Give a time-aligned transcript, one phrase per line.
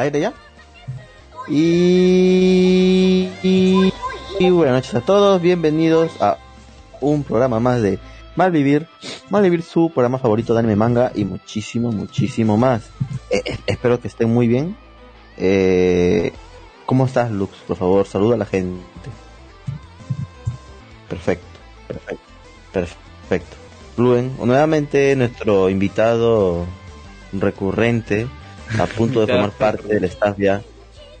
[0.00, 0.32] aire ya.
[1.48, 6.38] Y, y, buenas noches a todos, bienvenidos a
[7.00, 7.98] un programa más de
[8.36, 8.86] Malvivir.
[9.30, 12.88] Malvivir, su programa favorito de anime manga y muchísimo, muchísimo más.
[13.30, 14.76] Eh, eh, espero que estén muy bien.
[15.36, 16.32] Eh,
[16.86, 17.56] ¿Cómo estás, Lux?
[17.66, 18.80] Por favor, saluda a la gente.
[21.08, 21.46] Perfecto,
[21.88, 22.24] perfecto,
[22.72, 23.56] perfecto.
[23.96, 26.64] Nuevamente nuestro invitado
[27.32, 28.28] recurrente,
[28.78, 30.62] a punto de formar parte del staff ya.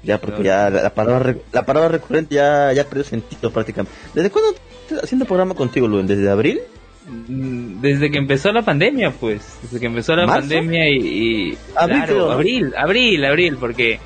[0.02, 3.92] Ya, porque ya la, palabra la palabra recurrente ya, ya perdió sentido prácticamente.
[4.14, 6.06] ¿Desde cuándo estás haciendo programa contigo, Luen?
[6.06, 6.62] ¿Desde abril?
[7.06, 9.58] Mm, desde que empezó la pandemia, pues.
[9.62, 11.56] Desde que empezó la pandemia y.
[11.74, 13.98] ¿Abril, claro, abril, abril, abril, porque.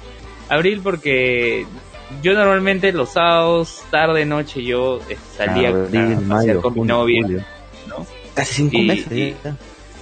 [0.48, 1.66] Abril, porque.
[2.22, 7.44] Yo normalmente los sábados, tarde, noche, yo eh, salía a, con mi novia.
[7.88, 8.06] ¿no?
[8.34, 9.34] Casi cinco meses.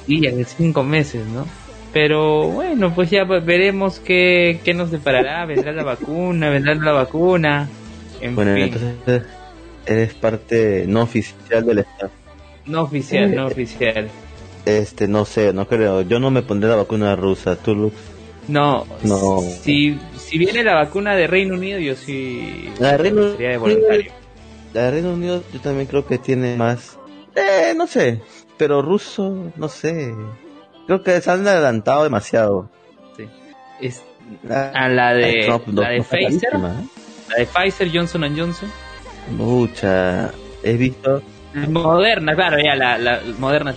[0.07, 1.47] Y, ya de cinco meses, ¿no?
[1.93, 5.45] Pero bueno, pues ya veremos qué, qué nos deparará.
[5.45, 7.69] Vendrá la vacuna, vendrá la vacuna.
[8.21, 9.23] En bueno, entonces
[9.85, 12.11] eres parte no oficial del Estado.
[12.67, 14.09] No oficial, no oficial.
[14.65, 16.03] Este, no sé, no creo.
[16.03, 17.57] Yo no me pondré la vacuna rusa.
[17.57, 17.97] ¿Tú, Lux?
[18.49, 19.41] No, no.
[19.41, 22.71] Si, si viene la vacuna de Reino Unido, yo sí.
[22.79, 24.13] La de Reino sería de voluntario.
[24.73, 26.99] La de Reino Unido, yo también creo que tiene más.
[27.35, 28.21] Eh, no sé.
[28.57, 30.15] Pero ruso, no sé.
[30.93, 32.69] Creo que se han adelantado demasiado.
[33.17, 33.27] Sí.
[33.81, 34.05] Es,
[34.51, 36.51] a la de, la de Pfizer.
[36.55, 36.59] ¿eh?
[37.31, 38.71] La de Pfizer, Johnson Johnson.
[39.31, 40.31] Mucha.
[40.63, 41.23] He visto.
[41.55, 43.75] Moderna, claro, ya, la, la moderna.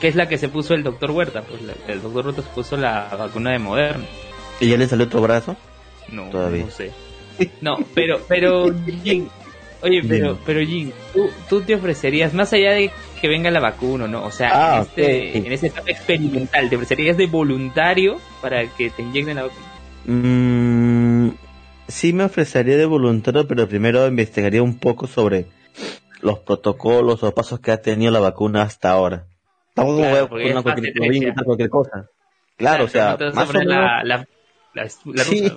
[0.00, 1.42] Que es la que se puso el doctor Huerta.
[1.42, 4.06] Pues el doctor Huerta se puso la vacuna de Moderna.
[4.58, 5.54] ¿Y ya le salió otro brazo?
[6.10, 6.64] No, Todavía.
[6.64, 6.92] no sé.
[7.60, 8.64] No, pero, pero,
[9.82, 14.06] Oye, pero, pero Jin, ¿tú, ¿tú, te ofrecerías, más allá de que venga la vacuna,
[14.06, 14.24] ¿no?
[14.24, 19.02] O sea, en, ah, en este etapa experimental, ¿te ofrecerías de voluntario para que te
[19.02, 19.66] inyecten la vacuna?
[20.06, 21.30] Mm,
[21.88, 25.46] sí me ofrecería de voluntario, pero primero investigaría un poco sobre
[26.20, 29.26] los protocolos o pasos que ha tenido la vacuna hasta ahora.
[29.74, 32.08] Tampoco claro, voy a cualquier, cualquier, cosa.
[32.56, 33.74] Claro, o sea, más o menos...
[33.74, 34.26] La, la,
[34.74, 34.88] la,
[35.24, 35.52] sí.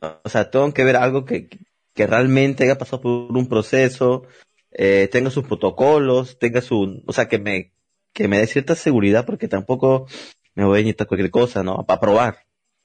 [0.00, 1.48] O sea, tengo que ver algo que,
[1.94, 4.24] que realmente haya pasado por un proceso,
[4.72, 7.72] eh, tenga sus protocolos, tenga su, o sea, que me,
[8.12, 10.06] que me dé cierta seguridad porque tampoco
[10.54, 11.84] me voy a inyectar cualquier cosa, ¿no?
[11.86, 12.34] Para probar.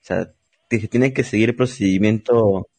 [0.01, 0.31] O sea,
[0.67, 2.69] tienen que seguir el procedimiento,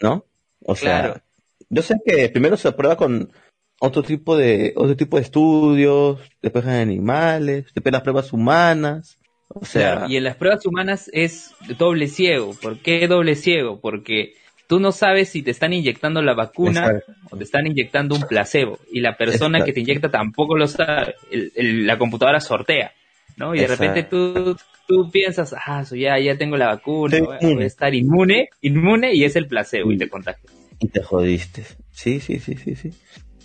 [0.00, 0.24] ¿no?
[0.60, 1.22] O sea,
[1.68, 3.32] yo sé que primero se prueba con
[3.80, 9.18] otro tipo de, otro tipo de estudios, después en animales, después las pruebas humanas.
[9.48, 12.54] O sea, y en las pruebas humanas es doble ciego.
[12.60, 13.80] ¿Por qué doble ciego?
[13.80, 14.34] Porque
[14.66, 17.00] tú no sabes si te están inyectando la vacuna
[17.30, 21.14] o te están inyectando un placebo y la persona que te inyecta tampoco lo sabe,
[21.54, 22.92] la computadora sortea,
[23.36, 23.54] ¿no?
[23.54, 27.94] Y de repente tú, tú piensas, ah, ya, ya tengo la vacuna, voy a estar
[27.94, 30.52] inmune, inmune y es el placebo y te contagias.
[30.78, 31.64] Y te jodiste.
[31.90, 32.90] Sí, sí, sí, sí, sí.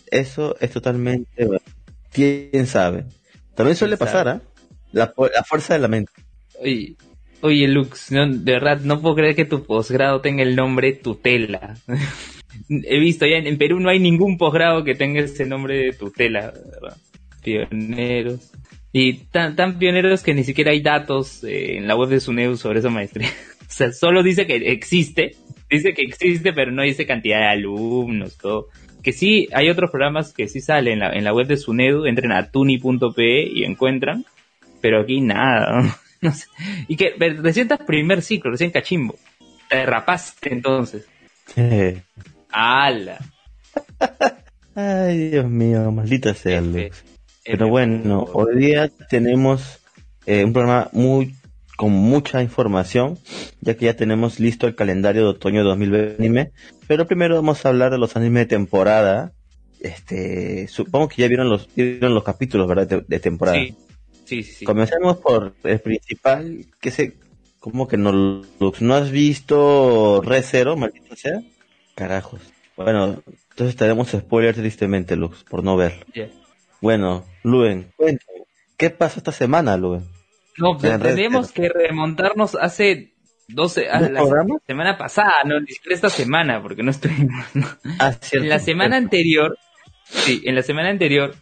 [0.08, 1.48] Eso es totalmente,
[2.12, 3.06] quién sabe.
[3.56, 4.42] También suele pasar, ¿ah?
[4.92, 6.12] La, la fuerza de la mente.
[6.60, 6.96] Oye,
[7.42, 11.76] Oye, Lux, de verdad, no puedo creer que tu posgrado tenga el nombre tutela.
[12.70, 16.52] He visto ya en, Perú no hay ningún posgrado que tenga ese nombre de tutela,
[16.52, 16.98] ¿verdad?
[17.44, 18.52] Pioneros.
[18.94, 22.80] Y tan, pioneros que ni siquiera hay datos eh, en la web de SUNEU sobre
[22.80, 23.30] esa maestría.
[23.62, 25.36] o sea, solo dice que existe,
[25.70, 28.68] dice que existe, pero no dice cantidad de alumnos, todo.
[29.02, 32.06] Que sí, hay otros programas que sí salen en la, en la web de SUNEDU,
[32.06, 34.26] entren a tuni.pe y encuentran,
[34.80, 35.98] pero aquí nada.
[36.22, 36.48] no sé.
[36.88, 39.18] Y que recién estás primer ciclo, recién cachimbo.
[39.70, 41.06] Te derrapaste entonces.
[41.54, 42.02] Sí.
[42.52, 43.18] ¡Hala!
[44.76, 47.04] Ay, Dios mío, maldita sea, Lux.
[47.44, 49.80] Pero bueno, hoy día tenemos
[50.26, 51.36] eh, un programa muy
[51.76, 53.18] con mucha información,
[53.60, 56.52] ya que ya tenemos listo el calendario de otoño 2020
[56.88, 59.34] Pero primero vamos a hablar de los animes de temporada.
[59.80, 62.88] Este, supongo que ya vieron los, vieron los capítulos, ¿verdad?
[62.88, 63.58] De, de temporada.
[63.58, 63.76] Sí,
[64.66, 67.18] Comencemos por el principal, que sé,
[67.60, 68.44] como que no,
[68.80, 71.42] no has visto Re Zero, maldito sea.
[71.96, 72.42] Carajos.
[72.76, 76.06] Bueno, entonces tenemos spoilers tristemente, Lux, por no ver.
[76.82, 78.44] Bueno, Luen, cuéntame,
[78.78, 80.04] ¿qué pasó esta semana, Luen?
[80.58, 83.14] No, pues, tenemos que remontarnos hace
[83.48, 84.24] 12, a la
[84.66, 87.46] semana pasada, no, ni siquiera esta semana, porque no estuvimos.
[88.00, 89.58] Ah, en la semana anterior,
[90.06, 91.36] sí, en la semana anterior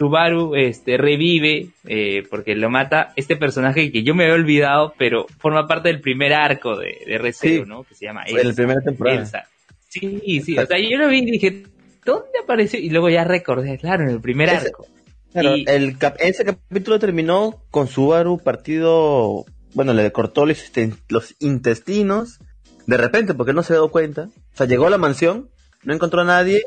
[0.00, 5.26] Subaru este, revive, eh, porque lo mata, este personaje que yo me había olvidado, pero
[5.38, 7.84] forma parte del primer arco de, de ¿no?
[7.84, 8.48] Que se llama Elsa.
[8.48, 9.46] El primer temporada.
[9.90, 11.64] Sí, sí, o sea, yo lo vi y dije,
[12.06, 12.80] ¿dónde apareció?
[12.80, 14.86] Y luego ya recordé, claro, en el primer arco.
[15.32, 19.44] Claro, el ese capítulo terminó con Subaru partido,
[19.74, 22.38] bueno, le cortó los, intestinos
[22.86, 24.30] De repente, porque no se dio cuenta.
[24.54, 25.50] O sea, llegó a la mansión,
[25.82, 26.62] no encontró a nadie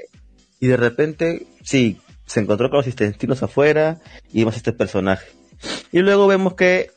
[0.59, 1.97] y de repente, sí,
[2.33, 3.99] se encontró con los intestinos afuera
[4.31, 5.27] y vemos este personaje.
[5.91, 6.89] Y luego vemos que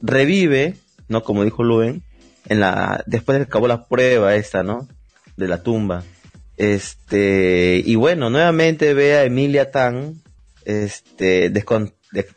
[0.00, 0.76] revive,
[1.08, 1.24] ¿no?
[1.24, 2.04] Como dijo Luen,
[2.48, 4.86] en la, después de que acabó la prueba esta, ¿no?
[5.36, 6.04] De la tumba.
[6.56, 10.22] Este, y bueno, nuevamente ve a Emilia Tan,
[10.64, 11.52] este,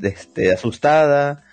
[0.02, 1.44] este, asustada,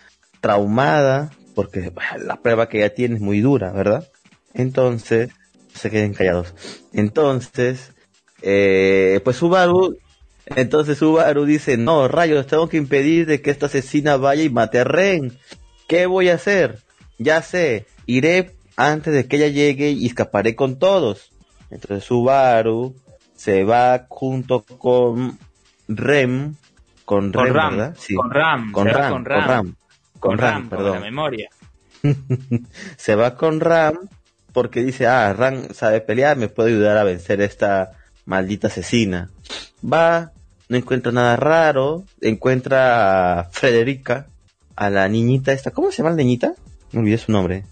[0.41, 1.93] traumada, porque
[2.25, 4.09] la prueba que ella tiene es muy dura, ¿verdad?
[4.55, 5.29] Entonces,
[5.75, 6.55] se queden callados.
[6.95, 7.93] Entonces,
[8.41, 9.99] eh, pues Subaru,
[10.47, 14.79] entonces Subaru dice, no, rayos, tengo que impedir de que esta asesina vaya y mate
[14.79, 15.37] a Ren.
[15.89, 16.79] ¿Qué voy a hacer?
[17.19, 21.33] Ya sé, iré antes de que ella llegue y escaparé con todos.
[21.71, 22.95] Entonces Subaru
[23.35, 25.39] se va junto con
[25.89, 26.55] Rem,
[27.05, 27.97] con, Rem, Ram, ¿verdad?
[27.99, 28.15] Sí.
[28.15, 29.77] Con Ram, con Ram, con Ram,
[30.21, 30.95] con Ram, perdón.
[30.95, 31.51] la memoria.
[32.97, 33.97] se va con Ram
[34.53, 37.93] porque dice, ah, Ram sabe pelear, me puede ayudar a vencer a esta
[38.25, 39.31] maldita asesina.
[39.85, 40.33] Va,
[40.69, 44.27] no encuentra nada raro, encuentra a Frederica,
[44.75, 46.55] a la niñita esta, ¿cómo se llama la niñita?
[46.93, 47.65] Me olvidé su nombre.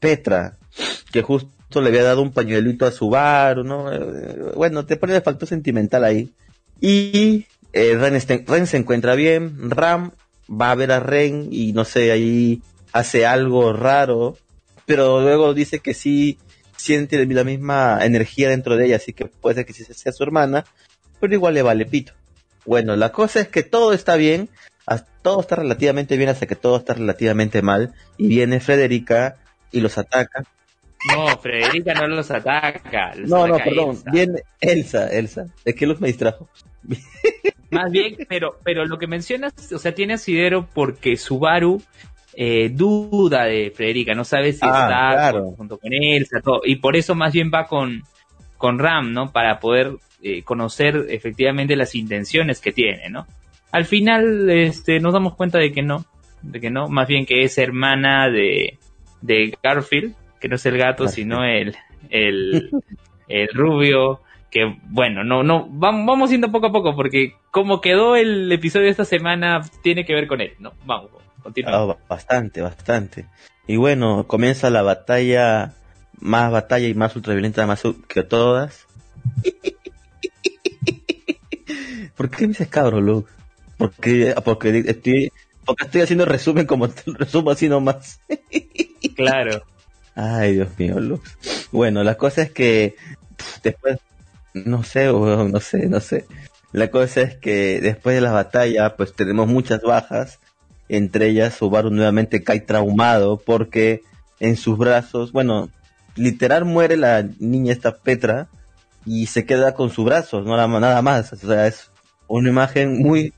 [0.00, 0.56] Petra,
[1.12, 3.92] que justo le había dado un pañuelito a su bar, ¿no?
[3.92, 6.32] Eh, bueno, te pone el factor sentimental ahí.
[6.80, 8.20] Y eh, Ren,
[8.66, 10.12] se encuentra bien, Ram
[10.48, 12.62] va a ver a Ren y no sé, ahí
[12.92, 14.36] hace algo raro,
[14.84, 16.38] pero luego dice que sí
[16.76, 20.22] siente la misma energía dentro de ella, así que puede ser que sí sea su
[20.22, 20.64] hermana,
[21.20, 22.12] pero igual le vale pito.
[22.64, 24.48] Bueno, la cosa es que todo está bien,
[25.22, 29.36] todo está relativamente bien hasta que todo está relativamente mal y viene Frederica
[29.72, 30.44] y los ataca.
[31.12, 33.12] No, Frederica no los ataca.
[33.18, 35.46] no, no, perdón, viene Elsa, Elsa.
[35.64, 36.48] Es que los me distrajo.
[37.70, 41.82] Más bien, pero, pero lo que mencionas, o sea, tiene asidero porque Subaru
[42.34, 46.94] eh, duda de Frederica, no sabe si ah, está junto con Elsa, todo, y por
[46.94, 48.02] eso más bien va con,
[48.56, 49.32] con Ram, ¿no?
[49.32, 53.26] Para poder eh, conocer efectivamente las intenciones que tiene, ¿no?
[53.72, 56.04] Al final, este, nos damos cuenta de que no,
[56.42, 58.78] de que no, más bien que es hermana de,
[59.20, 61.74] de Garfield, que no es el gato, sino el,
[62.10, 62.70] el,
[63.28, 68.16] el rubio, que bueno, no, no, vamos, vamos yendo poco a poco, porque como quedó
[68.16, 70.72] el episodio de esta semana, tiene que ver con él, ¿no?
[70.84, 71.10] Vamos,
[71.42, 71.96] continuamos.
[71.98, 73.26] Ah, bastante, bastante.
[73.66, 75.74] Y bueno, comienza la batalla,
[76.18, 78.86] más batalla y más ultraviolenta más que todas.
[82.16, 83.30] ¿Por qué me dices cabro, Luke?
[83.76, 85.32] Porque, porque estoy,
[85.64, 88.20] porque estoy haciendo resumen como resumo así nomás.
[89.16, 89.62] claro.
[90.14, 91.36] Ay, Dios mío, Lux.
[91.70, 92.96] Bueno, la cosa es que
[93.62, 93.98] después,
[94.54, 96.24] no sé, no sé, no sé.
[96.72, 100.38] La cosa es que después de la batalla, pues tenemos muchas bajas.
[100.88, 104.02] Entre ellas, Subaru nuevamente cae traumado porque
[104.40, 105.68] en sus brazos, bueno,
[106.14, 108.48] literal muere la niña esta Petra
[109.04, 111.32] y se queda con sus brazos, no nada más.
[111.32, 111.90] O sea, es
[112.28, 113.32] una imagen muy,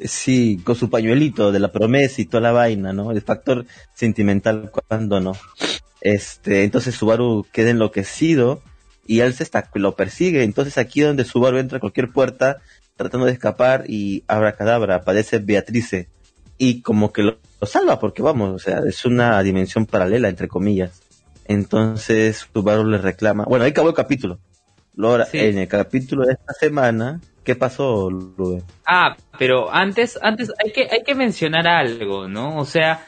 [0.00, 3.12] Sí, con su pañuelito de la promesa y toda la vaina, ¿no?
[3.12, 3.64] El factor
[3.94, 5.36] sentimental cuando no.
[6.00, 8.60] Este, entonces Subaru queda enloquecido
[9.06, 10.42] y él se está, lo persigue.
[10.42, 12.58] Entonces aquí donde Subaru entra a cualquier puerta
[12.96, 16.08] tratando de escapar y abra cadabra, aparece Beatrice
[16.58, 21.02] y como que lo, salva porque vamos, o sea, es una dimensión paralela entre comillas.
[21.46, 24.40] Entonces Subaru le reclama, bueno, ahí acabó el capítulo.
[24.96, 28.62] Lora, en el capítulo de esta semana, ¿Qué pasó, Rubén?
[28.86, 32.56] Ah, pero antes, antes hay que, hay que mencionar algo, ¿no?
[32.56, 33.04] O sea,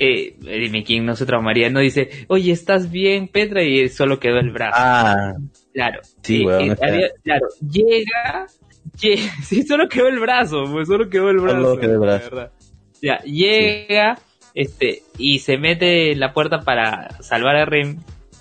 [0.00, 3.62] eh, dime quién no se traumaría, no dice, oye, ¿estás bien, Petra?
[3.62, 4.76] Y solo quedó el brazo.
[4.76, 5.34] Ah,
[5.72, 6.00] claro.
[6.22, 8.46] Sí, eh, eh, claro, llega,
[9.44, 11.62] sí, solo quedó el brazo, pues solo quedó el brazo.
[11.62, 12.50] Solo quedó el brazo.
[13.00, 14.18] Ya, llega,
[14.54, 17.98] este, y se mete en la puerta para salvar a Rem,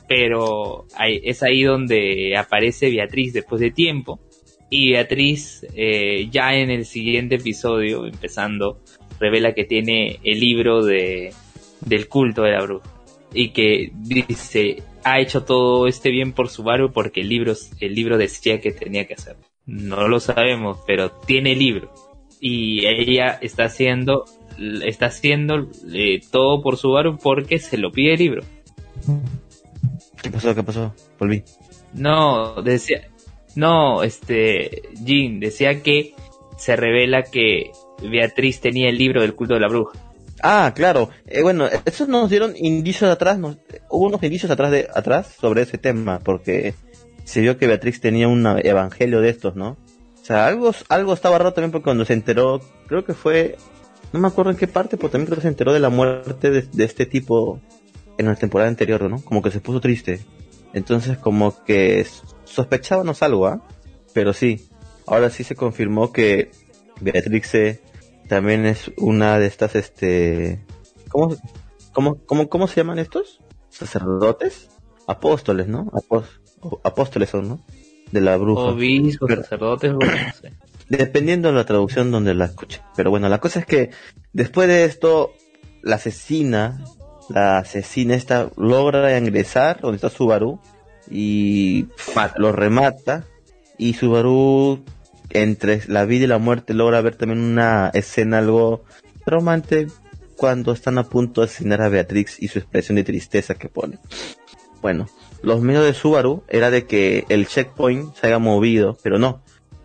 [0.07, 4.19] pero es ahí donde aparece Beatriz después de tiempo
[4.69, 8.81] y Beatriz, eh, ya en el siguiente episodio, empezando,
[9.19, 11.33] revela que tiene el libro de,
[11.81, 12.89] del culto de la bruja.
[13.33, 17.93] Y que dice, ha hecho todo este bien por su barrio porque el libro, el
[17.93, 19.37] libro decía que tenía que hacer.
[19.65, 21.93] No lo sabemos, pero tiene el libro.
[22.39, 24.25] Y ella está haciendo,
[24.85, 28.43] está haciendo eh, todo por su barrio porque se lo pide el libro.
[30.21, 30.55] ¿Qué pasó?
[30.55, 30.93] ¿Qué pasó?
[31.19, 31.43] Volví.
[31.93, 33.09] No, decía,
[33.57, 36.13] no, este, Jean decía que
[36.59, 37.71] se revela que
[38.03, 39.97] Beatriz tenía el libro del culto de la bruja.
[40.43, 41.09] Ah, claro.
[41.25, 45.79] Eh, bueno, esos nos dieron indicios atrás, hubo unos indicios atrás de atrás sobre ese
[45.79, 46.75] tema, porque
[47.23, 49.69] se vio que Beatriz tenía un evangelio de estos, ¿no?
[49.69, 53.57] O sea, algo, algo estaba raro también porque cuando se enteró, creo que fue,
[54.13, 56.51] no me acuerdo en qué parte, pero también creo que se enteró de la muerte
[56.51, 57.59] de, este tipo
[58.19, 59.19] en la temporada anterior, ¿no?
[59.19, 60.19] Como que se puso triste.
[60.73, 62.05] Entonces como que
[62.47, 63.61] sospechábamos algo, ¿ah?
[64.13, 64.67] Pero sí,
[65.05, 66.51] ahora sí se confirmó que
[67.01, 67.79] Beatrix
[68.27, 70.65] también es una de estas, este...
[71.09, 71.35] ¿Cómo,
[71.93, 73.39] cómo, cómo, cómo se llaman estos?
[73.69, 74.69] ¿Sacerdotes?
[75.07, 75.91] Apóstoles, ¿no?
[76.83, 77.65] apóstoles son, ¿no?
[78.11, 78.63] De la bruja.
[78.63, 80.53] Obispos, sacerdotes, no sé.
[80.89, 82.81] Dependiendo de la traducción donde la escuche.
[82.95, 83.91] Pero bueno, la cosa es que
[84.33, 85.33] después de esto,
[85.81, 86.83] la asesina
[87.29, 90.59] la asesina esta logra ingresar donde está Subaru
[91.09, 91.87] y
[92.37, 93.25] lo remata
[93.77, 94.83] y Subaru
[95.29, 98.83] entre la vida y la muerte logra ver también una escena algo
[99.25, 99.87] traumante
[100.35, 103.99] cuando están a punto de asesinar a Beatrix y su expresión de tristeza que pone.
[104.81, 105.07] Bueno,
[105.41, 109.41] los medios de Subaru era de que el checkpoint se haya movido, pero no.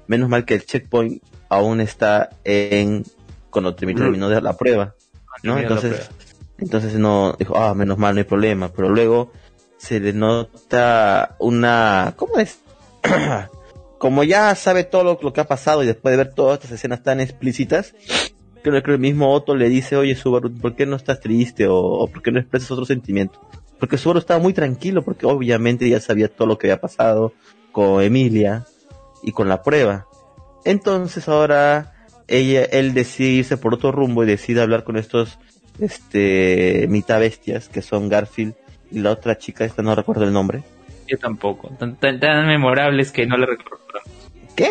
[0.06, 3.04] Menos mal que el checkpoint aún está en
[3.50, 4.94] cuando terminó la prueba,
[5.42, 5.58] ¿no?
[5.58, 6.10] Entonces
[6.62, 8.72] entonces no dijo, ah, menos mal, no hay problema.
[8.72, 9.32] Pero luego
[9.82, 12.60] se le nota una, ¿cómo es?
[13.98, 17.02] Como ya sabe todo lo, que ha pasado y después de ver todas estas escenas
[17.02, 17.92] tan explícitas,
[18.62, 21.66] creo que el mismo Otto le dice, oye Subaru, ¿por qué no estás triste?
[21.68, 23.40] O, ¿por qué no expresas otro sentimiento?
[23.80, 27.32] Porque Subaru estaba muy tranquilo porque obviamente ya sabía todo lo que había pasado
[27.72, 28.64] con Emilia
[29.24, 30.06] y con la prueba.
[30.64, 31.92] Entonces ahora
[32.28, 35.40] ella, él decide irse por otro rumbo y decide hablar con estos
[35.80, 38.54] este mitad bestias que son Garfield
[38.92, 40.62] y la otra chica esta no recuerdo el nombre.
[41.08, 41.70] Yo tampoco.
[41.78, 43.82] Tan, tan, memorables que no le recuerdo.
[44.56, 44.68] ¿qué?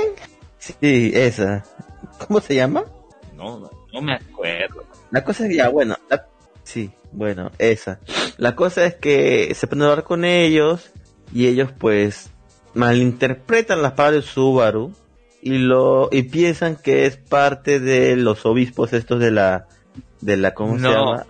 [0.59, 1.63] sí esa.
[2.25, 2.83] ¿cómo se llama?
[3.35, 4.85] no no me acuerdo.
[5.09, 5.97] La cosa es ya bueno
[6.63, 7.99] sí bueno esa.
[8.37, 10.91] La cosa es que se pueden hablar con ellos
[11.33, 12.31] y ellos pues
[12.73, 14.93] malinterpretan las palabras de Subaru
[15.41, 19.67] y lo y piensan que es parte de los obispos estos de la
[20.21, 21.25] de la ¿cómo no, se llama?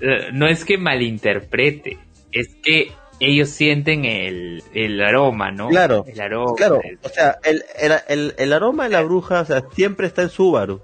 [0.00, 1.98] Eh, no es que malinterprete,
[2.32, 5.68] es que ellos sienten el, el aroma, ¿no?
[5.68, 6.04] Claro.
[6.06, 6.54] El aroma.
[6.56, 7.64] Claro, o sea, el,
[8.08, 10.82] el, el, aroma de la bruja, o sea, siempre está en Subaru.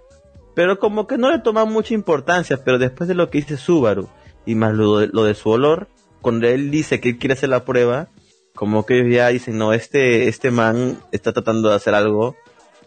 [0.54, 4.08] Pero como que no le toma mucha importancia, pero después de lo que dice Subaru,
[4.46, 5.88] y más lo de, lo de su olor,
[6.20, 8.08] cuando él dice que él quiere hacer la prueba,
[8.54, 12.36] como que ellos ya dicen, no, este, este man está tratando de hacer algo,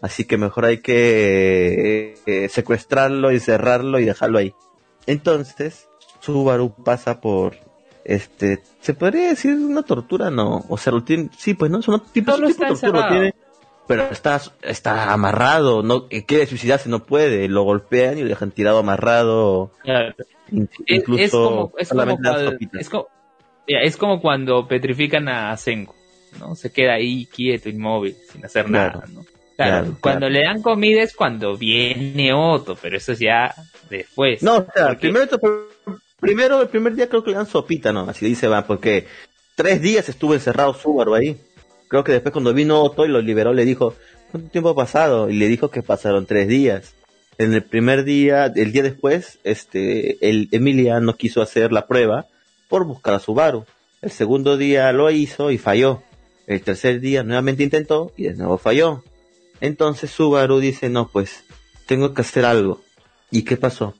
[0.00, 4.54] así que mejor hay que eh, secuestrarlo y cerrarlo y dejarlo ahí.
[5.06, 5.88] Entonces,
[6.20, 7.56] Subaru pasa por
[8.04, 10.92] este, se podría decir una tortura, no, o sea,
[11.36, 13.34] sí, pues no, es un tipo, de tortura, tiene,
[13.86, 18.78] pero está, está amarrado, no quiere suicidarse, no puede, lo golpean y lo dejan tirado
[18.78, 19.72] amarrado.
[20.86, 22.52] Incluso es, como, es, como cuando,
[23.66, 25.94] es, como, cuando petrifican a Senko,
[26.38, 26.54] ¿no?
[26.54, 29.24] Se queda ahí quieto, inmóvil, sin hacer nada, ¿no?
[29.56, 33.54] Claro, cuando le dan comida es cuando viene Otto, pero eso es ya
[33.90, 34.42] después.
[34.42, 35.28] No, o sea, primero,
[36.22, 38.08] primero, el primer día creo que le dan sopita, ¿no?
[38.08, 39.08] Así dice, va, porque
[39.56, 41.36] tres días estuvo encerrado Subaru ahí.
[41.88, 43.94] Creo que después cuando vino Otto y lo liberó, le dijo,
[44.30, 45.28] ¿cuánto tiempo ha pasado?
[45.28, 46.94] Y le dijo que pasaron tres días.
[47.38, 52.26] En el primer día, el día después, este, el Emilia no quiso hacer la prueba
[52.68, 53.66] por buscar a Subaru.
[54.00, 56.04] El segundo día lo hizo y falló.
[56.46, 59.02] El tercer día nuevamente intentó y de nuevo falló.
[59.60, 61.42] Entonces Subaru dice, no, pues
[61.86, 62.80] tengo que hacer algo.
[63.32, 63.96] ¿Y qué pasó?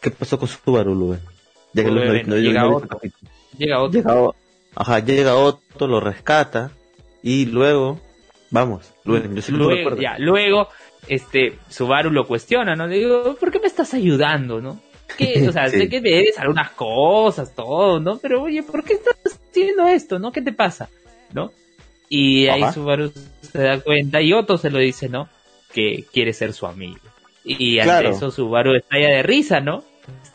[0.00, 1.18] ¿Qué pasó con Subaru, Lube?
[1.82, 3.00] Llega, otro.
[3.56, 4.32] llega
[4.74, 6.70] ajá, llega otro, lo rescata
[7.22, 8.00] y luego,
[8.50, 10.68] vamos, luego, luego, ya, luego,
[11.08, 12.86] este, Subaru lo cuestiona, ¿no?
[12.86, 14.80] Le digo, ¿por qué me estás ayudando, no?
[15.48, 18.18] o sea, sé que debes algunas cosas, todo, ¿no?
[18.18, 20.32] Pero oye, ¿por qué estás haciendo esto, no?
[20.32, 20.88] ¿Qué te pasa?
[21.32, 21.52] ¿No?
[22.08, 25.28] Y ahí Subaru se da cuenta y Otto se lo dice, ¿no?
[25.72, 27.00] Que quiere ser su amigo.
[27.44, 29.84] Y ante eso Subaru estalla de risa, ¿no?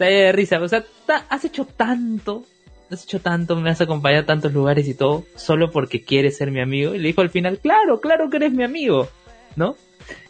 [0.06, 0.60] De risa.
[0.62, 0.84] O sea,
[1.30, 2.46] has hecho tanto,
[2.90, 6.52] has hecho tanto, me has acompañado a tantos lugares y todo, solo porque quieres ser
[6.52, 6.96] mi amigo.
[6.96, 9.10] Y le dijo al final, claro, claro que eres mi amigo,
[9.56, 9.76] ¿no?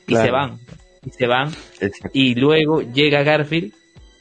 [0.07, 0.59] Y se van,
[1.05, 1.51] y se van.
[2.13, 3.73] Y luego llega Garfield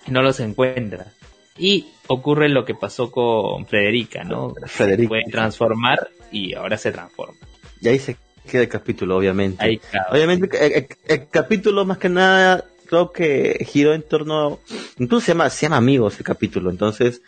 [0.06, 1.12] y no los encuentra.
[1.58, 4.54] Y ocurre lo que pasó con Frederica, ¿no?
[4.66, 5.02] Frederica.
[5.02, 7.36] Se puede transformar y ahora se transforma.
[7.80, 8.16] Y ahí se
[8.50, 9.80] queda el capítulo, obviamente.
[10.10, 14.58] obviamente, el, capítulo más que nada creo que giró en torno,
[14.98, 17.22] incluso se llama, se llama Amigos el capítulo, entonces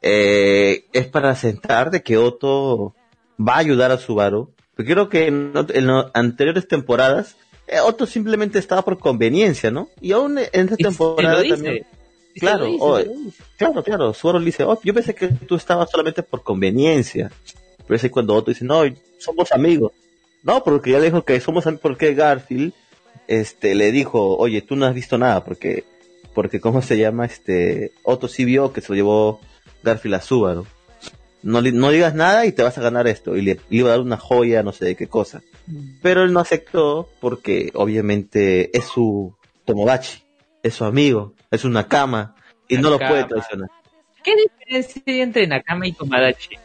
[0.00, 2.94] eh, es para sentar de que Otto
[3.36, 4.54] va a ayudar a Subaru.
[4.76, 9.88] Porque creo que en, las anteriores temporadas eh, Otto simplemente estaba por conveniencia, ¿no?
[10.00, 11.84] Y aún en esta temporada también.
[12.36, 12.68] Claro,
[13.56, 14.14] claro, claro.
[14.14, 17.32] Subaru le dice, oh, yo pensé que tú estabas solamente por conveniencia.
[17.88, 18.82] Pero es cuando Otto dice, no,
[19.18, 19.90] somos amigos.
[20.44, 22.72] No, porque ya le dijo que somos amigos porque Garfield
[23.28, 25.84] este, le dijo, oye, tú no has visto nada, porque,
[26.34, 27.26] porque ¿cómo se llama?
[27.26, 29.40] Este, Otto sí vio que se lo llevó
[29.82, 30.66] Garfield a Subaru.
[31.42, 33.36] no, no digas nada y te vas a ganar esto.
[33.36, 35.42] Y le, iba a dar una joya, no sé de qué cosa.
[35.66, 35.98] Mm.
[36.02, 40.24] Pero él no aceptó porque obviamente es su Tomodachi,
[40.62, 42.34] es su amigo, es una cama
[42.66, 43.68] y no lo puede traicionar.
[44.24, 46.56] ¿Qué diferencia hay entre Nakama y Tomodachi?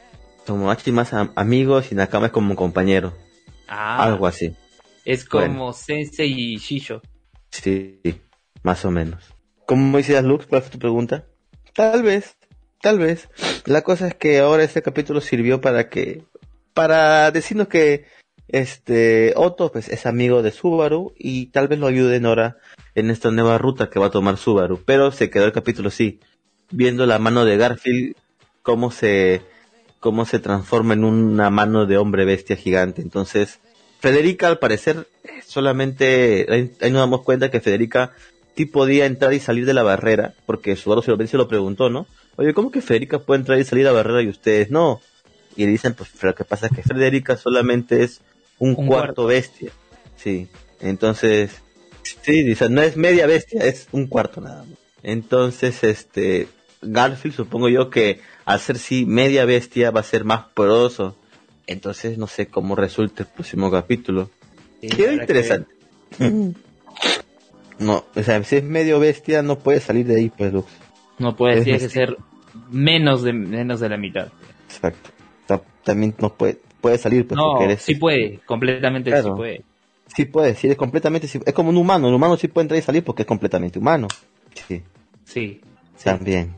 [0.46, 3.14] Tomodachi más amigos y Nakama es como compañero.
[3.68, 4.56] Ah, Algo así.
[5.06, 7.02] Es como Sensei y Shisho.
[7.50, 8.00] Sí,
[8.64, 9.34] más o menos.
[9.66, 10.46] ¿Cómo decías, Lux?
[10.46, 11.26] ¿Cuál fue tu pregunta?
[11.74, 12.38] Tal vez,
[12.82, 13.30] tal vez.
[13.66, 16.24] La cosa es que ahora este capítulo sirvió para que,
[16.74, 18.06] para decirnos que
[18.48, 22.58] este Otto pues es amigo de Subaru y tal vez lo ayuden ahora
[22.94, 24.82] en esta nueva ruta que va a tomar Subaru.
[24.86, 26.20] Pero se quedó el capítulo sí,
[26.72, 28.16] viendo la mano de Garfield
[28.62, 29.42] cómo se
[30.00, 33.02] cómo se transforma en una mano de hombre bestia gigante.
[33.02, 33.60] Entonces,
[34.04, 35.08] Federica al parecer
[35.48, 38.12] solamente ahí nos damos cuenta que Federica
[38.54, 41.90] sí podía entrar y salir de la barrera, porque Subaru se lo, se lo preguntó,
[41.90, 42.06] ¿no?
[42.36, 45.00] Oye, ¿cómo que Federica puede entrar y salir de la barrera y ustedes no?
[45.56, 48.20] Y dicen, pues lo que pasa es que Federica solamente es
[48.60, 49.72] un, cuarto, bestia.
[50.18, 50.50] Sí.
[50.82, 51.52] Entonces,
[52.24, 54.78] sí, dice, no es media bestia, es un cuarto nada más.
[55.02, 56.50] Entonces, este,
[56.82, 61.16] Garfield supongo yo que al ser sí media bestia va a ser más poderoso
[61.68, 64.30] entonces no sé cómo resulta el próximo capítulo.
[64.82, 65.74] Qué interesante.
[67.80, 70.72] no, o sea, si es medio bestia no puede salir de ahí, pues Lux.
[71.20, 72.18] No puede, tiene que ser
[72.70, 74.28] menos de menos de la mitad.
[74.68, 75.10] Exacto.
[75.84, 79.64] También no puede puede salir pues no, sí puede, completamente sí puede.
[80.16, 82.84] Sí puede, sí es completamente es como un humano, un humano sí puede entrar y
[82.84, 84.08] salir porque es completamente humano.
[84.68, 84.82] Sí.
[85.26, 85.62] Sí.
[86.04, 86.54] También.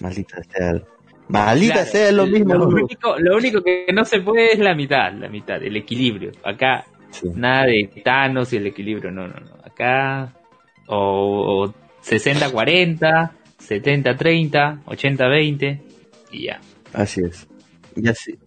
[0.00, 0.82] Maldita sea.
[1.30, 2.54] Maldita sea lo mismo.
[2.54, 6.32] Lo único, lo único, que no se puede es la mitad, la mitad, el equilibrio.
[6.44, 6.84] Acá
[7.34, 9.54] nada de Thanos y el equilibrio, no, no, no.
[9.64, 10.32] Acá
[10.86, 11.72] o,
[12.04, 15.80] 60-40, 70-30, 80-20
[16.32, 16.60] y ya.
[16.92, 17.46] Así es.
[17.94, 18.38] Y así,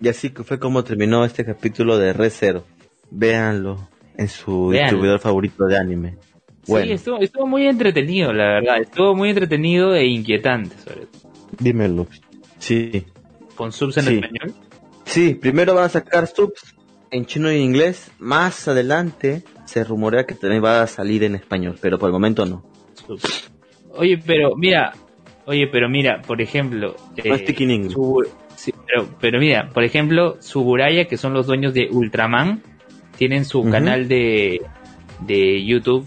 [0.00, 2.64] y así fue como terminó este capítulo de Re Zero.
[3.10, 6.16] Véanlo en su distribuidor favorito de anime.
[6.64, 8.80] Sí, estuvo, estuvo muy entretenido, la verdad.
[8.80, 11.30] Estuvo muy entretenido e inquietante, sobre todo.
[11.60, 12.08] Dímelo.
[12.58, 13.04] Sí.
[13.54, 14.54] ¿Con subs en español?
[15.04, 16.74] Sí, primero van a sacar subs
[17.10, 18.10] en chino y en inglés.
[18.18, 22.44] Más adelante se rumorea que también va a salir en español, pero por el momento
[22.46, 22.64] no.
[23.92, 24.92] Oye, pero mira,
[25.46, 27.44] oye, pero mira, por ejemplo, eh,
[28.86, 32.62] pero, pero, mira, por ejemplo, Suburaya, que son los dueños de Ultraman,
[33.16, 34.62] tienen su canal de,
[35.20, 36.06] de YouTube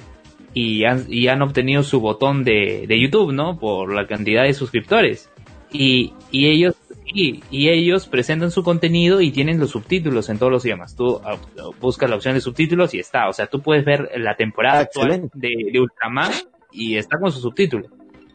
[0.54, 3.60] y han, y han obtenido su botón de, de YouTube, ¿no?
[3.60, 5.30] Por la cantidad de suscriptores.
[5.72, 6.76] Y, y ellos
[7.14, 10.96] y, y, ellos presentan su contenido y tienen los subtítulos en todos los idiomas.
[10.96, 11.38] Tú ah,
[11.80, 13.28] buscas la opción de subtítulos y está.
[13.30, 16.32] O sea, tú puedes ver la temporada ah, actual de, de, Ultraman
[16.72, 17.88] y está con su subtítulo.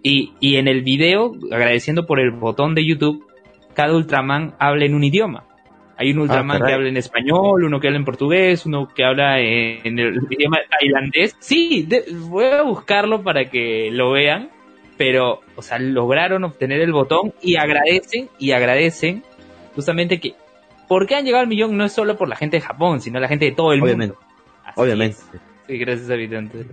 [0.03, 3.25] Y, y en el video, agradeciendo por el botón de YouTube,
[3.75, 5.45] cada Ultraman habla en un idioma.
[5.97, 9.05] Hay un ah, Ultraman que habla en español, uno que habla en portugués, uno que
[9.05, 11.37] habla en, el idioma tailandés.
[11.39, 11.89] Sí,
[12.29, 14.51] voy a buscarlo para que lo vean
[14.97, 19.23] pero, o sea, lograron obtener el botón y agradecen, y agradecen
[19.75, 20.35] justamente que,
[20.89, 21.77] ¿por qué han llegado al millón?
[21.77, 24.17] No es solo por la gente de Japón, sino la gente de todo el mundo.
[24.77, 25.19] Obviamente.
[25.67, 26.15] Sí, gracias a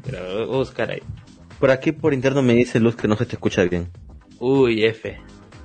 [0.04, 1.02] pero Oscar ahí.
[1.60, 3.88] Por aquí por interno me dice Luz que no se te escucha bien.
[4.40, 5.18] Uy, F.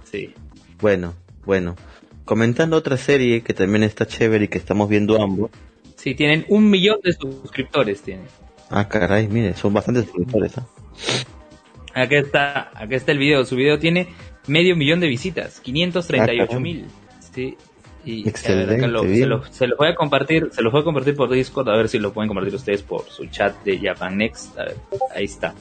[0.05, 0.35] Sí.
[0.81, 1.15] Bueno,
[1.45, 1.75] bueno.
[2.25, 5.51] Comentando otra serie que también está chévere y que estamos viendo ambos.
[5.97, 8.27] Sí, tienen un millón de suscriptores, tienen.
[8.69, 10.59] Ah, caray, mire, son bastantes suscriptores.
[10.59, 10.63] ¿eh?
[11.97, 13.43] Acá está, acá está el video.
[13.47, 14.09] Su video tiene
[14.47, 16.85] medio millón de visitas, 538 mil.
[17.35, 17.57] Sí.
[18.05, 18.83] Y Excelente,
[19.51, 21.99] se, los voy a compartir, se los voy a compartir por Discord, a ver si
[21.99, 24.57] lo pueden compartir ustedes por su chat de Japan Next.
[24.59, 24.77] A ver,
[25.13, 25.55] ahí está.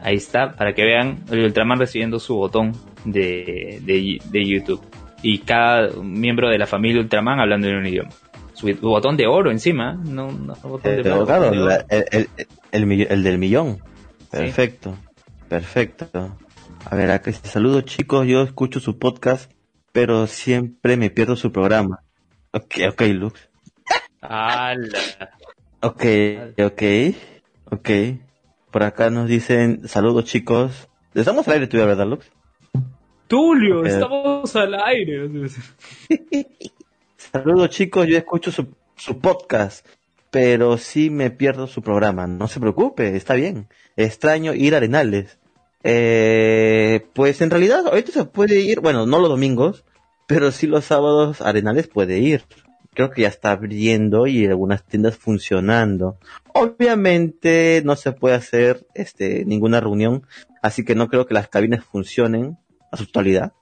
[0.00, 2.72] Ahí está, para que vean el Ultraman recibiendo su botón
[3.04, 4.80] de, de, YouTube.
[5.22, 8.10] Y cada miembro de la familia Ultraman hablando en un idioma.
[8.54, 12.28] Su, botón de oro encima, no, no botón de, el,
[12.72, 13.78] el, el, del millón.
[14.30, 14.96] Perfecto.
[15.52, 16.08] Perfecto.
[16.86, 19.52] A ver, acá saludo chicos, yo escucho su podcast,
[19.92, 22.02] pero siempre me pierdo su programa.
[22.52, 23.50] Ok, ok, Lux.
[25.82, 26.04] Ok,
[26.56, 26.82] ok,
[27.70, 27.90] ok.
[28.70, 30.88] Por acá nos dicen, saludos chicos.
[31.12, 32.32] Estamos al aire tú, ¿verdad, Lux?
[33.26, 35.28] Tulio, estamos al aire.
[37.18, 39.86] saludos chicos, yo escucho su, su podcast,
[40.30, 42.26] pero sí me pierdo su programa.
[42.26, 43.68] No se preocupe, está bien.
[43.96, 45.38] Extraño ir a Arenales.
[45.84, 49.84] Eh, pues en realidad ahorita se puede ir, bueno, no los domingos,
[50.26, 52.44] pero sí los sábados Arenales puede ir.
[52.94, 56.18] Creo que ya está abriendo y algunas tiendas funcionando.
[56.54, 60.26] Obviamente no se puede hacer este ninguna reunión,
[60.62, 62.58] así que no creo que las cabinas funcionen
[62.90, 63.52] a su totalidad.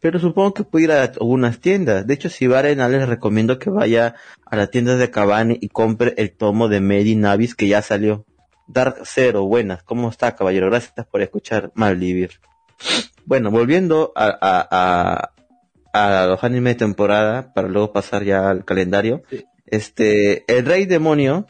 [0.00, 2.06] pero supongo que puede ir a algunas tiendas.
[2.06, 4.14] De hecho, si va a les recomiendo que vaya
[4.46, 7.82] a la tienda de Cabani y compre el tomo de Made in Abyss que ya
[7.82, 8.24] salió.
[8.72, 9.82] Dark Zero, buenas.
[9.82, 10.66] ¿Cómo está, caballero?
[10.70, 12.40] Gracias por escuchar Malvivir.
[13.24, 15.32] Bueno, volviendo a, a,
[15.92, 19.22] a, a, los animes de temporada, para luego pasar ya al calendario.
[19.66, 21.46] Este, El Rey Demonio.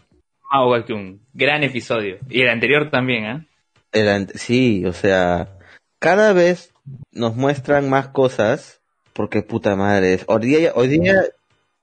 [0.50, 2.18] Ah, un gran episodio.
[2.30, 3.46] Y el anterior también, ¿eh?
[3.92, 5.58] El, sí, o sea,
[5.98, 6.72] cada vez
[7.12, 8.80] nos muestran más cosas,
[9.12, 11.22] porque puta madre, hoy día, hoy día,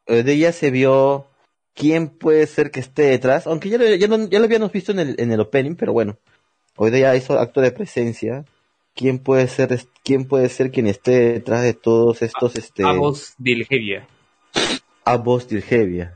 [0.08, 1.27] hoy día se vio
[1.78, 5.32] quién puede ser que esté detrás, aunque ya, ya, lo habíamos visto en el, en
[5.32, 6.18] el opening, pero bueno,
[6.76, 8.44] hoy día hizo acto de presencia,
[8.96, 12.84] quién puede ser, quién puede ser quien esté detrás de todos estos, a, este...
[12.84, 14.08] Abos Dilgevia.
[15.06, 16.16] Abos Dilgevia.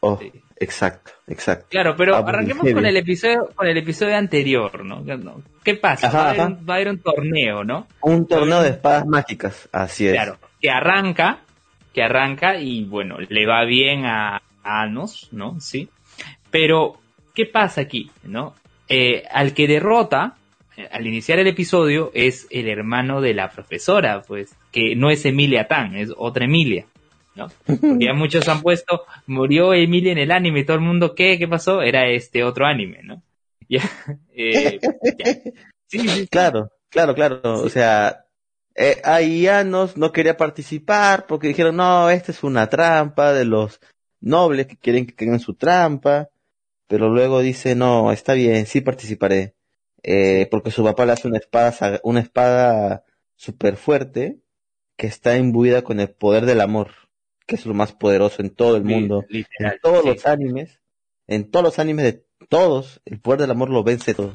[0.00, 0.20] Oh,
[0.56, 1.66] exacto, exacto.
[1.70, 5.02] Claro, pero arranquemos con el episodio, con el episodio anterior, ¿no?
[5.64, 6.10] ¿Qué pasa?
[6.10, 7.88] va, a haber un, torneo, ¿no?
[8.02, 10.12] Un torneo de espadas mágicas, así es.
[10.12, 11.40] Claro, que arranca,
[11.94, 15.60] que arranca y bueno, le va bien a Anos, ¿no?
[15.60, 15.88] Sí.
[16.50, 16.98] Pero,
[17.34, 18.54] ¿qué pasa aquí, no?
[18.88, 20.36] Eh, al que derrota,
[20.76, 25.24] eh, al iniciar el episodio, es el hermano de la profesora, pues, que no es
[25.24, 26.86] Emilia Tan, es otra Emilia.
[27.34, 27.48] ¿no?
[28.00, 31.38] ya muchos han puesto, murió Emilia en el anime, y todo el mundo, ¿qué?
[31.38, 31.82] ¿Qué pasó?
[31.82, 33.22] Era este otro anime, ¿no?
[33.70, 33.82] Ya,
[34.34, 34.80] eh,
[35.88, 37.40] Sí, Claro, claro, claro.
[37.42, 38.26] O sea,
[38.74, 43.44] eh, ahí ya no, no quería participar porque dijeron, no, esta es una trampa de
[43.44, 43.80] los
[44.20, 46.28] nobles que quieren que tengan su trampa.
[46.86, 49.54] Pero luego dice, no, está bien, sí participaré.
[50.02, 53.04] Eh, porque su papá le hace una espada, una espada
[53.36, 54.38] súper fuerte
[54.96, 56.90] que está imbuida con el poder del amor
[57.48, 59.46] que es lo más poderoso en todo el mundo, en
[59.82, 60.80] todos los animes,
[61.26, 64.34] en todos los animes de todos, el poder del amor lo vence todo.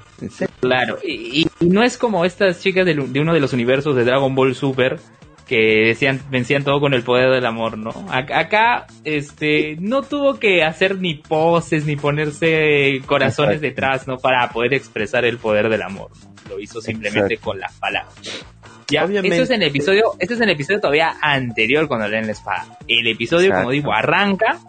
[0.60, 4.56] Claro, y, no es como estas chicas de, uno de los universos de Dragon Ball
[4.56, 5.00] Super
[5.48, 7.92] que decían, vencían todo con el poder del amor, ¿no?
[8.10, 14.18] acá, este, no tuvo que hacer ni poses ni ponerse corazones detrás, ¿no?
[14.18, 16.12] Para poder expresar el poder del amor,
[16.50, 18.46] Lo hizo simplemente con las palabras.
[18.90, 19.42] Ya, Obviamente.
[19.42, 22.78] es el episodio, este es el episodio todavía anterior cuando leen la espada.
[22.88, 24.60] El episodio, como digo, arranca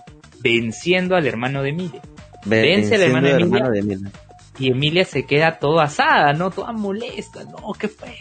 [0.41, 2.03] venciendo al hermano de Emilia.
[2.45, 4.13] Vence al hermano, de, Emilia,
[4.59, 6.51] Y Emilia se queda toda asada, ¿no?
[6.51, 7.73] Toda molesta, ¿no?
[7.79, 8.15] ¿Qué fue?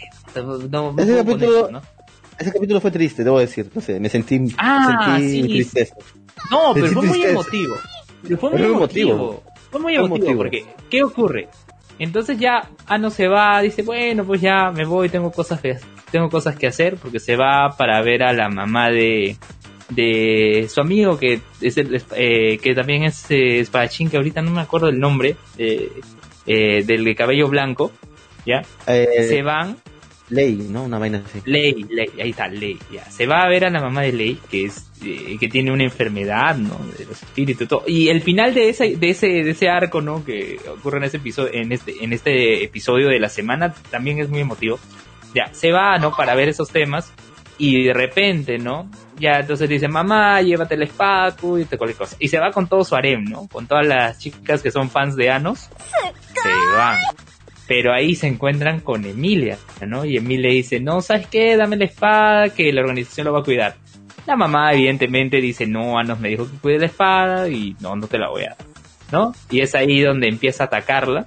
[0.70, 1.70] No, ese, capítulo,
[2.38, 3.70] ese capítulo fue triste, debo decir.
[3.74, 5.48] No sé, me sentí, ah, sentí sí.
[5.48, 5.94] tristeza.
[6.50, 7.76] No, pero fue muy emotivo.
[8.38, 9.42] fue muy emotivo.
[9.70, 11.48] Fue muy emotivo, porque ¿qué ocurre?
[11.98, 15.78] Entonces ya Ano se va, dice, bueno, pues ya me voy, tengo cosas que,
[16.10, 19.36] tengo cosas que hacer, porque se va para ver a la mamá de,
[19.90, 24.60] de su amigo, que es eh, que también es eh, espadachín, que ahorita no me
[24.60, 25.90] acuerdo el nombre, eh,
[26.46, 27.92] del de cabello blanco,
[28.44, 28.62] ¿ya?
[28.86, 29.76] se van
[30.30, 30.84] Ley, ¿no?
[30.84, 31.42] Una vaina así.
[31.44, 33.04] Ley, Ley, ahí está, Ley, ya.
[33.10, 35.84] Se va a ver a la mamá de Ley, que es, eh, que tiene una
[35.84, 36.78] enfermedad, ¿no?
[36.98, 37.84] De los espíritus y todo.
[37.86, 40.24] Y el final de ese, de ese, de ese arco, ¿no?
[40.24, 44.30] Que ocurre en ese episodio, en este, en este episodio de la semana, también es
[44.30, 44.78] muy emotivo.
[45.34, 46.16] Ya, se va, ¿no?
[46.16, 47.12] Para ver esos temas.
[47.56, 48.90] Y de repente, ¿no?
[49.18, 52.16] Ya entonces dice, mamá, llévate el espacio y te cualquier cosa.
[52.18, 53.46] Y se va con todo su harem, ¿no?
[53.46, 55.68] Con todas las chicas que son fans de Anos.
[56.42, 56.98] Se van.
[57.66, 60.04] Pero ahí se encuentran con Emilia, ¿no?
[60.04, 61.56] Y Emilia dice, no, ¿sabes qué?
[61.56, 63.76] Dame la espada, que la organización lo va a cuidar.
[64.26, 68.06] La mamá evidentemente dice, no, Anos me dijo que cuide la espada y no, no
[68.06, 68.58] te la voy a dar,
[69.12, 69.34] ¿no?
[69.50, 71.26] Y es ahí donde empieza a atacarla.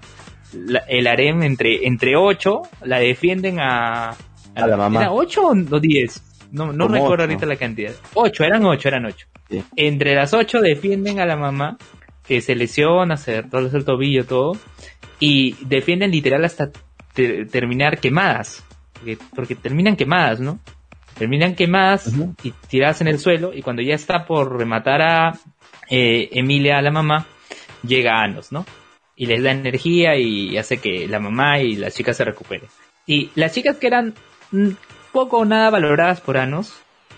[0.87, 4.15] el harem entre, entre ocho la defienden a...
[4.55, 5.01] A, la mamá.
[5.01, 6.23] ¿Era ocho o diez?
[6.51, 7.93] No, no recuerdo ahorita la cantidad.
[8.13, 9.27] Ocho, eran ocho, eran ocho.
[9.75, 11.77] Entre las ocho defienden a la mamá
[12.27, 14.53] que se lesiona, se roza el tobillo, todo
[15.19, 16.71] y defienden literal hasta
[17.13, 18.63] terminar quemadas,
[19.35, 20.59] porque, terminan quemadas, ¿no?
[21.17, 22.13] Terminan quemadas
[22.43, 25.33] y tiradas en el suelo y cuando ya está por rematar a
[25.89, 27.25] eh, Emilia, a la mamá,
[27.81, 28.65] llega Anos, ¿no?
[29.15, 32.69] Y les da energía y hace que la mamá y las chicas se recuperen.
[33.07, 34.13] Y las chicas que eran
[35.11, 36.73] poco o nada valoradas por Anos,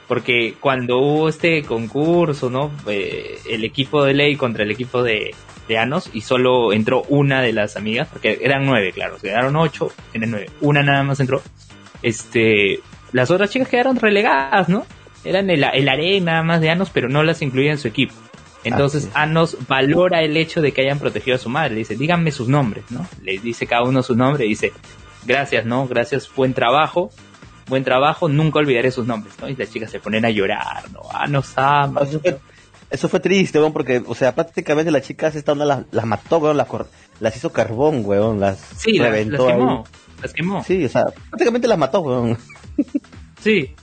[0.09, 2.71] porque cuando hubo este concurso, ¿no?
[2.87, 5.35] Eh, el equipo de Ley contra el equipo de,
[5.67, 9.91] de Anos y solo entró una de las amigas, porque eran nueve, claro, quedaron ocho,
[10.11, 11.43] eran nueve, una nada más entró.
[12.01, 12.79] Este,
[13.11, 14.83] las otras chicas quedaron relegadas, ¿no?
[15.23, 18.15] Eran el, el arena nada más de Anos, pero no las incluía en su equipo.
[18.63, 22.31] Entonces Anos valora el hecho de que hayan protegido a su madre, le dice, díganme
[22.31, 23.07] sus nombres, ¿no?
[23.21, 24.73] Le dice cada uno su nombre dice,
[25.27, 25.87] gracias, ¿no?
[25.87, 27.11] Gracias, buen trabajo,
[27.69, 29.47] buen trabajo, nunca olvidaré sus nombres, ¿no?
[29.47, 31.01] Y las chicas se ponen a llorar, ¿no?
[31.11, 32.01] Anos ama.
[32.89, 36.39] Eso fue triste, weón, porque, o sea, prácticamente las chicas esta onda las, las mató,
[36.39, 36.67] weón, las,
[37.19, 39.47] las hizo carbón, weón, las sí, reventó.
[39.47, 39.83] Las, quemó,
[40.23, 40.63] las quemó.
[40.63, 42.37] Sí, o sea, prácticamente las mató, weón.
[43.41, 43.75] Sí,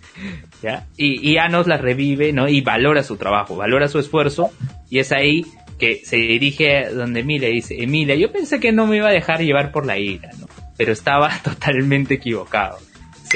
[0.62, 0.86] ¿Ya?
[0.96, 2.48] Y, y Anos la revive, ¿no?
[2.48, 4.50] Y valora su trabajo, valora su esfuerzo,
[4.90, 5.44] y es ahí
[5.78, 9.12] que se dirige donde Emilia y dice, Emilia, yo pensé que no me iba a
[9.12, 10.46] dejar llevar por la ira, ¿no?
[10.76, 12.78] Pero estaba totalmente equivocado.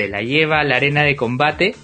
[0.01, 1.75] Se la lleva a la arena de combate,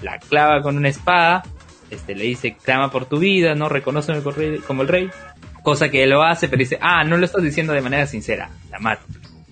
[0.00, 1.42] la clava con una espada,
[1.90, 3.68] este, le dice, clama por tu vida, ¿no?
[3.68, 4.20] Reconóceme
[4.64, 5.10] como el rey.
[5.64, 8.48] Cosa que él lo hace, pero dice, ah, no lo estás diciendo de manera sincera,
[8.70, 9.02] la mata.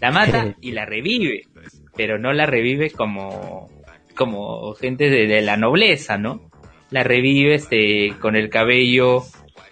[0.01, 1.49] La mata y la revive,
[1.97, 3.69] pero no la revive como,
[4.15, 6.49] como gente de, la nobleza, ¿no?
[6.91, 9.25] La revive este, con el cabello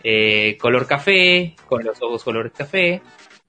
[0.02, 3.00] eh, color café, con los ojos color café,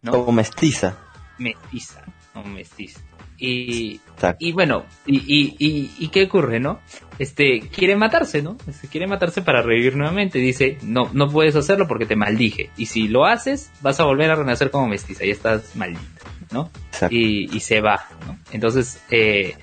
[0.03, 0.11] ¿no?
[0.11, 0.95] Como mestiza.
[1.39, 2.03] Mestiza,
[2.35, 3.01] no mestiza.
[3.43, 3.99] Y,
[4.37, 6.79] y bueno, y, y, y, qué ocurre, no?
[7.17, 8.55] Este, quiere matarse, ¿no?
[8.67, 10.37] Este, quiere matarse para revivir nuevamente.
[10.37, 12.69] Dice, no, no puedes hacerlo porque te maldije.
[12.77, 16.05] Y si lo haces, vas a volver a renacer como mestiza y estás maldita,
[16.51, 16.69] ¿no?
[17.09, 18.37] Y, y se va, ¿no?
[18.51, 19.55] Entonces, eh,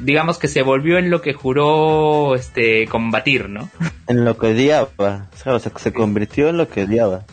[0.00, 3.68] digamos que se volvió en lo que juró este combatir, ¿no?
[4.06, 7.24] En lo que odiaba, o sea, se convirtió en lo que odiaba.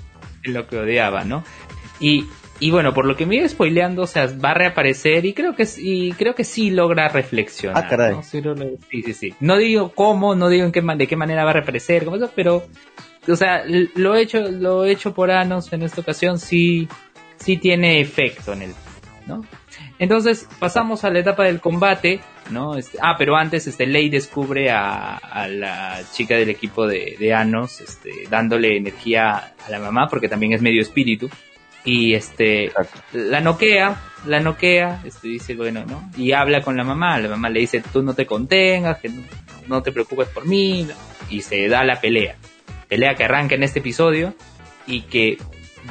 [0.42, 1.44] En lo que odiaba, ¿no?
[2.00, 2.26] Y,
[2.62, 5.56] y bueno, por lo que me iba spoileando, o sea, va a reaparecer y creo
[5.56, 7.84] que y creo que sí logra reflexionar.
[7.84, 8.14] Ah, caray.
[8.14, 8.22] ¿no?
[8.22, 9.34] Sí, sí, sí.
[9.40, 12.32] No digo cómo, no digo en qué, de qué manera va a reaparecer, como eso,
[12.36, 12.64] pero,
[13.28, 16.88] o sea, lo hecho, lo hecho por Anos en esta ocasión sí,
[17.38, 18.74] sí tiene efecto en él,
[19.26, 19.44] ¿no?
[19.98, 22.20] Entonces pasamos a la etapa del combate,
[22.52, 22.78] ¿no?
[22.78, 27.82] Este, ah, pero antes este Ley descubre a, la chica del equipo de, de, Anos,
[27.82, 31.28] este, dándole energía a la mamá porque también es medio espíritu
[31.84, 32.72] y este
[33.14, 36.10] la noquea, la noquea, este dice bueno, ¿no?
[36.18, 39.12] Y habla con la mamá, la mamá le dice tú no te contengas, que
[39.68, 40.88] no, te preocupes por mí
[41.30, 42.36] y se da la pelea,
[42.88, 44.36] pelea que arranca en este episodio
[44.86, 45.38] y que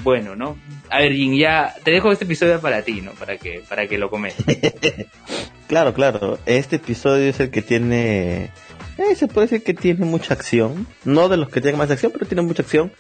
[0.03, 0.57] bueno, ¿no?
[0.89, 3.13] A ver, Jin, ya te dejo este episodio para ti, ¿no?
[3.13, 4.45] Para que, para que lo comentes.
[5.69, 6.39] claro, claro.
[6.47, 8.51] Este episodio es el que tiene.
[8.99, 10.87] Eh, se puede decir que tiene mucha acción.
[11.05, 12.93] No de los que tienen más acción, pero tiene mucha acción.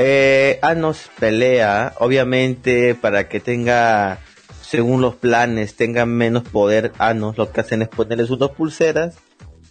[0.00, 4.20] Eh, Anos pelea, obviamente, para que tenga,
[4.62, 6.92] según los planes, tenga menos poder.
[6.98, 9.16] Anos lo que hacen es ponerle sus dos pulseras,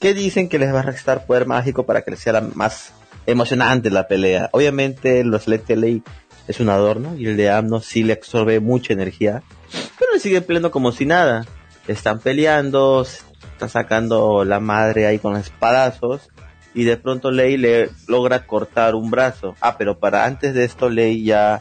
[0.02, 2.92] que dicen que les va a restar poder mágico para que les sea más
[3.26, 4.50] emocionante la pelea.
[4.52, 6.04] Obviamente, los Ley
[6.50, 9.44] es un adorno y el de Amno sí le absorbe mucha energía,
[9.98, 11.46] pero le sigue peleando como si nada.
[11.88, 13.08] Están peleando,
[13.54, 16.30] está sacando la madre ahí con espadazos
[16.78, 19.56] y de pronto Ley le logra cortar un brazo.
[19.62, 21.60] Ah, pero para antes de esto Ley ya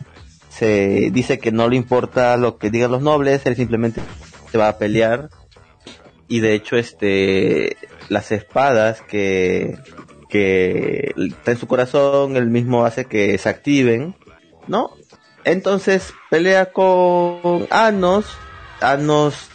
[0.51, 4.03] se dice que no le importa lo que digan los nobles, él simplemente
[4.53, 5.31] se va a pelear
[6.29, 7.79] y de hecho este
[8.11, 9.79] las espadas que
[10.29, 14.17] que está en su corazón, él mismo hace que se activen
[14.67, 14.91] ¿no?
[15.45, 18.27] Entonces pelea con Anos,
[18.83, 19.49] Anos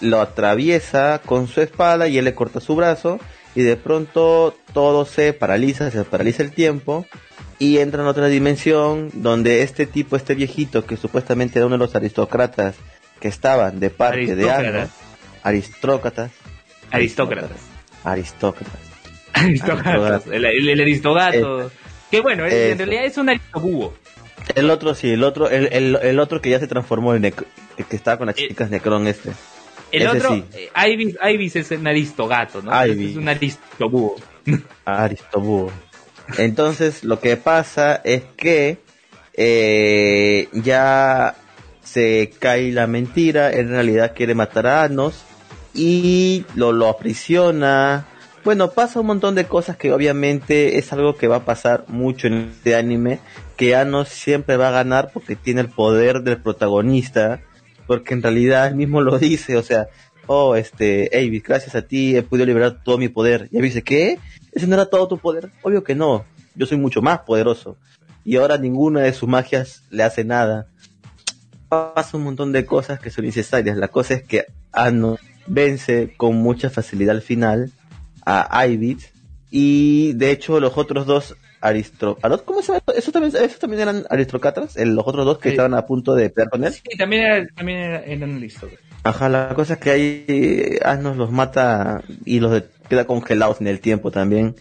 [0.00, 3.18] lo atraviesa con su espada y él le corta su brazo
[3.54, 7.06] y de pronto todo se paraliza, se paraliza el tiempo
[7.58, 11.80] y entra en otra dimensión donde este tipo, este viejito que supuestamente era uno de
[11.80, 12.76] los aristócratas
[13.20, 14.90] que estaban de parte de Anos,
[15.42, 16.30] aristócratas,
[16.90, 17.60] aristócratas,
[18.04, 18.80] aristócratas,
[19.32, 21.70] aristócratas, el, el, aristogato, eh,
[22.10, 23.94] que bueno, en realidad es un aristobúo.
[24.54, 27.34] El otro sí, el otro, el, el, el otro que ya se transformó en el
[27.34, 29.32] que estaba con las eh, chicas Necron este.
[29.92, 30.44] El otro, sí.
[30.54, 32.86] Eh, Ibis, Ibis, es un aristogato, ¿no?
[32.86, 33.10] Ibis.
[33.10, 33.28] Es un.
[34.84, 35.70] Aristobúo.
[36.36, 38.78] Entonces, lo que pasa es que
[39.34, 41.36] eh, ya
[41.82, 45.24] se cae la mentira, en realidad quiere matar a Anos
[45.74, 48.06] y lo, lo aprisiona.
[48.44, 52.26] Bueno, pasa un montón de cosas que obviamente es algo que va a pasar mucho
[52.26, 53.20] en este anime
[53.56, 57.40] que Anos siempre va a ganar porque tiene el poder del protagonista,
[57.88, 59.88] porque en realidad él mismo lo dice, o sea,
[60.28, 63.48] oh, este, Avis, gracias a ti he podido liberar todo mi poder.
[63.50, 64.18] Y Avis dice, ¿qué?
[64.52, 65.50] ¿Ese no era todo tu poder?
[65.62, 66.24] Obvio que no,
[66.54, 67.76] yo soy mucho más poderoso.
[68.22, 70.68] Y ahora ninguna de sus magias le hace nada.
[71.68, 73.76] Pasa un montón de cosas que son necesarias.
[73.76, 77.72] La cosa es que Anos vence con mucha facilidad al final
[78.24, 79.10] a Ibis.
[79.50, 82.18] Y de hecho los otros dos Aristro...
[82.44, 82.82] ¿Cómo se llama?
[82.96, 84.76] ¿Eso también, ¿Eso también eran aristócratas?
[84.76, 86.72] ¿Los otros dos que estaban a punto de pelear con él?
[86.72, 88.84] Sí, también, también eran aristócratas.
[89.02, 93.80] Ajá, la cosa es que ahí Asnos los mata y los queda congelados en el
[93.80, 94.56] tiempo también.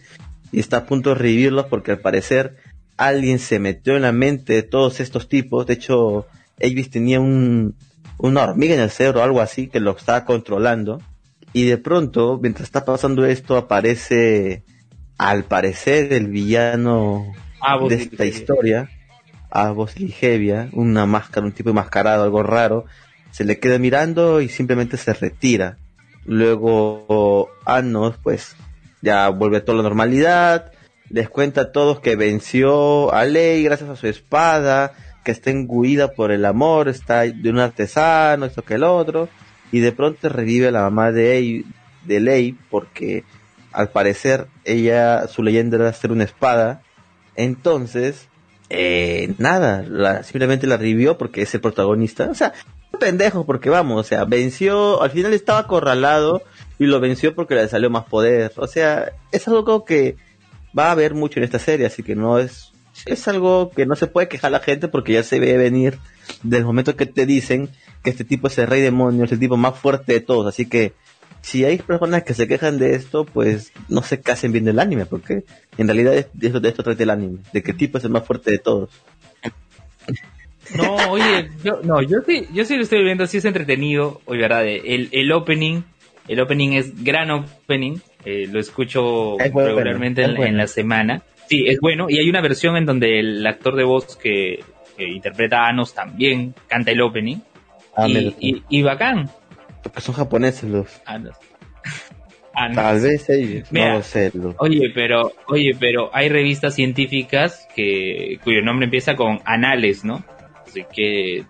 [0.52, 2.58] Y está a punto de revivirlos porque al parecer
[2.98, 5.66] alguien se metió en la mente de todos estos tipos.
[5.66, 6.28] De hecho,
[6.62, 7.76] Avis tenía un,
[8.18, 11.02] una hormiga en el cerebro o algo así que lo estaba controlando.
[11.54, 14.64] Y de pronto, mientras está pasando esto, aparece
[15.18, 17.34] al parecer el villano
[17.90, 18.90] de esta historia,
[19.50, 22.86] Avos Ligevia, una máscara, un tipo enmascarado, algo raro,
[23.32, 25.78] se le queda mirando y simplemente se retira.
[26.26, 28.56] Luego Anos, pues,
[29.02, 30.72] ya vuelve a toda la normalidad,
[31.10, 36.14] les cuenta a todos que venció a Ley gracias a su espada, que está enguida
[36.14, 39.30] por el amor, está de un artesano, esto que el otro,
[39.72, 41.64] y de pronto revive a la mamá de,
[42.06, 43.24] de Ley porque
[43.78, 46.82] al parecer ella, su leyenda era ser una espada,
[47.36, 48.28] entonces,
[48.72, 52.54] eh, nada, la, simplemente la revivió porque es el protagonista, o sea,
[53.00, 56.42] pendejo porque vamos, o sea, venció, al final estaba acorralado
[56.80, 60.16] y lo venció porque le salió más poder, o sea, es algo que
[60.78, 62.72] va a haber mucho en esta serie, así que no es,
[63.06, 66.00] es algo que no se puede quejar la gente porque ya se ve venir
[66.42, 67.70] desde el momento que te dicen
[68.04, 70.68] que este tipo es el rey demonio, es el tipo más fuerte de todos, así
[70.68, 70.94] que
[71.42, 75.06] si hay personas que se quejan de esto, pues no se casen viendo el anime,
[75.06, 75.44] porque
[75.78, 78.26] en realidad de esto, de esto trata el anime, de qué tipo es el más
[78.26, 78.90] fuerte de todos.
[80.76, 84.42] No, oye, yo, no, yo sí, yo sí lo estoy viendo, sí es entretenido, oye,
[84.42, 85.84] verdad, el, el opening,
[86.28, 91.22] el opening es gran opening, eh, lo escucho regularmente en, la semana.
[91.48, 92.08] Sí, es bueno.
[92.10, 94.60] Y hay una versión en donde el actor de voz que,
[94.98, 97.38] interpreta a Anos también canta el opening.
[97.96, 99.30] Ah, y, y, bacán.
[99.90, 101.02] Porque son japoneses los.
[101.06, 101.36] Anos.
[102.74, 108.86] Tal vez ellos, no lo Oye, pero, oye, pero hay revistas científicas que, cuyo nombre
[108.86, 110.24] empieza con anales, ¿no?
[110.66, 111.46] Así que,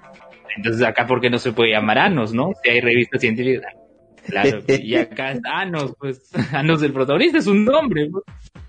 [0.58, 2.52] entonces acá, ¿por qué no se puede llamar Anos, no?
[2.62, 3.74] Si hay revistas científicas.
[4.26, 8.10] Claro, y acá Anos, pues Anos el protagonista es un nombre.
[8.12, 8.26] Pues.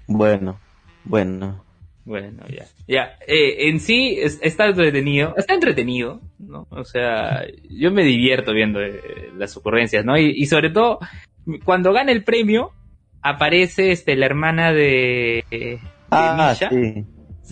[0.07, 0.61] Bueno,
[1.04, 1.64] bueno.
[2.08, 2.64] Bueno, ya.
[2.86, 6.66] Ya, eh, en sí está entretenido, está entretenido, ¿no?
[6.70, 10.16] O sea, yo me divierto viendo eh, las ocurrencias, ¿no?
[10.16, 11.00] Y, sobre todo,
[11.66, 12.72] cuando gana el premio,
[13.20, 17.04] aparece este la hermana de, de ah, Sí.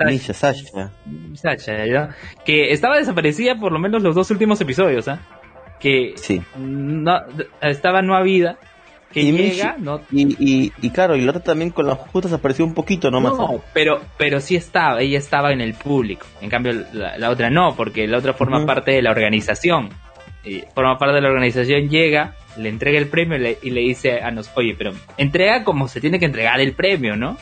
[0.07, 0.91] Misha, Sasha.
[1.35, 2.17] Sasha, ¿ya?
[2.47, 5.21] Que estaba desaparecida por lo menos los dos últimos episodios, ¿ah?
[5.81, 6.41] que sí.
[6.57, 7.21] no,
[7.61, 8.59] estaba no vida
[9.13, 10.01] que llega, ¿no?
[10.11, 13.35] Y, y, claro, y la otra también con las justas apareció un poquito nomás.
[13.35, 16.27] No, pero, pero sí estaba, ella estaba en el público.
[16.41, 19.91] En cambio, la, otra no, porque la otra forma parte de la organización.
[20.45, 24.31] Y forma parte de la organización, llega, le entrega el premio y le dice a
[24.31, 27.37] nos, oye, pero entrega como se tiene que entregar el premio, ¿no?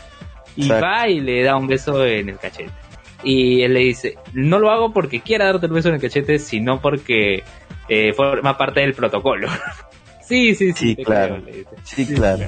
[0.57, 2.71] Y va y le da un beso en el cachete.
[3.23, 6.39] Y él le dice, no lo hago porque quiera darte el beso en el cachete,
[6.39, 7.43] sino porque
[7.89, 9.49] eh, forma parte del protocolo.
[10.27, 10.95] sí, sí, sí.
[10.97, 11.43] Sí, claro.
[11.85, 12.45] sí, claro.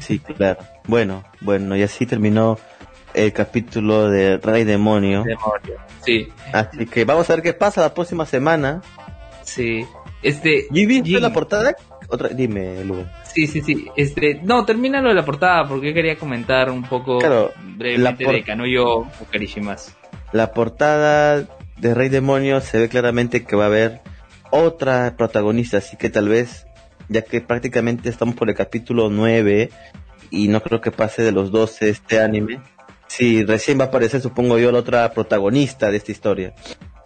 [0.00, 0.58] sí, claro.
[0.86, 2.58] Bueno, bueno, y así terminó
[3.14, 5.24] el capítulo de Rey Demonio.
[5.24, 6.28] Demonio, sí.
[6.52, 8.82] Así que vamos a ver qué pasa la próxima semana.
[9.42, 9.86] Sí.
[10.22, 10.66] Este.
[10.70, 11.74] ¿Y viste la portada?
[12.08, 13.04] Otra, dime, Lugo.
[13.34, 13.86] Sí, sí, sí.
[13.96, 18.78] Este, no, termina lo de la portada porque quería comentar un poco claro, brevemente de
[19.20, 19.96] Okarishimas.
[20.32, 21.46] La portada
[21.78, 24.00] de Rey Demonio se ve claramente que va a haber
[24.50, 26.65] otra protagonista, así que tal vez,
[27.08, 29.70] ya que prácticamente estamos por el capítulo 9
[30.30, 32.60] y no creo que pase de los 12 este anime,
[33.06, 36.54] sí, recién va a aparecer, supongo yo, la otra protagonista de esta historia.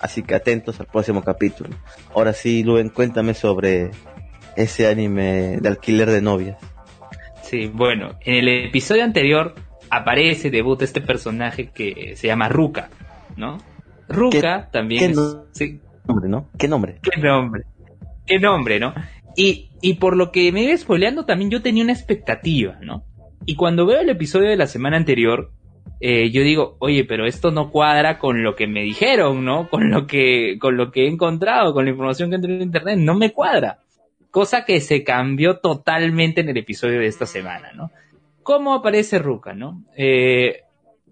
[0.01, 1.70] Así que atentos al próximo capítulo.
[2.14, 3.90] Ahora sí, Luen, cuéntame sobre
[4.57, 6.59] ese anime de alquiler de novias.
[7.42, 9.55] Sí, bueno, en el episodio anterior
[9.90, 12.88] aparece, debuta este personaje que se llama Ruka,
[13.36, 13.59] ¿no?
[14.09, 15.14] Ruka también
[16.11, 16.48] nombre, ¿no?
[16.59, 16.98] ¿Qué nombre?
[17.03, 17.62] ¿Qué nombre?
[18.26, 18.94] ¿Qué nombre, no?
[19.36, 23.04] Y, y por lo que me iba spoileando también yo tenía una expectativa, ¿no?
[23.46, 25.50] Y cuando veo el episodio de la semana anterior,
[26.00, 29.68] eh, yo digo, oye, pero esto no cuadra con lo que me dijeron, ¿no?
[29.68, 32.98] Con lo que, con lo que he encontrado, con la información que entré en internet,
[32.98, 33.78] no me cuadra.
[34.30, 37.90] Cosa que se cambió totalmente en el episodio de esta semana, ¿no?
[38.42, 39.84] ¿Cómo aparece Ruka, no?
[39.96, 40.62] Eh,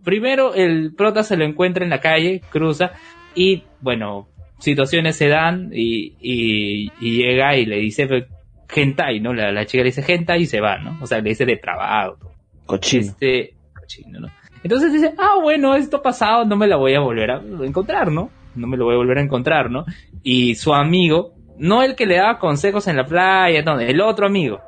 [0.04, 2.92] primero el prota se lo encuentra en la calle, cruza,
[3.34, 8.06] y bueno, situaciones se dan y, llega y le dice
[8.74, 9.32] hentai, ¿no?
[9.32, 10.98] La, chica le dice hentai y se va, ¿no?
[11.00, 12.18] O sea, le dice de trabajo.
[12.66, 13.06] Cochino.
[13.06, 14.28] Este, cochino, ¿no?
[14.62, 18.30] Entonces dice, ah, bueno, esto pasado no me la voy a volver a encontrar, ¿no?
[18.54, 19.84] No me lo voy a volver a encontrar, ¿no?
[20.22, 24.26] Y su amigo, no el que le daba consejos en la playa, no, el otro
[24.26, 24.60] amigo,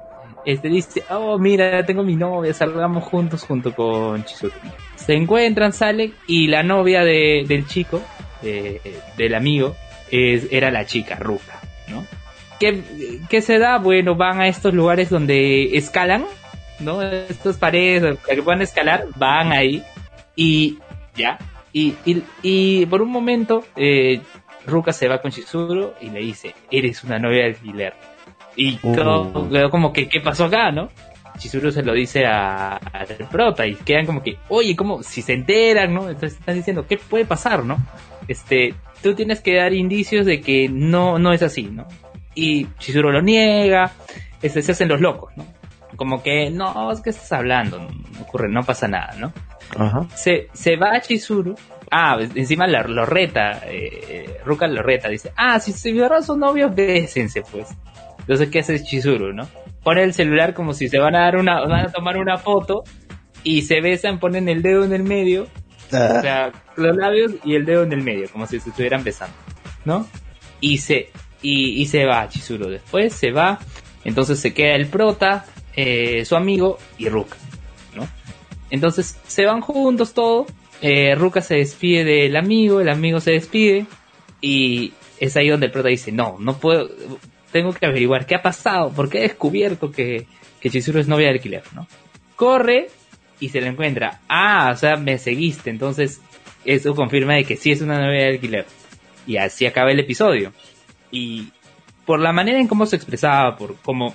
[0.45, 4.53] este dice, oh, mira, tengo mi novia, salgamos juntos junto con Chizuru.
[4.95, 8.01] Se encuentran, salen, y la novia de, del chico
[8.43, 9.77] del amigo
[10.11, 12.05] es, era la chica, Ruka, ¿no?
[12.61, 13.79] ¿Qué, se da?
[13.79, 16.27] Bueno, van a estos lugares donde escalan,
[16.79, 17.01] ¿no?
[17.01, 19.83] Estas paredes que puedan escalar, van ahí
[20.37, 20.79] y
[21.17, 21.39] ya.
[21.73, 21.95] Y,
[22.43, 24.21] y, por un momento, eh,
[24.67, 27.95] Ruka se va con Chizuru y le dice, eres una novia de alquiler.
[28.57, 29.71] Y todo, uh.
[29.71, 30.91] como que, ¿qué pasó acá, no?
[31.39, 35.33] Chizuru se lo dice a, al prota y quedan como que, oye, como si se
[35.33, 36.11] enteran, ¿no?
[36.11, 37.79] Entonces están diciendo, ¿qué puede pasar, no?
[38.29, 41.87] Este, tú tienes que dar indicios de que no, no es así, ¿no?
[42.35, 43.91] Y Chizuru lo niega,
[44.41, 45.45] este, se hacen los locos, ¿no?
[45.97, 49.33] como que, no, que estás hablando, no ocurre, no pasa nada, ¿no?
[49.77, 50.07] Ajá.
[50.15, 51.55] Se, se va a Chizuru,
[51.91, 56.39] ah, encima lo, lo reta, eh, Ruka lo reta, dice, ah, si se vieron sus
[56.39, 57.69] novios, bésense pues.
[58.21, 59.47] Entonces, ¿qué hace Chizuru, no?
[59.83, 62.85] Pone el celular como si se van a dar una, van a tomar una foto
[63.43, 65.49] y se besan, ponen el dedo en el medio,
[65.93, 66.15] Ah.
[66.17, 69.35] o sea, los labios y el dedo en el medio, como si se estuvieran besando,
[69.85, 70.07] ¿no?
[70.61, 71.11] Y se,
[71.43, 72.69] y, se va Chizuru.
[72.69, 73.59] Después se va,
[74.05, 77.37] entonces se queda el prota, eh, su amigo y Ruka,
[77.95, 78.09] ¿no?
[78.71, 80.49] Entonces se van juntos todos,
[80.83, 83.87] eh, Ruka se despide del amigo, el amigo se despide
[84.41, 86.89] y es ahí donde el prota dice, no, no puedo,
[87.53, 90.27] tengo que averiguar qué ha pasado, porque he descubierto que,
[90.61, 91.87] que Chizuru es novia de alquiler, ¿no?
[92.37, 92.89] Corre
[93.39, 94.21] y se la encuentra.
[94.29, 96.21] Ah, o sea, me seguiste, entonces
[96.65, 98.67] eso confirma de que sí es una novia de alquiler.
[99.27, 100.53] Y así acaba el episodio.
[101.11, 101.49] Y
[102.07, 104.15] por la manera en cómo se expresaba, por cómo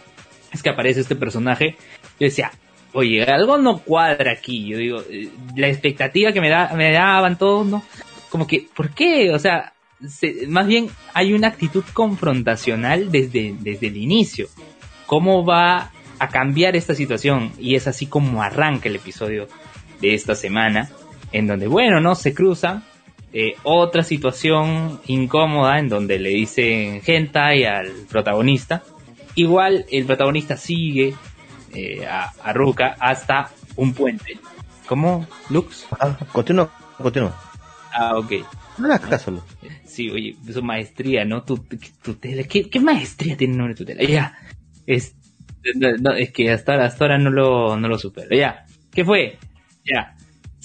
[0.52, 1.76] es que aparece este personaje,
[2.20, 2.52] yo decía,
[2.94, 4.66] oye, algo no cuadra aquí.
[4.68, 7.84] Yo digo, eh, la expectativa que me, da, me daban todos, ¿no?
[8.30, 9.32] Como que, ¿por qué?
[9.34, 9.74] O sea,
[10.08, 14.48] se- más bien hay una actitud confrontacional desde, desde el inicio.
[15.06, 17.52] ¿Cómo va a cambiar esta situación?
[17.60, 19.48] Y es así como arranca el episodio
[20.02, 20.90] de esta semana,
[21.32, 22.16] en donde, bueno, ¿no?
[22.16, 22.84] Se cruza
[23.38, 28.82] eh, otra situación incómoda en donde le dicen hentai al protagonista.
[29.36, 31.14] Igual el protagonista sigue
[31.74, 34.40] eh, a, a Ruka hasta un puente.
[34.88, 35.28] ¿Cómo?
[35.50, 35.86] ¿Lux?
[36.00, 37.36] Ah, continúa, continúa.
[37.94, 38.32] Ah, ok.
[38.78, 39.42] No le hagas caso, Lu.
[39.86, 41.44] Sí, oye, su maestría, ¿no?
[41.44, 41.58] Tu,
[42.02, 42.44] tutela.
[42.44, 44.04] ¿Qué, qué maestría tiene el nombre de tutela?
[44.10, 44.38] Ya.
[44.88, 45.16] Es,
[45.76, 48.36] no, no, es que hasta, ahora- hasta ahora no lo, no lo supero.
[48.36, 48.66] Ya.
[48.94, 49.38] ¿Qué fue?
[49.84, 50.15] Ya.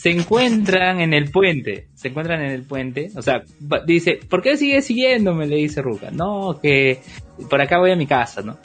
[0.01, 1.89] Se encuentran en el puente.
[1.93, 3.11] Se encuentran en el puente.
[3.17, 3.43] O sea,
[3.85, 5.47] dice, ¿por qué sigues siguiéndome?
[5.47, 6.11] Le dice Ruka.
[6.11, 7.03] No, que
[7.51, 8.57] por acá voy a mi casa, ¿no?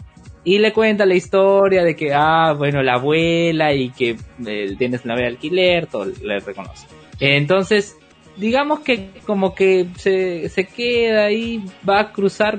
[0.45, 4.15] Y le cuenta la historia de que, ah, bueno, la abuela y que
[4.45, 6.88] eh, tienes una de alquiler, todo le reconoce.
[7.19, 7.97] Entonces,
[8.38, 12.57] digamos que como que se, se queda ahí, va a cruzar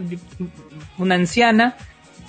[0.98, 1.76] una anciana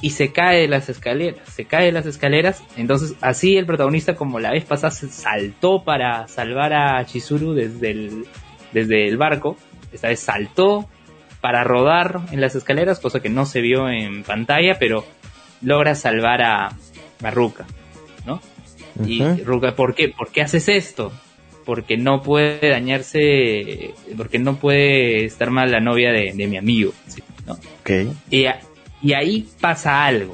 [0.02, 4.16] y se cae de las escaleras, se cae de las escaleras, entonces así el protagonista
[4.16, 8.26] como la vez pasada se saltó para salvar a Chizuru desde el,
[8.74, 9.58] desde el barco,
[9.92, 10.88] esta vez saltó
[11.42, 15.06] para rodar en las escaleras, cosa que no se vio en pantalla, pero
[15.62, 16.68] logra salvar a,
[17.24, 17.66] a Ruka,
[18.26, 18.42] ¿no?
[19.06, 19.22] Y.
[19.44, 20.10] Ruka, ¿por qué?
[20.10, 21.12] ¿Por qué haces esto?
[21.66, 26.94] Porque no puede dañarse, porque no puede estar mal la novia de, de mi amigo,
[27.08, 27.22] ¿sí?
[27.46, 27.54] ¿no?
[27.54, 27.92] Ok.
[28.32, 28.60] Y, a-
[29.02, 30.34] y ahí pasa algo.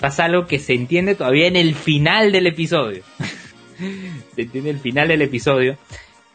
[0.00, 3.02] Pasa algo que se entiende todavía en el final del episodio.
[4.34, 5.76] se entiende el final del episodio.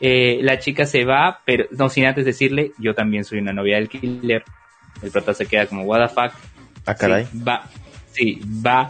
[0.02, 3.76] Eh, la chica se va, pero no sin antes decirle, yo también soy una novia
[3.76, 4.44] del killer.
[5.02, 6.34] El prota se queda como, what the fuck.
[6.86, 7.26] Ah, caray.
[7.26, 7.70] Sí, va,
[8.12, 8.90] sí, va,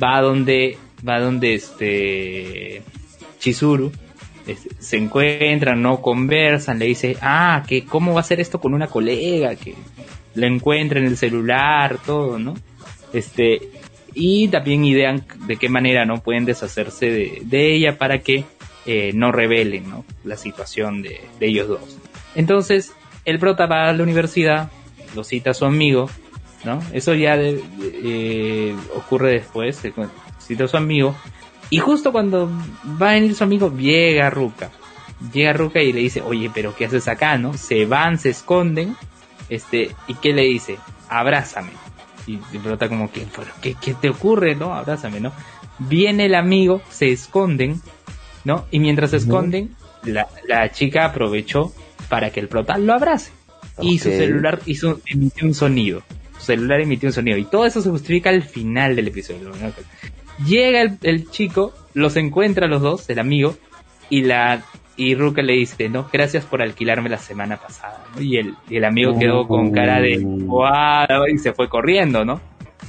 [0.00, 0.76] va donde,
[1.06, 2.82] va donde este
[3.38, 3.92] Chizuru
[4.46, 8.74] este, se encuentran, no conversan, le dice, ah, que cómo va a ser esto con
[8.74, 9.74] una colega, que
[10.38, 12.54] la encuentra en el celular, todo, ¿no?
[13.12, 13.60] Este,
[14.14, 17.10] y también idean de qué manera no pueden deshacerse
[17.44, 18.44] de, ella para que
[18.86, 20.04] eh, no revelen ¿no?
[20.24, 21.98] la situación de, de ellos dos.
[22.34, 22.92] Entonces,
[23.24, 24.70] el prota va a la universidad,
[25.14, 26.08] lo cita a su amigo,
[26.64, 26.80] ¿no?
[26.92, 27.62] Eso ya de-
[28.04, 29.80] eh, ocurre después,
[30.38, 31.14] cita a su amigo,
[31.70, 32.50] y justo cuando
[33.00, 34.70] va a venir su amigo, llega Ruka.
[35.32, 37.52] Llega Ruka y le dice, oye, pero ¿qué haces acá, no?
[37.54, 38.96] Se van, se esconden,
[39.48, 40.78] este, ¿y qué le dice?
[41.08, 41.70] Abrázame.
[42.26, 44.74] Y el prota como que, "¿Pero ¿qué, ¿qué te ocurre, no?
[44.74, 45.32] Abrázame, ¿no?
[45.78, 47.80] Viene el amigo, se esconden,
[48.44, 48.66] ¿no?
[48.70, 49.74] Y mientras se esconden,
[50.04, 51.72] la, la chica aprovechó
[52.08, 53.32] para que el prota lo abrace.
[53.80, 56.02] Y su celular hizo, emitió un sonido.
[56.38, 57.38] Su celular emitió un sonido.
[57.38, 59.50] Y todo eso se justifica al final del episodio.
[59.50, 59.72] ¿no?
[60.44, 63.56] Llega el, el chico, los encuentra a los dos, el amigo,
[64.10, 64.64] y la
[64.98, 68.04] y Ruka le dice, no, gracias por alquilarme la semana pasada.
[68.14, 68.20] ¿no?
[68.20, 72.40] Y, el, y el amigo quedó con cara de, wow, y se fue corriendo, ¿no?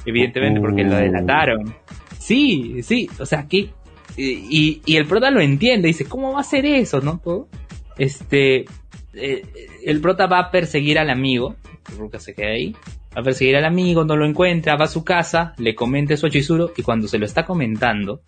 [0.04, 1.74] Evidentemente porque lo delataron.
[2.18, 3.70] Sí, sí, o sea, que...
[4.16, 7.20] Y, y el prota lo entiende, dice, ¿cómo va a ser eso, no?
[7.24, 7.48] Todo.
[7.96, 8.66] Este...
[9.14, 9.42] eh,
[9.84, 11.56] el prota va a perseguir al amigo,
[11.96, 12.74] Ruka se queda ahí,
[13.16, 16.26] va a perseguir al amigo, no lo encuentra, va a su casa, le comenta eso
[16.26, 18.20] a Chizuru, y cuando se lo está comentando,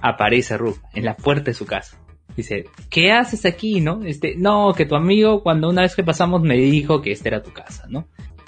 [0.00, 1.98] aparece Ruka en la puerta de su casa.
[2.36, 4.02] Dice, ¿qué haces aquí, no?
[4.04, 7.42] Este, no, que tu amigo cuando una vez que pasamos me dijo que esta era
[7.42, 8.06] tu casa, ¿no?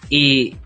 [0.09, 0.57] Y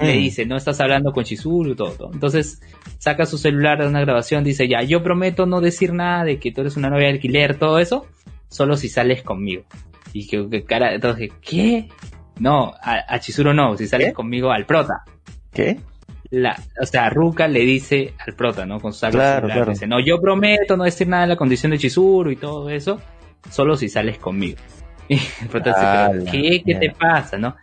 [0.00, 0.18] le Mm.
[0.20, 2.10] dice, no estás hablando con Chizuru, todo, todo.
[2.12, 2.60] Entonces
[2.98, 6.52] saca su celular de una grabación, dice, ya, yo prometo no decir nada de que
[6.52, 8.06] tú eres una novia de alquiler, todo eso,
[8.48, 9.64] solo si sales conmigo.
[10.12, 11.88] Y que, que cara, entonces, ¿qué?
[12.38, 14.12] No, a, a Chizuru no, si sales ¿Qué?
[14.14, 15.02] conmigo al prota.
[15.52, 15.78] ¿Qué?
[16.30, 18.80] La, o sea, Ruka le dice al prota, ¿no?
[18.80, 22.30] Con su claro, dice, no, yo prometo no decir nada de la condición de Chizuru
[22.30, 23.00] y todo eso,
[23.50, 24.58] solo si sales conmigo.
[25.08, 26.62] Y el prota dice, ¿qué?
[26.64, 27.56] ¿Qué te pasa, no?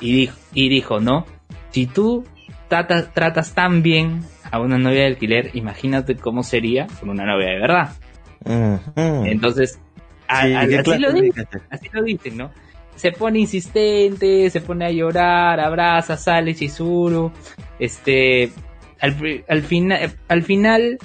[0.00, 1.26] Y dijo, y dijo, no,
[1.70, 2.24] si tú
[2.68, 7.50] tratas, tratas tan bien a una novia de alquiler, imagínate cómo sería con una novia
[7.50, 7.92] de verdad.
[8.96, 9.78] Entonces,
[10.26, 12.50] así, lo dicen, así lo dicen, ¿no?
[12.98, 17.30] Se pone insistente, se pone a llorar, abraza, sale Chizuru,
[17.78, 18.50] este,
[19.00, 20.98] al, al, final, al final,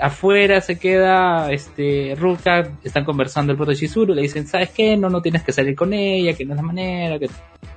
[0.00, 4.98] afuera se queda, este, Ruka, están conversando el proto Chizuru, le dicen, ¿sabes qué?
[4.98, 7.30] No, no tienes que salir con ella, que no es la manera, que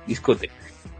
[0.06, 0.50] discute.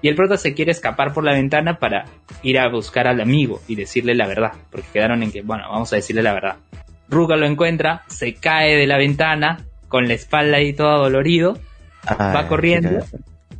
[0.01, 2.07] Y el prota se quiere escapar por la ventana para
[2.43, 5.93] ir a buscar al amigo y decirle la verdad, porque quedaron en que, bueno, vamos
[5.93, 6.57] a decirle la verdad.
[7.11, 11.59] Ruka lo encuentra, se cae de la ventana con la espalda ahí todo dolorido,
[12.09, 13.05] va corriendo,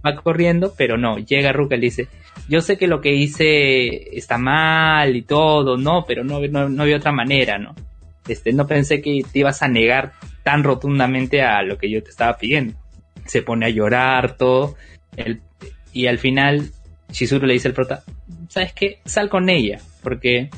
[0.05, 2.09] va corriendo, pero no, llega Ruka y le dice,
[2.49, 6.83] yo sé que lo que hice está mal y todo, no, pero no, no, no
[6.83, 7.75] había otra manera, ¿no?
[8.29, 12.11] Este, no pensé que te ibas a negar tan rotundamente a lo que yo te
[12.11, 12.75] estaba pidiendo.
[13.27, 14.77] Se pone a llorar todo.
[15.17, 15.41] El,
[15.93, 16.71] y al final
[17.11, 18.03] Shizuru le dice al prota,
[18.49, 18.99] ¿sabes qué?
[19.05, 20.51] Sal con ella, porque,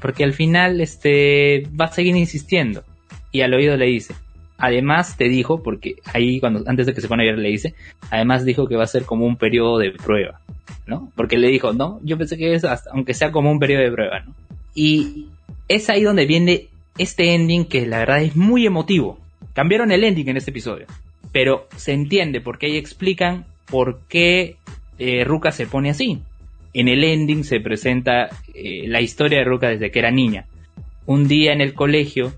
[0.00, 2.84] porque al final este, va a seguir insistiendo.
[3.30, 4.14] Y al oído le dice,
[4.62, 7.74] además te dijo, porque ahí cuando, antes de que se pone a llorar le dice,
[8.12, 10.40] además dijo que va a ser como un periodo de prueba,
[10.86, 11.10] ¿no?
[11.16, 14.20] Porque le dijo, no, yo pensé que es aunque sea como un periodo de prueba,
[14.20, 14.34] ¿no?
[14.72, 15.26] Y
[15.66, 19.18] es ahí donde viene este ending que la verdad es muy emotivo.
[19.52, 20.86] Cambiaron el ending en este episodio,
[21.32, 24.58] pero se entiende porque ahí explican por qué
[25.00, 26.20] eh, Ruka se pone así.
[26.72, 30.46] En el ending se presenta eh, la historia de Ruka desde que era niña.
[31.04, 32.32] Un día en el colegio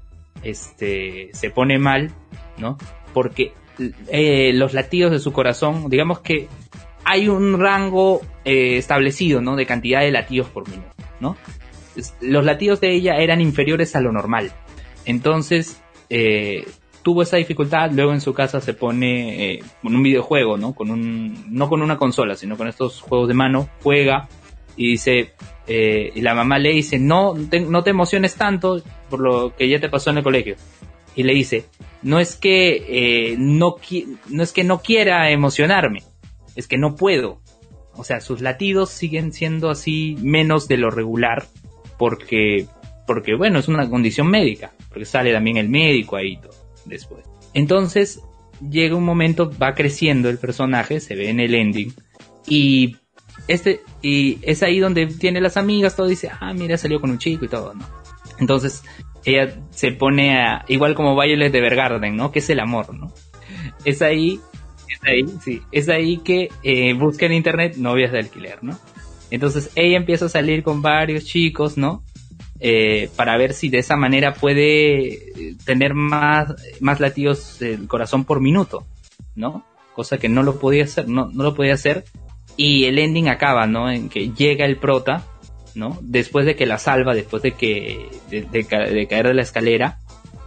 [0.44, 2.10] este, se pone mal,
[2.58, 2.78] ¿no?
[3.12, 3.52] Porque
[4.08, 6.48] eh, los latidos de su corazón, digamos que
[7.04, 9.56] hay un rango establecido, ¿no?
[9.56, 11.36] De cantidad de latidos por minuto, ¿no?
[12.20, 14.52] Los latidos de ella eran inferiores a lo normal.
[15.04, 15.82] Entonces,
[17.04, 20.74] tuvo esa dificultad, luego en su casa se pone eh, con un videojuego, ¿no?
[20.74, 24.26] Con un, no con una consola, sino con estos juegos de mano, juega
[24.76, 25.32] y dice,
[25.66, 29.80] eh, y la mamá le dice, no, no te emociones tanto por lo que ya
[29.80, 30.56] te pasó en el colegio.
[31.16, 31.66] Y le dice,
[32.02, 33.76] no es que eh, no,
[34.28, 36.02] no es que no quiera emocionarme,
[36.56, 37.40] es que no puedo.
[37.96, 41.46] O sea, sus latidos siguen siendo así menos de lo regular
[41.96, 42.66] porque,
[43.06, 46.38] porque bueno, es una condición médica, porque sale también el médico ahí
[46.84, 47.24] después.
[47.54, 48.20] Entonces
[48.68, 51.94] llega un momento, va creciendo el personaje, se ve en el ending
[52.46, 52.96] y
[53.48, 57.18] este y es ahí donde tiene las amigas, todo dice, ah, mira, salió con un
[57.18, 57.86] chico y todo, ¿no?
[58.38, 58.82] Entonces
[59.24, 62.30] ella se pone a, igual como Violet de Bergarden, ¿no?
[62.32, 63.12] Que es el amor, ¿no?
[63.84, 64.40] Es ahí,
[64.88, 68.78] es ahí, sí, es ahí que eh, busca en internet novias de alquiler, ¿no?
[69.30, 72.02] Entonces ella empieza a salir con varios chicos, ¿no?
[72.60, 78.24] Eh, para ver si de esa manera puede eh, tener más, más latidos del corazón
[78.24, 78.86] por minuto,
[79.34, 79.64] ¿no?
[79.94, 82.04] Cosa que no lo podía hacer, no, no lo podía hacer.
[82.56, 83.90] Y el ending acaba, ¿no?
[83.90, 85.24] En que llega el prota,
[85.74, 85.98] ¿no?
[86.02, 89.98] Después de que la salva, después de que, de, caer de la escalera,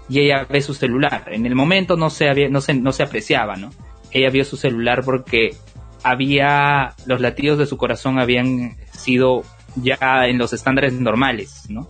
[0.10, 1.26] y ella ve su celular.
[1.28, 3.72] En el momento no se, había, no se, no se apreciaba, ¿no?
[4.12, 5.56] Ella vio su celular porque
[6.04, 9.44] había, los latidos de su corazón habían sido
[9.76, 11.88] ya en los estándares normales, ¿no?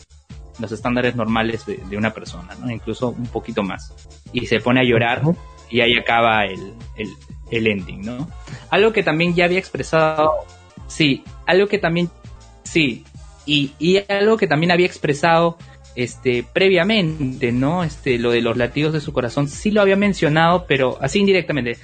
[0.60, 2.72] Los estándares normales de, una persona, ¿no?
[2.72, 3.94] Incluso un poquito más.
[4.34, 5.22] Y se pone a llorar
[5.70, 7.10] y ahí acaba el, el,
[7.52, 8.30] ending, ¿no?
[8.70, 10.32] Algo que también ya había expresado,
[10.88, 12.10] sí, algo que también,
[12.64, 13.04] sí,
[13.46, 15.58] y, y algo que también había expresado
[15.96, 17.84] este previamente, ¿no?
[17.84, 21.78] Este, lo de los latidos de su corazón, sí lo había mencionado, pero así indirectamente.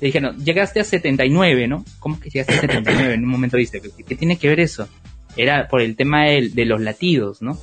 [0.00, 1.84] Le dije, no, llegaste a 79, ¿no?
[2.00, 3.14] ¿Cómo que llegaste a 79?
[3.14, 4.88] En un momento dice, ¿qué tiene que ver eso?
[5.36, 7.58] era por el tema de, los latidos, ¿no?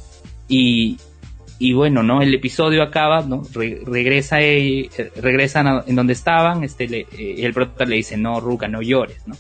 [0.48, 0.98] Y,
[1.64, 2.22] y, bueno, ¿no?
[2.22, 3.44] El episodio acaba, ¿no?
[3.54, 8.68] regresa, eh, regresan en donde estaban, este, le, eh, el prota le dice, no, Ruka,
[8.68, 9.36] no llores, ¿no?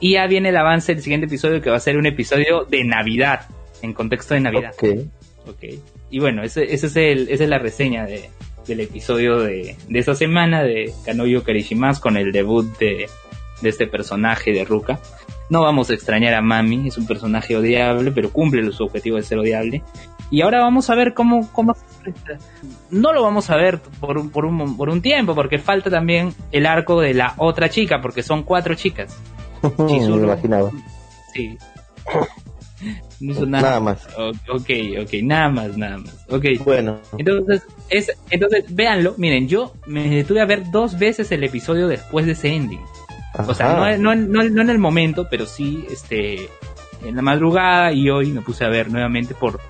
[0.00, 2.84] Y ya viene el avance del siguiente episodio que va a ser un episodio de
[2.84, 3.48] Navidad,
[3.82, 4.72] en contexto de Navidad.
[4.74, 4.84] Ok.
[5.46, 5.64] Ok.
[6.10, 8.30] Y bueno, ese, ese es el, esa es la reseña de,
[8.66, 13.08] del episodio de, de esa semana de Kanoyo Karishimas con el debut de,
[13.62, 15.00] de este personaje de Ruka.
[15.50, 19.22] No vamos a extrañar a Mami, es un personaje odiable, pero cumple su objetivo de
[19.22, 19.82] ser odiable.
[20.30, 21.74] Y ahora vamos a ver cómo, cómo
[22.90, 26.34] no lo vamos a ver por un, por, un, por un tiempo, porque falta también
[26.52, 29.16] el arco de la otra chica, porque son cuatro chicas.
[29.78, 30.70] Me lo imaginaba.
[31.32, 31.58] Sí.
[33.20, 33.80] nada.
[33.80, 34.06] más.
[34.18, 34.70] Ok,
[35.02, 36.26] ok, nada más, nada más.
[36.28, 36.44] Ok.
[36.64, 36.98] Bueno.
[37.16, 39.14] Entonces, es, entonces, véanlo.
[39.16, 42.80] Miren, yo me detuve a ver dos veces el episodio después de ese ending.
[43.46, 46.48] O sea, no, no, no, en el momento, pero sí, este,
[47.04, 49.60] en la madrugada y hoy me puse a ver nuevamente por,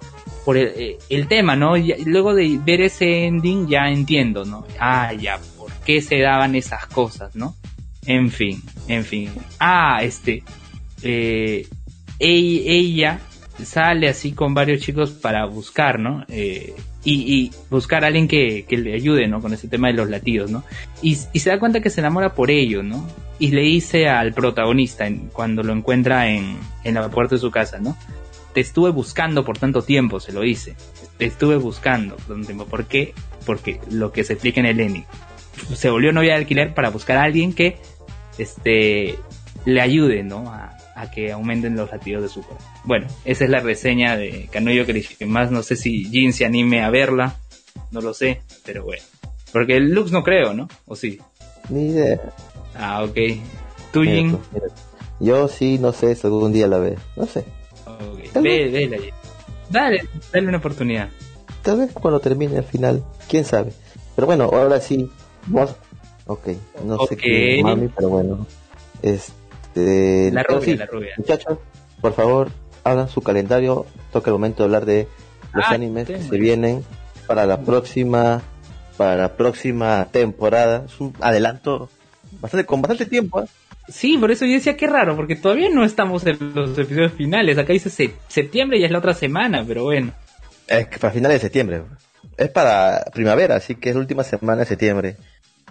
[0.44, 1.76] por el, eh, tema, ¿no?
[1.76, 4.66] Y luego de ver ese ending ya entiendo, ¿no?
[4.78, 7.54] Ah, ya, ¿por qué se daban esas cosas, ¿no?
[8.06, 9.30] En fin, en fin.
[9.58, 10.42] Ah, este,
[11.02, 11.66] eh,
[12.18, 13.20] ella
[13.62, 16.24] sale así con varios chicos para buscar, ¿no?
[16.28, 16.74] Eh,
[17.06, 19.40] y, buscar a alguien que, le ayude, ¿no?
[19.40, 20.64] Con ese tema de los latidos, ¿no?
[21.02, 23.06] Y, se da cuenta que se enamora por ello, ¿no?
[23.38, 27.78] Y le dice al protagonista cuando lo encuentra en, en la puerta de su casa,
[27.78, 27.96] ¿no?
[28.54, 30.76] Te estuve buscando por tanto tiempo, se lo dice.
[31.18, 32.66] Te estuve buscando por tanto tiempo.
[32.66, 33.12] ¿Por qué?
[33.44, 35.04] Porque lo que se explica en el Eni.
[35.74, 37.78] Se volvió novia de alquiler para buscar a alguien que
[38.38, 39.18] este,
[39.64, 40.48] le ayude, ¿no?
[40.50, 42.68] A, a que aumenten los latidos de su corazón.
[42.84, 46.82] Bueno, esa es la reseña de Canoyo que Más no sé si Jin se anime
[46.82, 47.36] a verla,
[47.90, 49.02] no lo sé, pero bueno.
[49.52, 50.68] Porque el Lux no creo, ¿no?
[50.86, 51.20] ¿O sí?
[51.68, 52.20] Ni idea.
[52.76, 53.16] Ah, ok.
[53.92, 54.38] ¿Tú, Jin?
[55.20, 56.96] Yo sí, no sé si algún día la ve.
[57.16, 57.44] No sé.
[57.94, 58.42] Okay.
[58.42, 59.12] Ve, ve
[59.70, 61.08] Dale, dale una oportunidad.
[61.62, 63.72] Tal vez cuando termine el final, quién sabe.
[64.14, 65.10] Pero bueno, ahora sí.
[65.46, 65.74] Vamos.
[66.26, 66.48] Ok,
[66.84, 68.46] no sé qué mami, pero bueno.
[69.02, 71.14] Este este, la rubia, la rubia.
[71.16, 71.58] Muchachos,
[72.00, 72.48] por favor,
[72.84, 73.86] hagan su calendario.
[74.12, 75.08] Toca el momento de hablar de
[75.52, 76.84] los ah, animes que se vienen
[77.26, 78.42] para la próxima
[78.96, 80.84] para la próxima temporada.
[80.86, 81.88] Es un adelanto
[82.40, 83.42] bastante con bastante tiempo.
[83.42, 83.46] ¿eh?
[83.88, 87.58] Sí, por eso yo decía que raro, porque todavía no estamos en los episodios finales.
[87.58, 90.12] Acá dice septiembre y es la otra semana, pero bueno.
[90.66, 91.82] Es que para finales de septiembre.
[92.38, 95.16] Es para primavera, así que es la última semana de septiembre.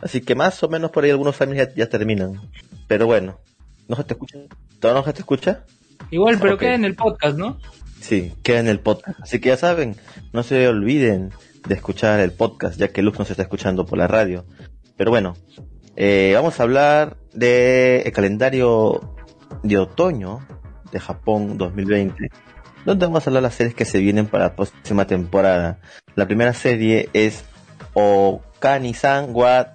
[0.02, 2.40] Así que más o menos por ahí algunos animes ya terminan.
[2.88, 3.40] Pero bueno,
[3.88, 4.40] ¿No se te escucha?
[4.80, 5.66] ¿Todo no se te escucha?
[6.10, 7.60] Igual, pero queda en el podcast, ¿no?
[8.00, 9.20] Sí, queda en el podcast.
[9.22, 9.96] Así que ya saben,
[10.32, 11.32] no se olviden
[11.68, 14.46] de escuchar el podcast, ya que Luz nos está escuchando por la radio.
[14.98, 15.36] Pero bueno,
[15.96, 19.16] eh, vamos a hablar del calendario
[19.64, 20.40] de otoño
[20.92, 22.30] de Japón 2020,
[22.86, 25.80] donde vamos a hablar de las series que se vienen para la próxima temporada.
[26.16, 27.46] La primera serie es
[27.94, 29.74] Okani-san wa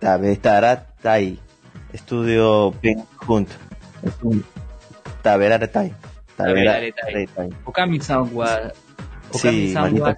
[0.00, 1.38] Tabetaratai
[1.92, 3.48] Estudio Pink Hunt.
[5.22, 5.92] Taberaretai.
[7.64, 8.72] Okami-san wa...
[9.30, 10.14] Okami-san wa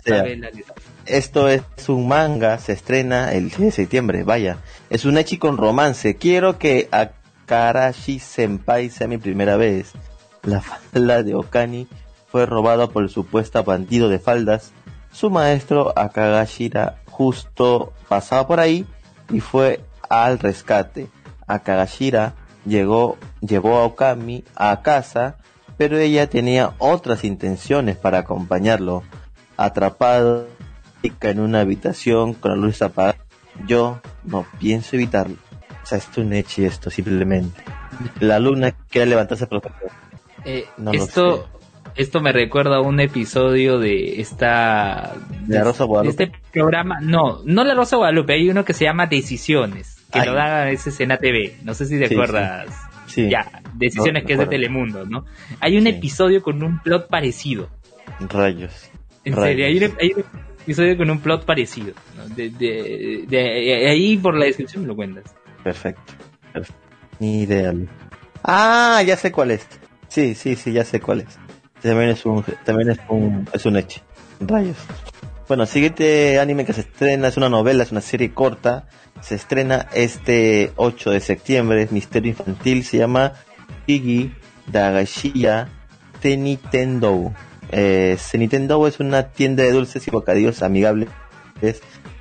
[1.06, 4.58] Esto es un manga, se estrena el 10 de septiembre, vaya.
[4.88, 6.16] Es un echi con romance.
[6.16, 9.92] Quiero que Akarashi Senpai sea mi primera vez.
[10.44, 11.88] La falda de Okani
[12.28, 14.72] fue robada por el supuesto bandido de faldas.
[15.12, 18.86] Su maestro Akagashira justo pasaba por ahí
[19.30, 21.08] y fue al rescate.
[21.46, 22.34] Akagashira
[22.64, 25.36] llegó, llevó a Okami a casa,
[25.76, 29.02] pero ella tenía otras intenciones para acompañarlo.
[29.56, 30.48] Atrapado
[31.20, 33.18] en una habitación con la luz apagada,
[33.66, 35.36] yo no pienso evitarlo.
[35.82, 37.62] O sea, esto es un hecho esto, simplemente.
[38.20, 39.62] La luna quiere levantarse por
[40.46, 41.48] eh, esto,
[41.94, 45.14] esto me recuerda a un episodio de esta...
[45.46, 46.24] De la Rosa Guadalupe.
[46.24, 50.34] este programa, no, no la Rosa Guadalupe, hay uno que se llama Decisiones que lo
[50.34, 51.64] da a veces en ATV.
[51.64, 52.68] No sé si te acuerdas.
[53.06, 53.28] Sí.
[53.28, 55.24] Ya, Decisiones que es de Telemundo, ¿no?
[55.60, 57.68] Hay un episodio con un plot parecido.
[58.20, 58.90] Rayos.
[59.24, 60.24] En serio, hay un,
[60.64, 61.94] episodio con un plot parecido.
[62.34, 65.24] De, de, ahí por la descripción me lo cuentas.
[65.62, 66.14] Perfecto.
[67.20, 67.72] Ni idea.
[68.42, 69.66] Ah, ya sé cuál es.
[70.08, 71.38] Sí, sí, sí, ya sé cuál es.
[71.82, 74.00] También es un, también es un, es un hecho.
[74.40, 74.76] Rayos.
[75.46, 78.88] Bueno, siguiente anime que se estrena es una novela, es una serie corta.
[79.20, 83.34] Se estrena este 8 de septiembre, es misterio infantil, se llama
[83.86, 84.32] Igi
[84.66, 85.68] Dagashiya
[86.20, 87.32] Tenitendo.
[87.76, 91.08] Eh, es una tienda de dulces y bocadillos amigables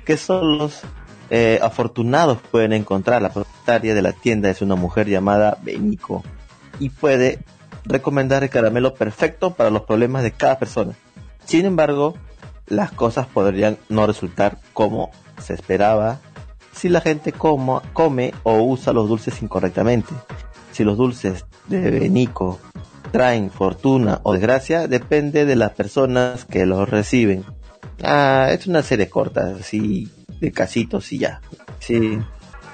[0.04, 0.80] que solo los
[1.30, 3.22] eh, afortunados pueden encontrar.
[3.22, 6.24] La propietaria de la tienda es una mujer llamada Beniko
[6.80, 7.38] y puede
[7.84, 10.94] recomendar el caramelo perfecto para los problemas de cada persona.
[11.44, 12.14] Sin embargo,
[12.66, 16.20] las cosas podrían no resultar como se esperaba
[16.72, 20.14] si la gente come o usa los dulces incorrectamente.
[20.72, 22.58] Si los dulces de Benico
[23.14, 27.44] traen fortuna o desgracia, depende de las personas que los reciben.
[28.02, 30.10] Ah, es una serie corta, así,
[30.40, 31.40] de casitos y ya.
[31.78, 32.18] Sí,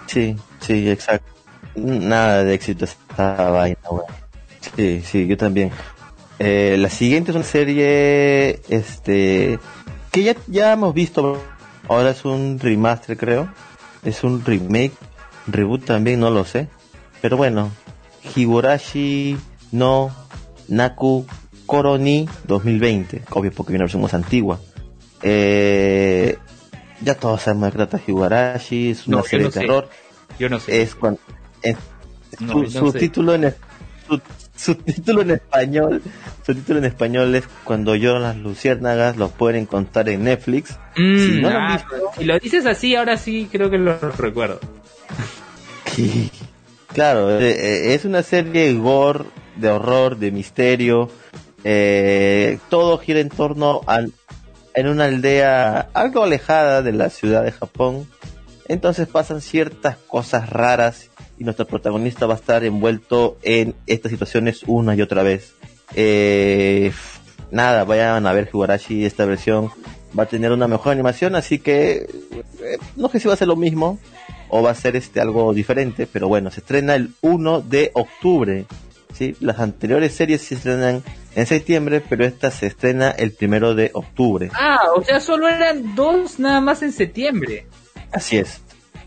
[0.06, 1.30] sí, sí, exacto.
[1.74, 3.76] Nada de éxito esta vaina,
[4.74, 5.72] Sí, sí, yo también.
[6.38, 9.58] Eh, la siguiente es una serie, este,
[10.10, 11.38] que ya, ya hemos visto,
[11.86, 13.46] ahora es un remaster creo,
[14.04, 14.94] es un remake,
[15.48, 16.68] reboot también, no lo sé,
[17.20, 17.70] pero bueno,
[18.34, 19.36] Higurashi
[19.70, 20.10] no
[20.70, 21.26] Naku
[21.66, 24.58] Koroni 2020, obvio porque viene una versión más antigua.
[25.22, 26.38] Eh,
[27.02, 29.88] ya todos sabemos de trata Higurashi, es una serie de terror.
[30.38, 30.82] Yo no sé.
[30.82, 31.20] Es cuando,
[32.70, 33.54] su, título en
[34.56, 36.02] su título en español,
[36.44, 40.78] su título en español es Cuando lloran las luciérnagas, lo pueden encontrar en Netflix.
[40.96, 41.84] Mm, si no lo, ah,
[42.18, 44.60] si lo dices así, ahora sí creo que lo recuerdo.
[46.92, 49.24] claro, eh, eh, es una serie gore,
[49.56, 51.10] de horror, de misterio.
[51.64, 54.12] Eh, todo gira en torno al
[54.74, 58.06] en una aldea algo alejada de la ciudad de Japón.
[58.68, 64.62] Entonces pasan ciertas cosas raras y nuestro protagonista va a estar envuelto en estas situaciones
[64.66, 65.54] una y otra vez.
[65.94, 66.92] Eh,
[67.50, 69.70] nada, vayan a ver Higurashi, esta versión
[70.16, 72.08] va a tener una mejor animación, así que
[72.62, 73.98] eh, no sé si va a ser lo mismo
[74.48, 78.66] o va a ser este algo diferente, pero bueno, se estrena el 1 de octubre.
[79.12, 79.36] ¿Sí?
[79.40, 81.02] Las anteriores series se estrenan
[81.34, 84.50] en septiembre, pero esta se estrena el primero de octubre.
[84.54, 87.66] Ah, o sea, solo eran dos nada más en septiembre.
[88.12, 88.60] Así es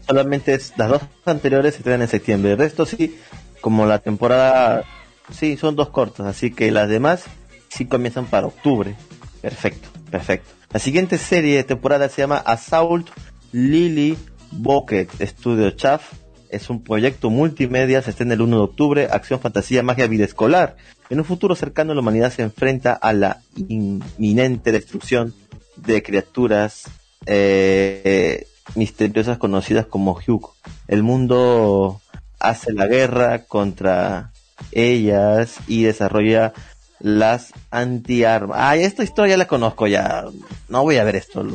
[0.07, 2.51] solamente es, las dos anteriores se estrenan en septiembre.
[2.51, 3.17] El resto sí,
[3.61, 4.83] como la temporada,
[5.31, 7.25] sí, son dos cortos, así que las demás
[7.69, 8.95] sí comienzan para octubre.
[9.41, 10.49] Perfecto, perfecto.
[10.71, 13.09] La siguiente serie de temporada se llama Assault
[13.51, 14.17] Lily
[14.51, 16.13] Bucket Studio Chaff.
[16.53, 20.75] Es un proyecto multimedia, se estrena el 1 de octubre, acción, fantasía, magia, vida escolar.
[21.09, 25.33] En un futuro cercano la humanidad se enfrenta a la inminente destrucción
[25.75, 26.83] de criaturas
[27.25, 30.51] eh, misteriosas conocidas como Hugh.
[30.87, 32.01] El mundo
[32.39, 34.31] hace la guerra contra
[34.71, 36.53] ellas y desarrolla
[36.99, 38.57] las antiarmas.
[38.61, 40.25] Ay, esta historia ya la conozco ya.
[40.69, 41.45] No voy a ver esto.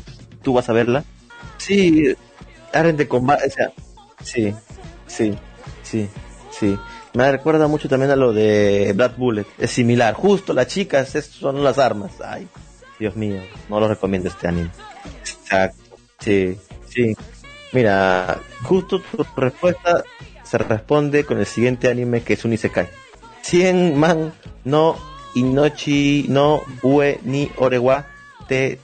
[0.43, 1.05] ¿Tú vas a verla?
[1.59, 2.15] Sí,
[2.73, 3.73] Aren de combate, o sea,
[4.23, 4.55] sí,
[5.09, 5.37] sí,
[5.83, 6.09] sí,
[6.51, 6.79] sí.
[7.15, 9.47] Me recuerda mucho también a lo de Black Bullet.
[9.59, 10.15] Es similar.
[10.15, 12.13] Justo las chicas son las armas.
[12.25, 12.47] Ay,
[12.99, 14.71] Dios mío, no lo recomiendo este anime.
[15.21, 15.97] Exacto.
[16.21, 16.57] Sí.
[16.89, 17.17] Sí.
[17.73, 20.05] Mira, justo tu respuesta
[20.43, 22.89] se responde con el siguiente anime que es un Isekai.
[23.43, 24.33] Cien man
[24.65, 24.97] no
[25.35, 28.07] inochi no ue ni orewa
[28.47, 28.81] te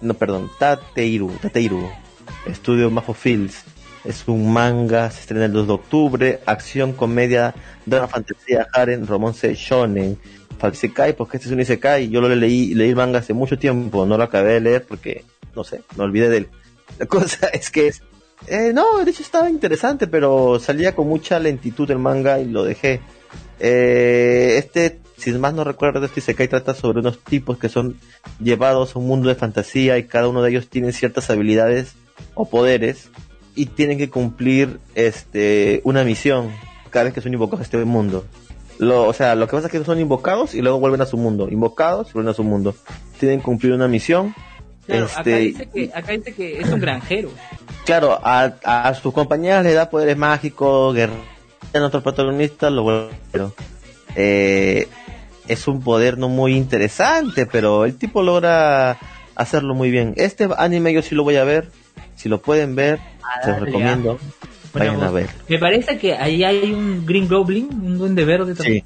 [0.00, 1.90] no perdón, Tateiru, Tateiru.
[2.46, 3.64] Estudio Majo Fields.
[4.04, 9.54] Es un manga, se estrena el 2 de octubre, acción, comedia, drama, fantasía, harem, romance,
[9.54, 10.18] shonen.
[10.66, 14.06] Isekai, porque este es un Isekai, yo lo leí, leí el manga hace mucho tiempo,
[14.06, 15.24] no lo acabé de leer porque,
[15.54, 16.48] no sé, me olvidé de él.
[16.98, 18.02] La cosa es que es...
[18.46, 22.64] Eh, no, de hecho estaba interesante, pero salía con mucha lentitud el manga y lo
[22.64, 23.00] dejé.
[23.58, 27.98] Eh, este, si más no recuerdo, este Isekai trata sobre unos tipos que son
[28.40, 31.94] llevados a un mundo de fantasía y cada uno de ellos tiene ciertas habilidades
[32.34, 33.10] o poderes
[33.54, 36.50] y tienen que cumplir este una misión
[36.90, 38.24] cada vez que son invocados a este mundo.
[38.78, 41.16] Lo, o sea, lo que pasa es que son invocados y luego vuelven a su
[41.16, 41.48] mundo.
[41.50, 42.74] Invocados y vuelven a su mundo.
[43.18, 44.34] Tienen que cumplir una misión
[44.88, 47.30] acá, este, dice que, acá dice que es un granjero.
[47.84, 51.24] Claro, a, a sus compañeras le da poderes mágicos, guerreros.
[51.74, 53.52] A nuestro protagonista lo bueno.
[54.14, 54.88] Eh,
[55.48, 58.98] es un poder no muy interesante, pero el tipo logra
[59.34, 60.14] hacerlo muy bien.
[60.16, 61.70] Este anime yo sí lo voy a ver.
[62.16, 62.98] Si lo pueden ver,
[63.42, 64.18] se los recomiendo.
[64.72, 65.30] Vayan a ver.
[65.48, 68.84] Me parece que ahí hay un Green Goblin, un duende verde también.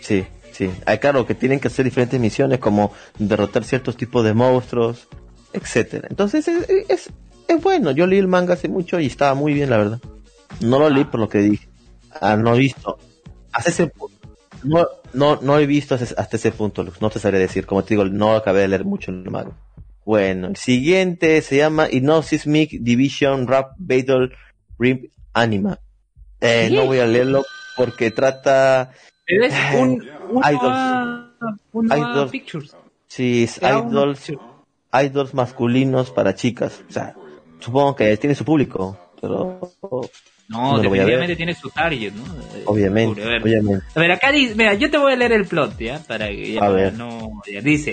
[0.00, 0.70] Sí, sí, sí.
[0.86, 5.08] Hay claro que tienen que hacer diferentes misiones como derrotar ciertos tipos de monstruos,
[5.52, 6.08] etcétera.
[6.10, 7.10] Entonces es, es,
[7.48, 7.90] es, bueno.
[7.90, 10.00] Yo leí el manga hace mucho y estaba muy bien, la verdad.
[10.60, 11.68] No lo leí por lo que dije.
[12.20, 12.98] Ah, no he visto.
[13.52, 14.14] Hasta ese punto.
[14.62, 17.66] No, no, no he visto hasta ese punto, No te sabré decir.
[17.66, 19.52] Como te digo, no acabé de leer mucho el manga.
[20.04, 24.30] Bueno, el siguiente se llama Hypnosismic Division Rap Battle
[24.78, 25.78] Rim Anima.
[26.40, 27.44] Eh, no voy a leerlo
[27.76, 28.92] porque trata.
[29.26, 30.04] es un,
[31.72, 32.30] idols.
[32.30, 32.76] Pictures.
[33.06, 34.32] Sí, es idols
[35.02, 36.82] idols masculinos para chicas.
[36.88, 37.14] O sea,
[37.58, 39.60] supongo que tiene su público, pero...
[40.46, 42.22] No, definitivamente tiene su target, ¿no?
[42.66, 43.42] Obviamente, a ver.
[43.42, 43.84] obviamente.
[43.94, 46.00] A ver, acá dice, mira, yo te voy a leer el plot, ¿ya?
[46.00, 46.92] Para que a ver.
[46.92, 47.30] no...
[47.62, 47.92] dice,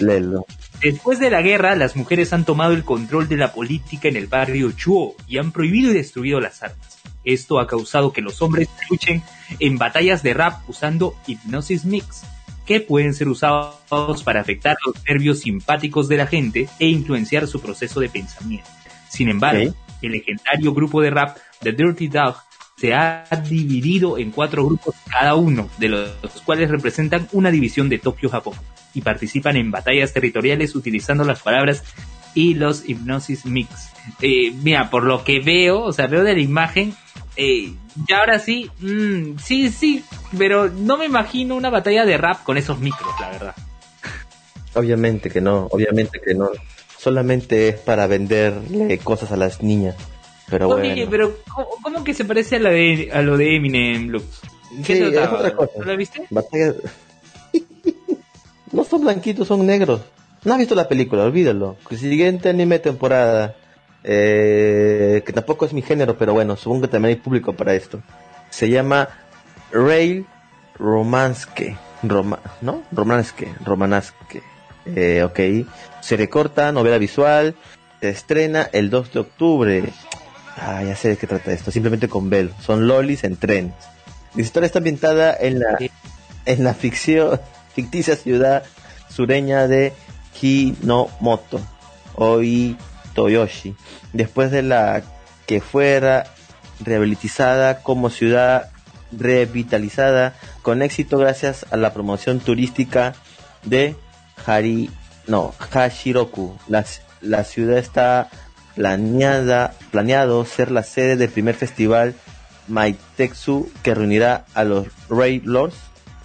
[0.82, 4.28] después de la guerra, las mujeres han tomado el control de la política en el
[4.28, 6.99] barrio Chuo y han prohibido y destruido las armas.
[7.24, 9.22] Esto ha causado que los hombres luchen
[9.60, 12.24] en batallas de rap usando hipnosis mix,
[12.66, 17.62] que pueden ser usados para afectar los nervios simpáticos de la gente e influenciar su
[17.62, 18.70] proceso de pensamiento.
[19.08, 22.36] Sin embargo, el legendario grupo de rap The Dirty Dog
[22.78, 26.12] se ha dividido en cuatro grupos cada uno, de los
[26.45, 28.55] cuales representan una división de Tokio, Japón,
[28.93, 31.84] y participan en batallas territoriales utilizando las palabras
[32.34, 33.91] y los hipnosis mix.
[34.22, 36.95] Eh, mira, por lo que veo, o sea, veo de la imagen,
[37.36, 37.74] eh,
[38.07, 40.03] ya ahora sí, mm, sí, sí,
[40.38, 43.55] pero no me imagino una batalla de rap con esos micros, la verdad.
[44.74, 46.49] Obviamente que no, obviamente que no.
[46.97, 49.95] Solamente es para venderle cosas a las niñas.
[50.52, 51.38] Pero Oye, pero
[51.82, 54.41] ¿cómo, que se parece a, la de, a lo de Eminem, Lux?
[54.86, 55.72] ¿Qué sí, es otra cosa.
[55.84, 56.28] ¿Lo viste?
[58.72, 59.99] No son blanquitos, son negros.
[60.45, 61.76] No has visto la película, olvídalo.
[61.89, 63.56] Siguiente anime temporada.
[64.04, 68.02] Eh, que tampoco es mi género, pero bueno, supongo que también hay público para esto.
[68.49, 69.10] Se llama
[69.74, 70.26] Rail
[70.80, 71.78] Romanske.
[72.04, 72.82] Roma, ¿No?
[72.93, 73.54] Romanske.
[73.66, 74.41] Romanske.
[74.86, 75.68] Eh, ok.
[76.02, 77.56] Serie corta, novela visual.
[77.99, 79.84] Se estrena el 2 de octubre.
[80.58, 81.72] Ah, ya sé de qué trata esto.
[81.72, 82.54] Simplemente con Bell.
[82.62, 83.74] Son lolis en trenes.
[84.36, 85.78] La historia está ambientada en la,
[86.45, 87.39] en la ficción,
[87.76, 88.64] ficticia ciudad
[89.10, 89.93] sureña de
[90.41, 91.60] Hinomoto,
[92.16, 92.78] Oi
[93.14, 93.76] Toyoshi,
[94.14, 95.04] después de la
[95.45, 96.34] que fuera
[96.80, 98.72] rehabilitizada como ciudad
[99.12, 103.14] revitalizada con éxito gracias a la promoción turística
[103.64, 103.95] de
[104.45, 104.89] Hari,
[105.28, 106.58] no, Hashiroku.
[106.68, 106.86] La,
[107.20, 108.30] la ciudad está
[108.76, 112.16] planeada, planeado ser la sede del primer festival
[112.68, 115.76] Maitetsu que reunirá a los Ray Lords,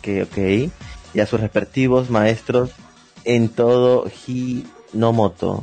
[0.03, 0.73] que ok,
[1.15, 2.71] y a sus respectivos maestros
[3.25, 5.63] en todo Hinomoto,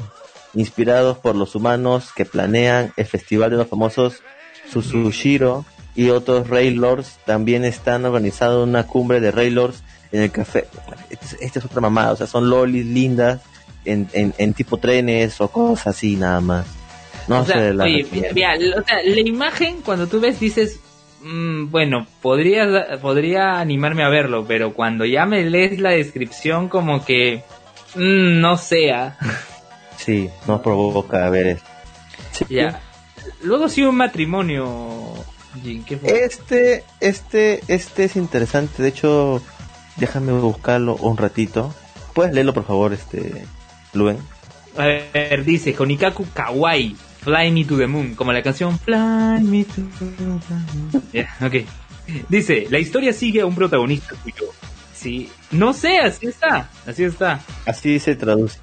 [0.53, 4.21] inspirados por los humanos que planean el festival de los famosos
[4.71, 5.65] Suzushiro
[5.95, 10.67] y otros Ray Lords también están organizando una cumbre de Ray Lords en el café.
[11.39, 13.41] Esta es otra mamada, o sea, son lolis lindas
[13.85, 16.65] en, en, tipo trenes o cosas así nada más.
[17.27, 20.79] No sé, la, oye, la imagen cuando tú ves dices,
[21.21, 27.05] mm, bueno, podría, podría animarme a verlo, pero cuando ya me lees la descripción como
[27.05, 27.43] que,
[27.95, 29.17] mm, no sea.
[29.95, 31.69] Sí, no provoca ver esto.
[32.49, 32.81] Ya.
[33.41, 35.13] Luego sí un matrimonio.
[36.03, 38.81] Este, este, este es interesante.
[38.81, 39.41] De hecho,
[39.97, 41.73] déjame buscarlo un ratito.
[42.13, 43.45] ¿Puedes leerlo, por favor, este,
[43.93, 44.17] Luen?
[44.77, 49.63] A ver, dice Konikaku Kawaii, Fly Me to the Moon, como la canción Fly Me
[49.65, 50.41] to the Moon.
[51.41, 51.55] ok.
[52.27, 54.49] Dice, la historia sigue a un protagonista cuyo...
[54.93, 57.41] Sí, no sé, así está, así está.
[57.65, 58.57] Así se traduce,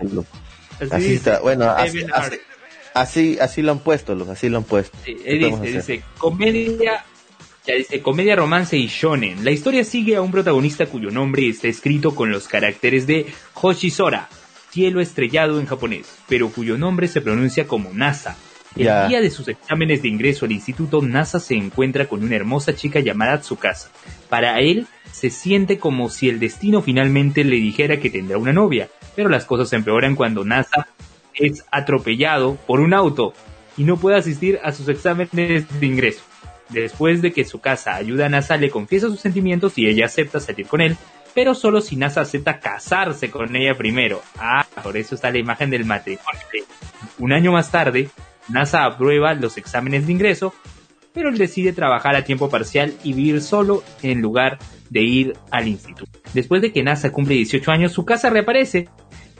[0.90, 2.06] Así, está, bueno, así,
[2.94, 4.96] así, así, lo han puesto, así lo han puesto.
[5.04, 7.04] dice, dice, comedia
[7.66, 9.44] ya dice, comedia, romance y shonen.
[9.44, 14.28] La historia sigue a un protagonista cuyo nombre está escrito con los caracteres de Hoshisora,
[14.70, 18.36] cielo estrellado en japonés, pero cuyo nombre se pronuncia como NASA.
[18.76, 22.74] El día de sus exámenes de ingreso al instituto, NASA se encuentra con una hermosa
[22.74, 23.90] chica llamada Tsukasa.
[24.28, 28.88] Para él, se siente como si el destino finalmente le dijera que tendrá una novia,
[29.16, 30.86] pero las cosas se empeoran cuando NASA
[31.34, 33.34] es atropellado por un auto
[33.76, 36.22] y no puede asistir a sus exámenes de ingreso.
[36.68, 40.38] Después de que su casa ayuda a NASA, le confiesa sus sentimientos y ella acepta
[40.38, 40.96] salir con él,
[41.34, 44.22] pero solo si NASA acepta casarse con ella primero.
[44.38, 46.40] Ah, por eso está la imagen del matrimonio.
[47.18, 48.10] Un año más tarde,
[48.48, 50.54] NASA aprueba los exámenes de ingreso,
[51.12, 54.58] pero él decide trabajar a tiempo parcial y vivir solo en lugar
[54.90, 56.18] de ir al instituto.
[56.34, 58.88] Después de que NASA cumple 18 años, su casa reaparece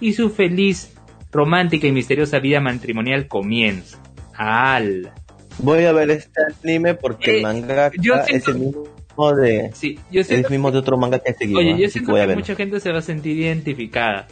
[0.01, 0.95] y su feliz,
[1.31, 4.01] romántica y misteriosa vida matrimonial comienza.
[4.35, 5.13] ¡Al!
[5.59, 7.91] Voy a ver este anime porque el eh, manga
[8.29, 8.85] es el mismo
[9.35, 11.61] de sí, yo mismo de otro manga que he seguido.
[11.61, 14.27] Oye, yo siento que, mucha gente se va a sentir identificada,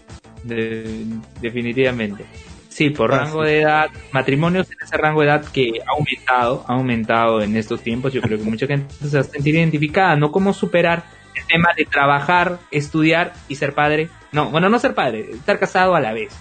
[1.41, 2.25] definitivamente.
[2.69, 6.65] Sí, por ah, rango de edad, matrimonios en ese rango de edad que ha aumentado,
[6.69, 8.13] ha aumentado en estos tiempos.
[8.13, 11.71] Yo creo que mucha gente se va a sentir identificada, no cómo superar el tema
[11.77, 14.11] de trabajar, estudiar y ser padre.
[14.31, 16.33] No, bueno, no ser padre, estar casado a la vez.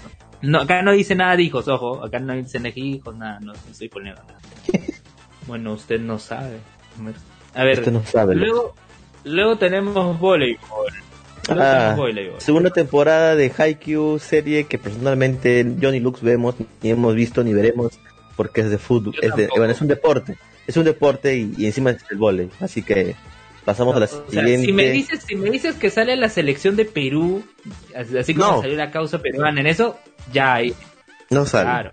[0.41, 0.61] ¿no?
[0.61, 4.21] acá no dice nada de hijos, ojo, acá no dicen hijos, nada, no, estoy poniendo
[4.23, 4.39] nada.
[5.47, 6.59] bueno, usted no sabe.
[7.57, 8.75] A ver, no sabe, luego,
[9.23, 10.93] luego tenemos voleibol.
[11.49, 11.95] Ah,
[12.37, 16.53] segunda temporada de Haikyuu, serie que personalmente yo ni Lux vemos,
[16.83, 17.99] ni hemos visto, ni veremos,
[18.35, 20.37] porque es de fútbol, es, de, bueno, es un deporte,
[20.67, 23.15] es un deporte y, encima es el voleibol, así que
[23.65, 24.65] pasamos a la siguiente.
[24.65, 27.43] si me dices, si me dices que sale la selección de Perú,
[27.95, 29.97] así como salió la causa peruana en eso,
[30.31, 30.75] ya hay.
[31.31, 31.65] No sale.
[31.65, 31.91] Claro.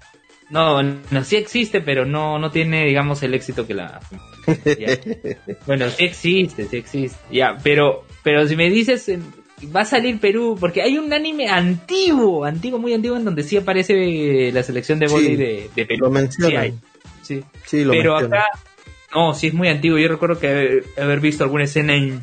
[0.51, 4.01] No, no, sí existe, pero no, no tiene, digamos, el éxito que la.
[5.67, 7.19] bueno, sí existe, sí existe.
[7.31, 9.11] Ya, pero, pero si me dices,
[9.75, 13.57] va a salir Perú, porque hay un anime antiguo, antiguo, muy antiguo, en donde sí
[13.57, 16.05] aparece la selección de vóley de, de, Perú.
[16.05, 16.81] Lo mencionan.
[17.23, 17.85] Sí, sí.
[17.89, 18.45] pero acá,
[19.15, 19.99] no, sí es muy antiguo.
[19.99, 22.21] Yo recuerdo que haber, visto alguna escena en,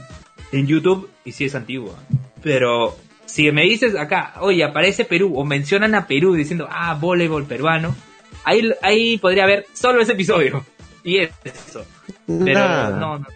[0.52, 1.96] en YouTube y sí es antiguo.
[2.44, 2.96] Pero
[3.26, 7.96] si me dices acá, oye, aparece Perú o mencionan a Perú diciendo, ah, voleibol peruano,
[8.44, 10.66] ahí, ahí podría haber solo ese episodio.
[11.04, 11.84] Y es eso.
[12.28, 13.28] Pero no, no.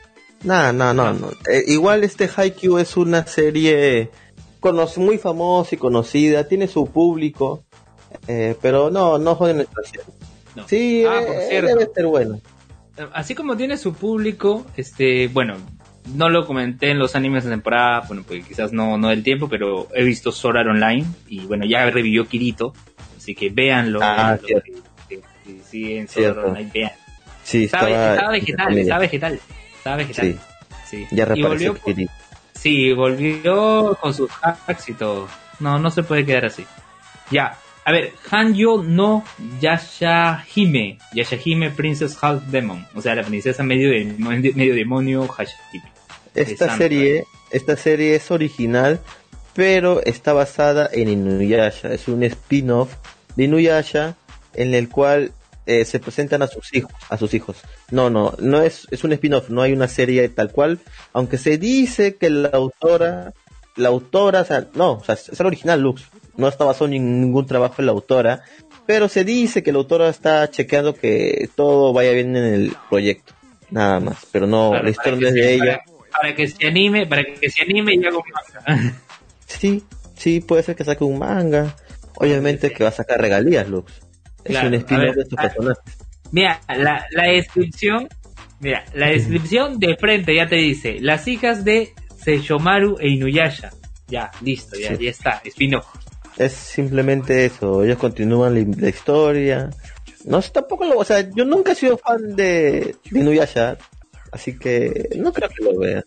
[0.44, 1.30] No, no, no.
[1.50, 4.10] Eh, igual este Haikyuu es una serie
[4.98, 7.64] muy famosa y conocida, tiene su público,
[8.28, 10.06] eh, pero no, no joden nuestra serie.
[10.68, 12.40] Sí, ah, eh, debe ser bueno.
[13.14, 15.58] Así como tiene su público, este, bueno,
[16.16, 19.50] no lo comenté en los animes de temporada, bueno, pues quizás no, no del tiempo,
[19.50, 22.74] pero he visto Sword Art Online y bueno, ya revivió Kirito,
[23.18, 24.00] así que véanlo.
[24.02, 24.62] Ah, lo-
[26.08, 26.08] cierto.
[26.08, 26.12] sí, sí,
[26.56, 26.92] sí, en vean.
[27.44, 27.86] Sí, Estaba,
[28.32, 29.40] vegetal, estaba vegetal,
[29.78, 30.26] estaba vegetal.
[30.26, 30.40] Sí,
[30.90, 31.08] Sí.
[31.12, 31.76] ya y volvió,
[32.54, 35.28] sí, volvió con sus hacks y todo.
[35.60, 36.66] No, no se puede quedar así.
[37.32, 39.24] Ya, a ver, Hanyo no
[39.62, 44.06] Yashahime, Yashahime Princess Half Demon, o sea, la princesa medio, de,
[44.56, 45.92] medio demonio Hashahime.
[46.34, 49.00] Esta serie, esta serie es original,
[49.54, 51.94] pero está basada en Inuyasha.
[51.94, 52.94] Es un spin-off
[53.36, 54.16] de Inuyasha
[54.54, 55.32] en el cual
[55.66, 57.58] eh, se presentan a sus hijos, a sus hijos.
[57.92, 60.80] No, no, no es, es un spin-off, no hay una serie tal cual,
[61.14, 63.34] aunque se dice que la autora,
[63.76, 66.04] la autora, o sea, no, o sea, es el original Lux,
[66.38, 68.44] no está basado en ningún trabajo en la autora,
[68.86, 73.34] pero se dice que la autora está chequeando que todo vaya bien en el proyecto,
[73.72, 75.82] nada más, pero no, Claro, la historia no es de ella.
[75.86, 78.24] Para, para que se anime, para que se anime y haga un
[78.66, 78.94] manga.
[79.48, 79.84] Sí,
[80.16, 81.76] sí, puede ser que saque un manga.
[82.18, 84.05] Obviamente que va a sacar regalías, Lux.
[84.46, 85.84] Es un ver, de estos personajes.
[86.32, 88.08] Mira, la, la descripción,
[88.60, 93.72] mira, la descripción de frente ya te dice, las hijas de Seishomaru e Inuyasha.
[94.08, 95.06] Ya, listo, ya, Sí.
[95.06, 95.86] ya está, spin-off.
[96.38, 97.84] Es simplemente eso.
[97.84, 99.70] Ellos continúan la, la historia.
[100.26, 100.98] No sé, tampoco lo.
[100.98, 103.78] O sea, yo nunca he sido fan de, de Inuyasha.
[104.32, 106.04] Así que no creo que lo vea.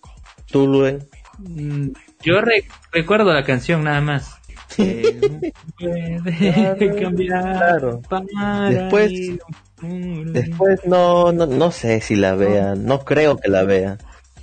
[0.47, 0.99] Tú, Luen.
[1.39, 1.91] Mm,
[2.23, 4.38] Yo re- recuerdo la canción nada más.
[4.77, 8.03] Eh, puede cambiar claro.
[8.09, 9.41] para Después- ir
[9.81, 12.75] Después no, no, no sé si la vea.
[12.75, 13.97] No creo que la vea.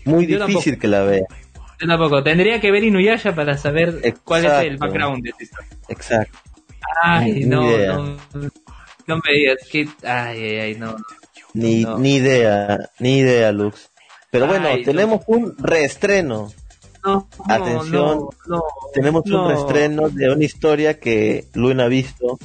[0.06, 1.24] Muy Yo difícil que la vea.
[1.80, 4.80] Yo tampoco, tendría que ver Inuyasha para saber cuál es el Exacto.
[4.86, 5.70] background de esta historia.
[5.90, 6.38] Exacto.
[7.04, 8.18] Ay, no, no,
[9.08, 10.96] no me digas que, ay, ay, ay, no.
[11.54, 11.98] Ni, No.
[11.98, 12.80] ni idea.
[13.00, 13.92] Ni idea, Lux.
[14.32, 16.50] Pero bueno, Ay, tenemos un reestreno.
[17.06, 18.64] No, Atención, no, no.
[18.94, 22.40] Tenemos un reestreno de una historia que Luen ha visto.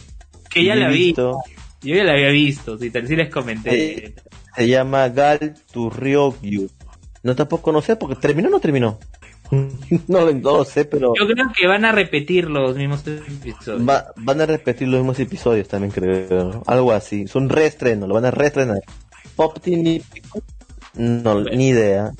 [0.51, 1.07] que ya la vi.
[1.07, 1.39] visto.
[1.83, 4.15] Yo ya la había visto, sí, tal- sí les comenté.
[4.55, 6.69] Se llama Gal to Ryokyu.
[7.23, 8.99] No tampoco no sé porque terminó o no terminó.
[9.51, 13.89] no, lo- no sé, pero Yo creo que van a repetir los mismos episodios.
[13.89, 16.63] va- van a repetir los mismos episodios también creo.
[16.67, 17.23] Algo así.
[17.23, 18.81] Es un reestreno, lo van a reestrenar.
[19.37, 19.57] Pop
[20.95, 22.13] No, ni idea.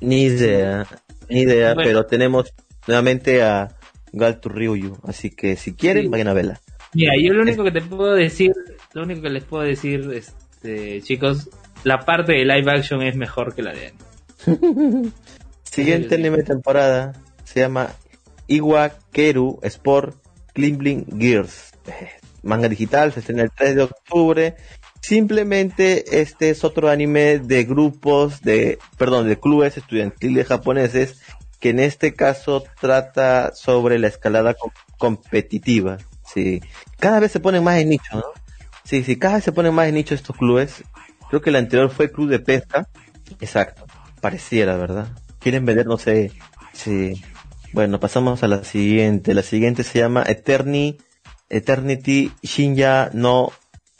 [0.00, 0.86] Ni idea.
[1.34, 1.88] Ni idea, Bueno.
[1.88, 2.52] pero tenemos
[2.86, 3.74] nuevamente a
[4.12, 4.98] Gal to Ryokyu.
[5.04, 6.08] Así que si quieren, Sí.
[6.08, 6.60] vayan a verla.
[6.94, 8.52] Mira, yo lo único que te puedo decir,
[8.92, 11.50] lo único que les puedo decir, este, chicos,
[11.82, 15.10] la parte de live action es mejor que la de anime.
[15.64, 17.12] Siguiente anime temporada
[17.42, 17.90] se llama
[18.46, 20.16] Iwa Keru Sport
[20.52, 21.72] Climbling Gears.
[21.88, 22.08] Eh,
[22.42, 24.54] Manga digital, se estrena el 3 de octubre.
[25.06, 31.20] Simplemente este es otro anime de grupos de, perdón, de clubes estudiantiles japoneses
[31.60, 35.98] que en este caso trata sobre la escalada com- competitiva.
[36.26, 36.62] Sí,
[36.98, 38.24] cada vez se ponen más en nicho, ¿no?
[38.84, 40.82] Sí, sí, cada vez se ponen más en nicho estos clubes.
[41.28, 42.88] Creo que el anterior fue Club de Pesca.
[43.40, 43.84] Exacto,
[44.22, 45.08] pareciera, ¿verdad?
[45.38, 46.32] Quieren vender, no sé.
[46.72, 47.22] Sí.
[47.74, 49.34] Bueno, pasamos a la siguiente.
[49.34, 50.96] La siguiente se llama Eterni,
[51.50, 53.52] Eternity Shinya no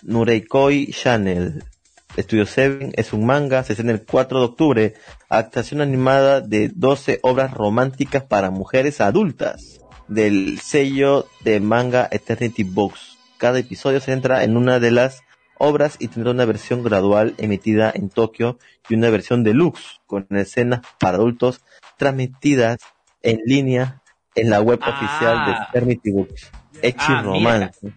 [0.05, 1.65] Nureikoi Channel.
[2.17, 4.95] Estudio 7 es un manga, se estrena el 4 de octubre.
[5.29, 9.81] Adaptación animada de 12 obras románticas para mujeres adultas.
[10.07, 13.19] Del sello de manga Eternity Books.
[13.39, 15.23] Cada episodio se centra en una de las
[15.59, 20.83] obras y tendrá una versión gradual emitida en Tokio y una versión deluxe con escenas
[21.01, 21.63] para adultos
[21.97, 22.79] transmitidas
[23.23, 24.03] en línea
[24.35, 24.91] en la web Ah.
[24.91, 26.51] oficial de Eternity Books.
[26.83, 27.73] Echi Ah, romance.
[27.83, 27.95] Mira,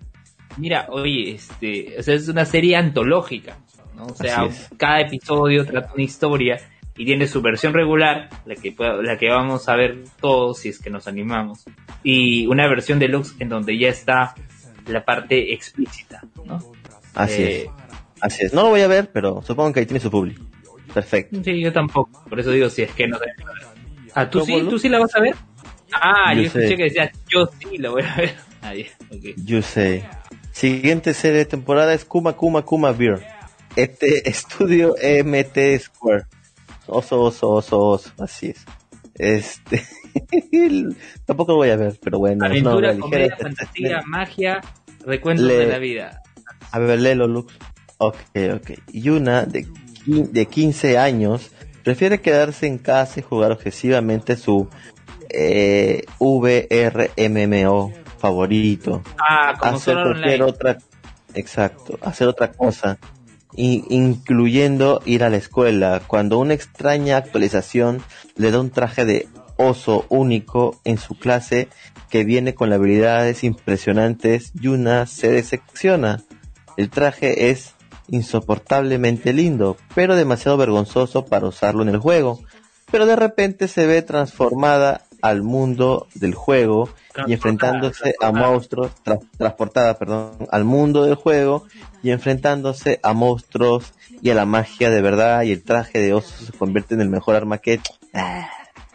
[0.90, 3.58] oye, este, o sea, es una serie antológica,
[3.96, 4.06] ¿no?
[4.06, 4.48] O sea,
[4.78, 6.60] cada episodio trata una historia
[6.96, 10.80] y tiene su versión regular, la que la que vamos a ver todos si es
[10.80, 11.64] que nos animamos,
[12.04, 14.34] y una versión deluxe en donde ya está
[14.88, 16.60] la parte explícita, ¿no?
[17.14, 17.70] Así Eh, es.
[18.20, 18.54] Así es.
[18.54, 20.44] No lo voy a ver, pero supongo que ahí tiene su público.
[20.94, 21.40] Perfecto.
[21.44, 23.18] Sí, yo tampoco, por eso digo si es que no.
[24.16, 24.66] Ah, ¿tú ¿Cómo sí?
[24.68, 25.36] ¿Tú sí la vas a ver?
[25.94, 26.76] Ah, Yo yo, escuché sé.
[26.78, 28.36] que decías, yo sí la voy a ver.
[28.60, 29.24] Ah, ya, ok.
[29.46, 30.04] You say.
[30.58, 33.22] Siguiente serie de temporada es Kuma Kuma Kuma Beer.
[33.76, 36.26] Este estudio MT Square.
[36.88, 38.12] Oso, oso, oso, oso.
[38.18, 38.66] Así es.
[39.14, 39.84] Este.
[41.28, 42.44] Tampoco lo voy a ver, pero bueno.
[42.46, 43.00] Aventura, ligera.
[43.00, 44.62] comedia, fantasía, magia,
[45.06, 46.24] recuentos Le- de la vida.
[46.72, 47.54] A ver, léelo, Lux.
[48.00, 48.16] Ok,
[48.56, 48.72] ok.
[48.94, 49.68] Yuna, de,
[50.08, 51.52] de 15 años,
[51.84, 54.68] prefiere quedarse en casa y jugar obsesivamente su
[55.30, 59.02] eh, VRMMO favorito.
[59.20, 60.44] Ah, hacer solo cualquier online.
[60.44, 60.78] otra
[61.34, 62.98] exacto hacer otra cosa
[63.58, 68.02] incluyendo ir a la escuela, cuando una extraña actualización
[68.36, 71.68] le da un traje de oso único en su clase
[72.10, 76.24] que viene con habilidades impresionantes, Yuna se decepciona.
[76.78, 77.74] El traje es
[78.10, 82.40] insoportablemente lindo, pero demasiado vergonzoso para usarlo en el juego.
[82.90, 86.90] Pero de repente se ve transformada al mundo del juego
[87.26, 88.92] y enfrentándose a monstruos,
[89.38, 91.66] transportada, perdón, al mundo del juego
[92.04, 96.46] y enfrentándose a monstruos y a la magia de verdad y el traje de oso
[96.46, 97.80] se convierte en el mejor arma que
[98.14, 98.50] ah,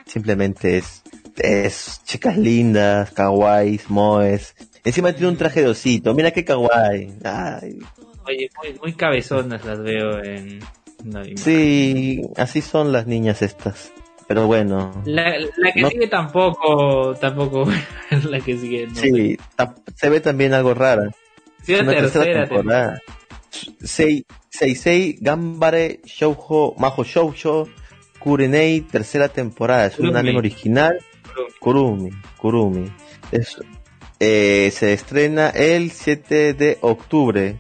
[0.06, 1.02] simplemente es,
[1.36, 4.54] es chicas lindas, kawaiis, moes.
[4.84, 7.14] Encima tiene un traje de osito, mira qué kawaii.
[7.24, 7.78] Ay.
[8.24, 8.50] Oye,
[8.80, 10.60] muy, cabezonas las veo en...
[11.36, 13.92] sí, así son las niñas estas.
[14.32, 14.90] Pero bueno.
[15.04, 15.34] La,
[15.74, 17.68] que sigue tampoco, tampoco
[18.30, 18.88] la que sigue.
[18.94, 19.36] sí,
[19.94, 21.10] se ve también algo rara.
[21.62, 22.98] Sí, la tercera, temporada.
[23.84, 27.68] Sei, Seisei Gambare Shoujo Majo Shoujo
[28.20, 29.84] Kurenei tercera temporada.
[29.84, 30.98] Es un anime original.
[31.60, 32.08] Kurumi.
[32.38, 32.90] Kurumi.
[33.30, 33.58] Es,
[34.18, 37.58] eh, se estrena el 7 de octubre.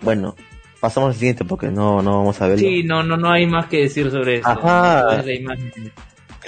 [0.00, 0.36] Bueno,
[0.80, 2.66] pasamos al siguiente porque no, no vamos a verlo.
[2.66, 4.48] Sí, no, no, no hay más que decir sobre eso.
[4.48, 5.22] Ajá.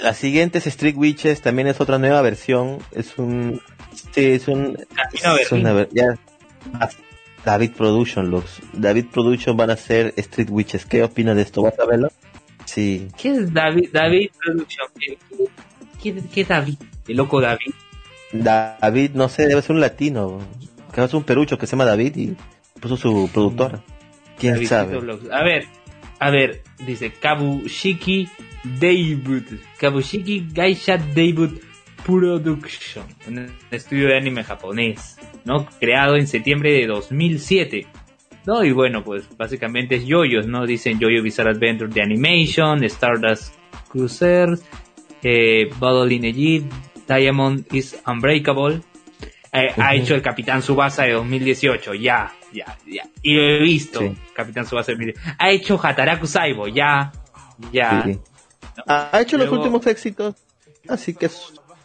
[0.01, 2.79] La siguiente es Street Witches, también es otra nueva versión.
[2.91, 3.61] Es un.
[4.11, 4.77] Sí, es un.
[5.39, 6.17] Es una, ya,
[7.43, 10.85] David Production, los David Production van a hacer Street Witches.
[10.85, 11.63] ¿Qué opinas de esto?
[11.63, 12.09] ¿Vas a verlo?
[12.65, 13.07] Sí.
[13.17, 14.87] ¿Qué es David, David Production?
[16.01, 16.75] ¿Qué, qué, David?
[17.07, 17.73] ¿El loco David?
[18.33, 20.39] David, no sé, debe ser un latino.
[20.93, 22.35] Que es un perucho que se llama David y
[22.79, 23.81] puso su productora.
[24.37, 24.97] ¿Quién sabe?
[25.31, 25.65] A ver,
[26.19, 28.29] a ver, dice Kabushiki
[28.63, 29.45] Debut.
[29.79, 31.61] Kabushiki Gaisha Debut
[32.05, 33.05] Production.
[33.27, 35.67] Un estudio de anime japonés, ¿no?
[35.79, 37.87] Creado en septiembre de 2007.
[38.45, 38.63] ¿No?
[38.63, 40.65] Y bueno, pues básicamente es yoyos, ¿no?
[40.65, 43.53] Dicen Yoyo Bizarre Adventure de Animation, Stardust
[43.89, 44.57] Cruiser,
[45.21, 46.73] eh, Battle in Egypt,
[47.07, 48.81] Diamond is Unbreakable.
[49.51, 53.03] Eh, ha hecho el Capitán Subasa de 2018, ya, ya, ya.
[53.21, 55.35] Y lo he visto, Capitán Subasa de 2018.
[55.39, 57.11] Ha hecho Hataraku Saibo, ya,
[57.71, 58.05] ya.
[58.85, 60.35] Ha hecho los últimos éxitos,
[60.87, 61.29] así que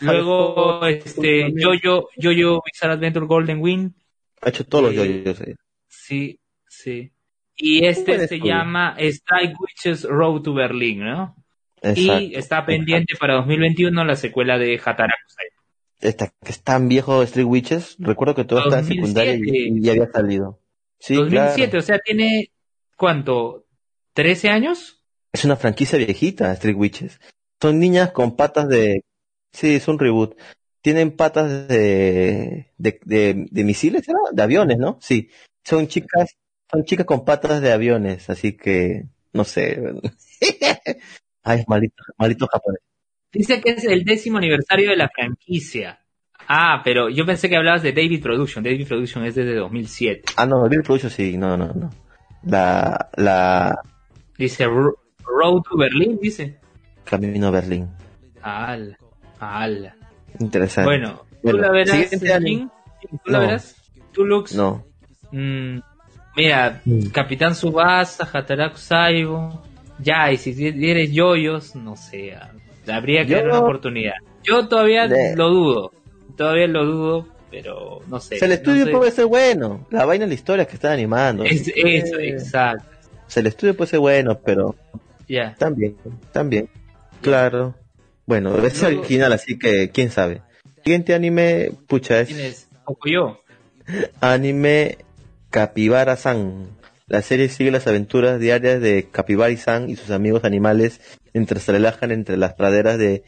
[0.03, 3.93] Luego, este, Jojo, Jojo Bizarre Adventure Golden Wind.
[4.41, 5.41] Ha hecho todos los Jojos.
[5.49, 5.57] Eh.
[5.89, 7.13] Sí, sí.
[7.57, 11.37] Y este se llama Strike Witches Road to Berlin, ¿no?
[11.97, 15.17] y está pendiente para 2021 la secuela de Hataraku
[16.01, 20.09] Esta, que es tan viejo Street Witches, recuerdo que todo está en secundaria y, había
[20.11, 20.61] salido.
[21.01, 22.53] Sí, 2007, o sea, tiene,
[22.97, 23.65] ¿cuánto?
[24.15, 25.02] ¿13 años?
[25.33, 27.21] Es una franquicia viejita, Street Witches.
[27.61, 29.05] Son niñas con patas de...
[29.53, 30.37] Sí, es un reboot.
[30.83, 33.01] Tienen patas de, de,
[33.51, 34.19] de, misiles, ¿era?
[34.33, 34.99] De aviones, ¿no?
[35.01, 35.31] Sí.
[35.65, 36.37] Son chicas,
[36.71, 39.81] son chicas con patas de aviones, así que, no sé.
[41.43, 42.81] Ay, maldito, maldito japonés.
[43.33, 46.01] Dice que es el décimo aniversario de la franquicia.
[46.49, 48.65] Ah, pero yo pensé que hablabas de David Production.
[48.65, 50.35] David Production es desde 2007.
[50.37, 51.91] Ah, no, David Production sí, no, no, no.
[52.43, 53.79] La, la...
[54.37, 54.67] Dice
[55.27, 56.59] Road to Berlin, dice.
[57.05, 57.89] Camino a Berlín.
[58.43, 58.97] Al,
[59.39, 59.95] al.
[60.39, 60.89] Interesante.
[60.89, 63.77] Bueno, ¿tú la verás, ¿Tú la verás?
[64.13, 64.55] ¿Tú, Lux?
[64.55, 64.85] No.
[65.31, 65.79] Mm,
[66.37, 67.07] mira, mm.
[67.07, 69.63] Capitán Subasa, Hataraku Saibo,
[69.99, 72.37] ya, y si eres yoyos, no sé,
[72.91, 74.15] habría que dar una oportunidad.
[74.43, 75.93] Yo todavía lo dudo,
[76.37, 78.39] todavía lo dudo, pero no sé.
[78.41, 81.45] el estudio puede ser bueno, la vaina de la historia que están animando.
[81.45, 82.85] Es, eso, exacto.
[83.37, 84.75] el estudio puede ser bueno, pero
[85.59, 85.97] También,
[86.33, 86.69] también.
[87.21, 87.75] Claro.
[88.27, 90.43] Bueno, es original, así que quién sabe.
[90.85, 92.29] Siguiente anime, pucha, es.
[92.29, 92.69] ¿Quién es?
[93.07, 93.41] yo?
[94.21, 94.99] Anime
[95.51, 96.69] Capibara-san.
[97.07, 101.01] La serie sigue las aventuras diarias de Capibari-san y sus amigos animales
[101.35, 103.23] mientras se relajan entre las praderas de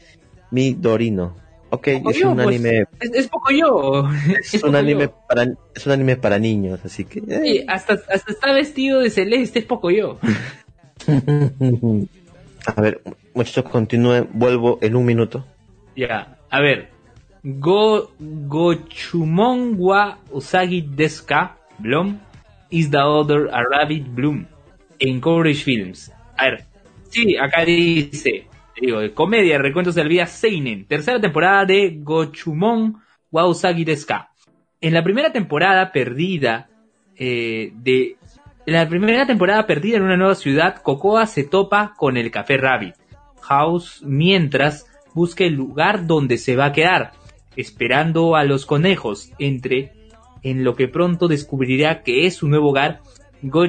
[0.51, 1.35] Midorino.
[1.69, 2.85] Ok, es un pues, anime.
[2.99, 4.09] Es, poco yo.
[4.53, 5.43] Es, un anime para
[5.75, 7.21] es un anime para niños, así que.
[7.21, 10.19] Sí, hasta, hasta está vestido de celeste, es poco yo.
[12.65, 13.01] a ver,
[13.33, 15.45] muchachos, continúen, vuelvo en un minuto.
[15.95, 16.89] Ya, a ver.
[17.43, 22.17] Go Gochumon wa Usagi Deska Blom
[22.71, 24.47] Is the Other a Rabbit Bloom
[24.99, 26.11] en Courage Films.
[26.37, 26.65] A ver,
[27.09, 28.47] sí, acá dice,
[28.81, 32.95] digo, comedia, recuentos del vida Seinen, tercera temporada de Gochumon
[33.31, 34.31] Wausagi Deska.
[34.81, 36.67] En la primera temporada perdida
[37.15, 38.17] eh, de
[38.65, 42.57] en la primera temporada perdida en una nueva ciudad, Cocoa se topa con el Café
[42.57, 42.95] Rabbit
[43.41, 47.11] House mientras busca el lugar donde se va a quedar,
[47.55, 49.31] esperando a los conejos.
[49.37, 49.93] Entre
[50.41, 53.01] en lo que pronto descubrirá que es su nuevo hogar,
[53.41, 53.65] Go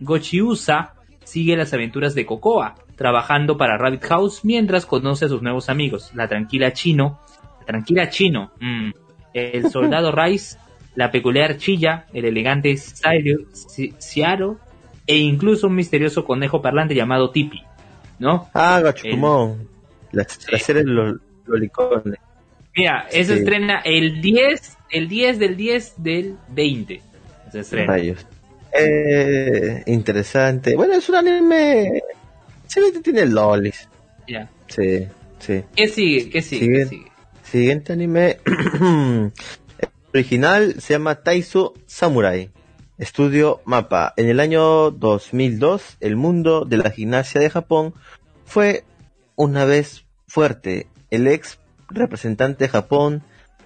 [0.00, 0.94] Gochiusa
[1.24, 6.12] sigue las aventuras de Cocoa, trabajando para Rabbit House mientras conoce a sus nuevos amigos,
[6.14, 7.20] la tranquila Chino,
[7.60, 8.90] la tranquila Chino, mm,
[9.34, 10.56] el soldado Rice,
[10.96, 14.58] la peculiar Chilla, el elegante Ciaro
[15.06, 17.62] e incluso un misterioso conejo parlante llamado Tipi,
[18.18, 18.50] ¿no?
[18.54, 19.68] Ah, Gachumon,
[20.12, 22.18] la, serie de los lolicones.
[22.74, 27.02] Mira, eso estrena el 10, el 10 del 10 del 20.
[27.52, 27.92] Se estrena.
[27.92, 28.26] Rayos.
[28.78, 30.74] Eh, interesante.
[30.74, 32.02] Bueno, es un anime.
[32.66, 33.88] Sí, tiene lolis.
[34.28, 34.50] Ya.
[34.66, 35.06] Sí,
[35.38, 35.62] sí.
[35.74, 36.28] ¿Qué sigue?
[36.28, 36.68] ¿Qué sigue?
[36.68, 37.12] ¿Qué sigue?
[37.42, 38.38] Siguiente anime.
[40.16, 42.50] original se llama Taisu Samurai.
[42.96, 44.14] Estudio Mapa.
[44.16, 47.92] En el año 2002, el mundo de la gimnasia de Japón
[48.46, 48.84] fue
[49.34, 50.86] una vez fuerte.
[51.10, 51.58] El ex
[51.90, 53.24] representante de Japón,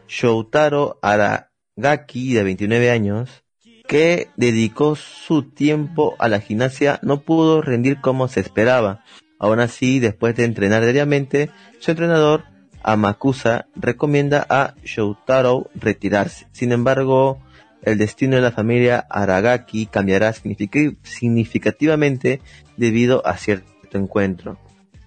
[0.08, 3.44] Shoutaro Aragaki, de 29 años,
[3.86, 9.04] que dedicó su tiempo a la gimnasia, no pudo rendir como se esperaba.
[9.38, 12.42] Aún así, después de entrenar diariamente, su entrenador,
[12.82, 16.46] Amakusa, recomienda a Shoutaro retirarse.
[16.52, 17.40] Sin embargo,
[17.82, 22.40] el destino de la familia Aragaki cambiará significativamente
[22.76, 24.58] debido a cierto encuentro.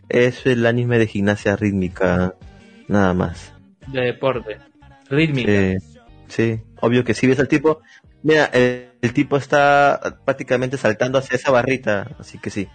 [0.09, 2.35] Es el anime de gimnasia rítmica
[2.87, 3.53] nada más.
[3.87, 4.57] De deporte,
[5.09, 5.79] rítmica.
[6.27, 7.81] Sí, obvio que si ves al tipo,
[8.23, 12.67] mira, el, tipo está prácticamente saltando hacia esa barrita, así que sí.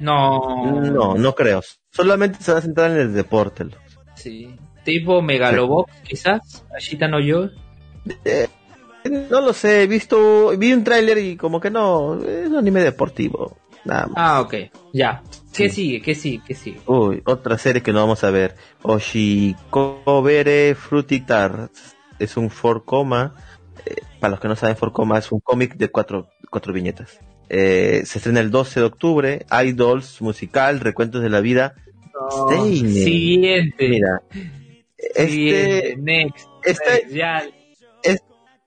[0.00, 0.80] No.
[0.80, 1.62] No, no creo.
[1.90, 3.66] Solamente se va a centrar en el deporte.
[4.14, 4.54] Sí.
[4.84, 7.50] Tipo Megalobox, quizás, Ashita no yo.
[8.24, 8.48] Eh,
[9.10, 12.80] no lo sé, he visto, vi un tráiler y como que no, es un anime
[12.80, 13.56] deportivo.
[13.84, 14.14] Nada más.
[14.16, 14.54] Ah, ok,
[14.92, 15.22] ya.
[15.52, 16.00] ¿Qué sigue?
[16.00, 16.42] ¿Qué sigue?
[16.46, 16.80] ¿Qué sigue?
[16.86, 18.54] Uy, otra serie que no vamos a ver.
[18.82, 21.70] Oshikobere Frutitar.
[22.18, 22.84] Es un 4
[23.84, 27.18] eh, para los que no saben, 4 es un cómic de cuatro, cuatro viñetas.
[27.48, 29.46] Eh, se estrena el 12 de octubre.
[29.64, 31.74] Idols, musical, recuentos de la vida.
[32.30, 33.88] Siguiente.
[33.88, 34.22] Mira.
[34.96, 36.46] Este, next.
[36.64, 37.42] Este, ya.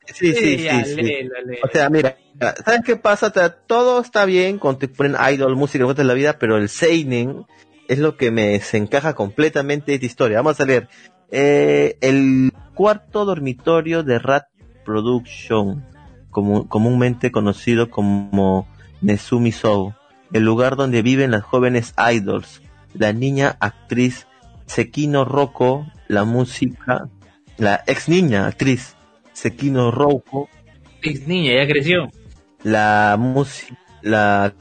[0.05, 0.69] sí, sí, sí.
[0.85, 1.29] sí,
[1.63, 3.31] O sea, mira, ¿Sabes qué pasa?
[3.31, 7.45] todo está bien cuando te ponen idol, música, de la vida, pero el seinen
[7.87, 10.37] es lo que me se encaja completamente de esta historia.
[10.37, 10.89] Vamos a leer.
[11.31, 14.47] Eh, el cuarto dormitorio de Rat
[14.83, 15.85] Production,
[16.29, 18.67] comúnmente conocido como
[19.01, 19.93] Nezumi Sou,
[20.33, 22.61] el lugar donde viven las jóvenes idols,
[22.97, 24.27] la niña actriz
[24.65, 27.09] Sekino Rocco, la música,
[27.57, 28.95] la ex niña actriz
[29.33, 30.49] Sekino Rocco.
[31.01, 32.09] Ex niña, ya creció
[32.65, 33.17] la,
[34.01, 34.53] la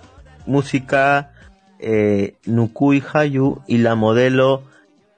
[0.47, 1.33] música
[1.79, 4.63] eh, Nukui Hayu y la modelo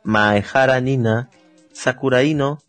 [0.05, 1.29] Maehara Nina
[1.73, 2.61] Sakuraino,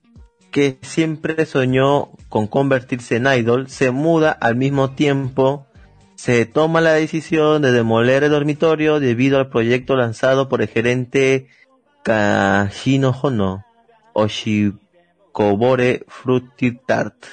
[0.52, 5.67] que siempre soñó con convertirse en idol, se muda al mismo tiempo,
[6.18, 11.48] se toma la decisión de demoler el dormitorio debido al proyecto lanzado por el gerente
[12.04, 13.64] Kashino Hono,
[14.14, 17.26] Oshikobore Fruity Tart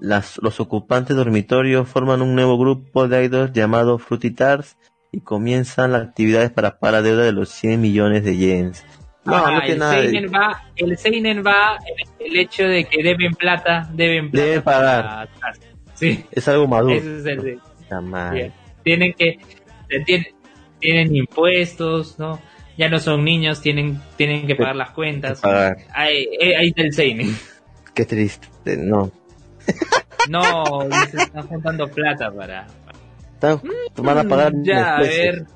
[0.00, 4.78] los ocupantes dormitorios forman un nuevo grupo de idols llamado Frutitars
[5.12, 8.84] y comienzan las actividades para pagar deuda de los 100 millones de yens.
[9.24, 11.78] No, el, Seinen va, el Seinen va
[12.18, 14.46] el hecho de que deben plata, deben plata.
[14.46, 15.28] Deben pagar.
[15.94, 16.24] sí.
[16.32, 16.94] Es algo maduro.
[16.94, 17.60] Ese es el
[18.82, 19.38] Tienen que,
[20.06, 20.26] tienen,
[20.78, 22.40] tienen impuestos, ¿no?
[22.76, 25.40] Ya no son niños, tienen, tienen que pagar las cuentas.
[25.40, 25.76] Pagar.
[25.92, 26.26] Ahí,
[26.56, 27.36] ahí está el Seinen.
[27.94, 29.12] Qué triste, no.
[30.28, 32.66] No, se están juntando plata para.
[33.34, 33.60] Están,
[33.96, 34.54] van a pagar.
[34.54, 35.46] Mm, ya, a ver.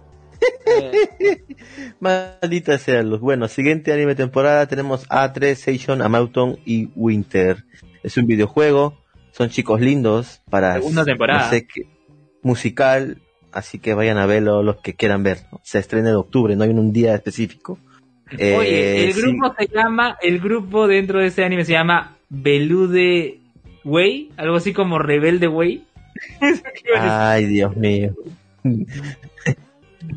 [2.01, 3.21] Maldita sea los.
[3.21, 7.65] Bueno, siguiente anime temporada tenemos A3, Seishon, Amauton y Winter.
[8.03, 8.99] Es un videojuego,
[9.33, 10.75] son chicos lindos para.
[10.75, 11.51] Segunda temporada.
[12.45, 13.19] Musical,
[13.51, 15.39] así que vayan a verlo los que quieran ver.
[15.63, 17.79] Se estrena en octubre, no hay un día específico.
[18.33, 23.41] Oye, el eh, grupo se llama, el grupo dentro de ese anime se llama Belude
[23.85, 25.85] Way, algo así como Rebelde Way.
[26.97, 28.15] Ay, Dios mío.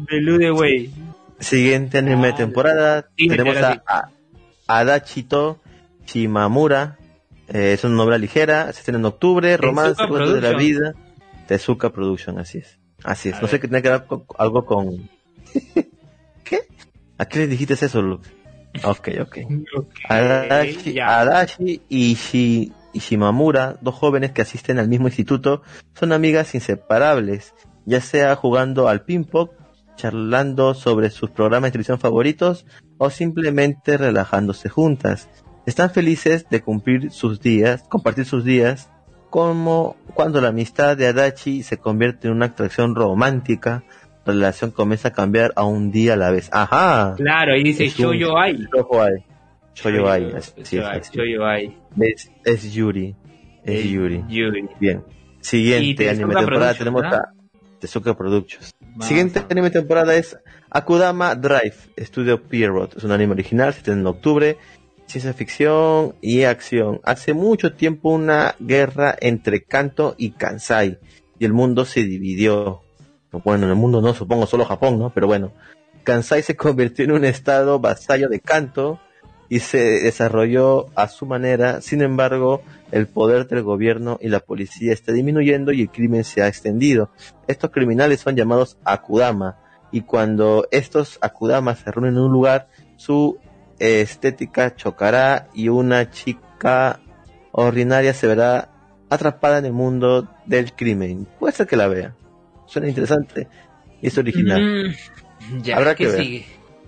[0.10, 0.91] Belude Way.
[1.40, 3.08] Siguiente anime de ah, temporada.
[3.16, 4.10] tenemos a,
[4.68, 5.60] Adachito
[6.06, 6.98] Shimamura.
[7.48, 8.72] Eh, es una obra ligera.
[8.74, 9.56] Se estrena en octubre.
[9.58, 10.94] Romance, de la vida.
[11.48, 12.80] Tezuka Production, así es.
[13.03, 13.41] Así es.
[13.41, 15.10] no sé qué tiene que ver con, algo con.
[16.44, 16.60] ¿Qué?
[17.18, 18.30] ¿A qué le dijiste eso, Luke?
[18.84, 19.38] Ok, ok.
[20.10, 22.15] Adachi, Adachi y
[22.94, 25.61] Shimamura, dos jóvenes que asisten al mismo instituto,
[25.94, 27.53] son amigas inseparables,
[27.86, 29.49] ya sea jugando al ping-pong,
[29.95, 32.65] charlando sobre sus programas de televisión favoritos
[32.98, 35.30] o simplemente relajándose juntas.
[35.65, 38.90] Están felices de cumplir sus días, compartir sus días
[39.30, 43.84] como cuando la amistad de Adachi se convierte en una atracción romántica,
[44.26, 46.49] la relación comienza a cambiar a un día a la vez.
[46.52, 47.16] Ajá.
[47.18, 48.68] Claro, ahí dice Shoyo Ai.
[49.74, 50.34] Shoyo Ai.
[51.12, 51.78] Shoyo Ai.
[51.99, 53.16] Es, es Yuri.
[53.64, 54.24] Es Yuri.
[54.28, 54.70] Yuri.
[54.80, 55.04] Bien.
[55.40, 57.32] Siguiente anime temporada tenemos a
[57.80, 58.74] Tezuka Productions.
[59.02, 60.38] Siguiente anime temporada es
[60.70, 62.98] Akudama Drive, estudio Pierrot.
[62.98, 64.58] Es un anime original, se en octubre.
[65.07, 66.99] Ciencia ficción y acción.
[67.03, 70.99] Hace mucho tiempo una guerra entre Kanto y Kansai.
[71.39, 72.81] Y el mundo se dividió.
[73.43, 75.09] Bueno, en el mundo no, supongo solo Japón, ¿no?
[75.11, 75.53] Pero bueno.
[76.03, 78.99] Kansai se convirtió en un estado vasallo de Kanto
[79.49, 81.81] y se desarrolló a su manera.
[81.81, 82.61] Sin embargo,
[82.91, 87.11] el poder del gobierno y la policía está disminuyendo y el crimen se ha extendido.
[87.47, 89.57] Estos criminales son llamados Akudama
[89.91, 92.67] y cuando estos Akudamas se reúnen en un lugar,
[92.97, 93.38] su
[93.80, 96.99] estética chocará y una chica
[97.52, 98.70] ordinaria se verá
[99.10, 101.28] atrapada en el mundo del crimen.
[101.40, 102.14] Puede ser que la vea.
[102.66, 103.48] Suena interesante
[104.02, 104.90] y es original.
[104.90, 106.44] Mm, Habrá que, ver.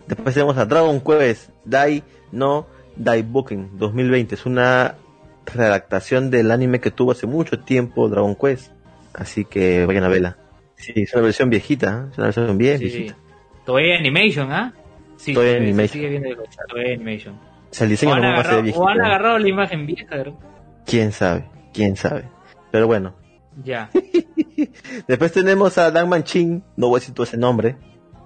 [0.07, 4.35] Después tenemos a Dragon Quest Dai no Dai Booking 2020.
[4.35, 4.95] Es una
[5.45, 8.71] redactación del anime que tuvo hace mucho tiempo Dragon Quest.
[9.13, 10.37] Así que vayan a verla.
[10.75, 12.09] Sí, es una versión viejita, ¿eh?
[12.11, 13.17] es una versión bien viejita.
[13.65, 14.73] Toei Animation, ¿ah?
[15.19, 15.89] Sí, Toei Animation.
[15.89, 16.29] Sigue viendo
[16.69, 17.35] Toei Animation.
[17.35, 18.81] O sea, el diseño no va a ser viejito.
[18.81, 20.23] O han agarrado la imagen vieja,
[20.85, 22.23] Quién sabe, quién sabe.
[22.71, 23.13] Pero bueno.
[23.63, 23.89] Ya.
[25.07, 27.75] Después tenemos a Dan Manchin, no voy a decir todo ese nombre.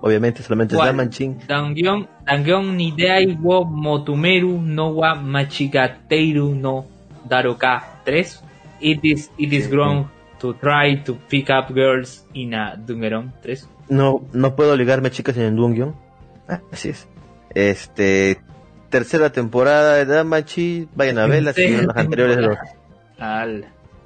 [0.02, 1.40] Obviamente solamente es Dan Manchin.
[1.48, 6.86] Dangion Nideai wo Motumeru no wa Machigateiru no
[7.28, 8.44] Daroka 3.
[8.82, 10.10] It is, it is grown
[10.40, 13.68] to try to pick up girls in a Dungeon 3.
[13.90, 16.03] No, no puedo ligarme chicas en el Dungeon.
[16.48, 17.08] Ah, así es.
[17.54, 18.42] Este,
[18.90, 22.58] tercera temporada de Damachi, vayan a verla, si las anteriores los...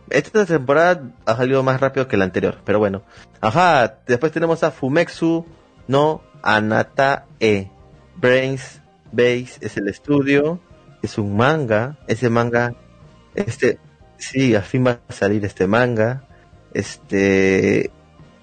[0.09, 3.03] Esta temporada ha salido más rápido que la anterior, pero bueno.
[3.41, 5.45] Ajá, después tenemos a Fumexu
[5.88, 7.69] no Anata E.
[8.15, 8.81] Brains
[9.11, 10.59] Base es el estudio,
[11.01, 12.76] es un manga, ese manga,
[13.35, 13.80] este,
[14.18, 16.23] sí, al fin va a salir este manga,
[16.73, 17.91] este,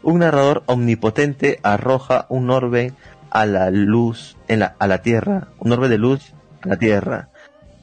[0.03, 2.93] un narrador omnipotente arroja un orbe
[3.35, 6.33] a la luz, en la, a la tierra, un orbe de luz
[6.63, 7.29] a la tierra,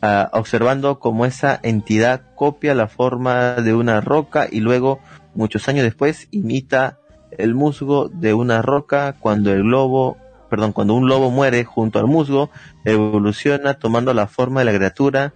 [0.01, 4.99] uh, observando cómo esa entidad copia la forma de una roca y luego,
[5.35, 6.97] muchos años después, imita
[7.37, 10.17] el musgo de una roca cuando el globo,
[10.49, 12.49] perdón, cuando un lobo muere junto al musgo,
[12.85, 15.33] evoluciona tomando la forma de la criatura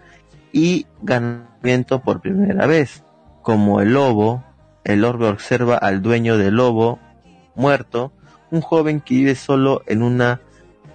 [0.54, 3.04] y ganamiento por primera vez.
[3.42, 4.46] Como el lobo,
[4.86, 7.00] el orbe observa al dueño del lobo
[7.54, 8.14] muerto,
[8.56, 10.41] un joven que vive solo en una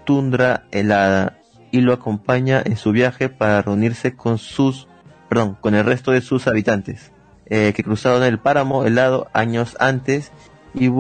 [0.05, 1.39] tundra helada
[1.71, 4.89] y lo acompaña en su viaje para reunirse con sus,
[5.29, 7.13] perdón, con el resto de sus habitantes,
[7.47, 10.33] eh, que cruzaron el páramo helado años antes
[10.75, 10.91] y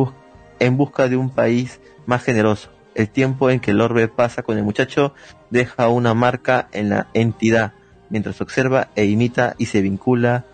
[0.59, 2.71] en busca de un país más generoso.
[2.95, 5.15] El tiempo en que el orbe pasa con el muchacho
[5.49, 7.73] deja una marca en la entidad,
[8.11, 10.45] mientras observa e imita y se vincula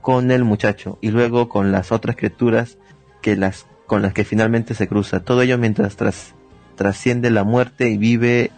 [0.00, 2.76] con el muchacho y luego con las otras criaturas
[3.22, 5.20] que las con las que finalmente se cruza.
[5.20, 6.34] Todo ello mientras tras,
[6.76, 8.50] trasciende la muerte y vive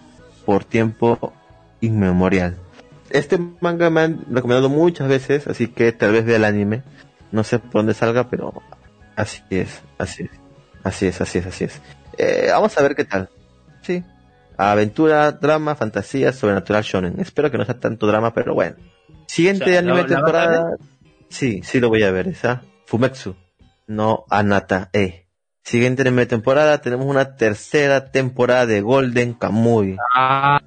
[0.44, 1.32] por tiempo
[1.80, 2.56] inmemorial.
[3.10, 6.82] Este manga me han recomendado muchas veces, así que tal vez vea el anime.
[7.32, 8.62] No sé por dónde salga, pero
[9.16, 10.30] Así es, así es.
[10.84, 11.80] Así es, así es, así es.
[12.18, 13.30] Eh, vamos a ver qué tal.
[13.82, 14.04] Sí.
[14.58, 17.18] Aventura, drama, fantasía, sobrenatural shonen.
[17.18, 18.76] Espero que no sea tanto drama, pero bueno.
[19.26, 20.76] Siguiente anime temporada.
[21.28, 22.62] Sí, sí lo voy a ver, esa.
[22.84, 23.34] Fumetsu.
[23.86, 25.26] No Anata E.
[25.62, 29.96] Siguiente anime temporada, tenemos una tercera temporada de Golden Kamuy.
[30.14, 30.60] Ah.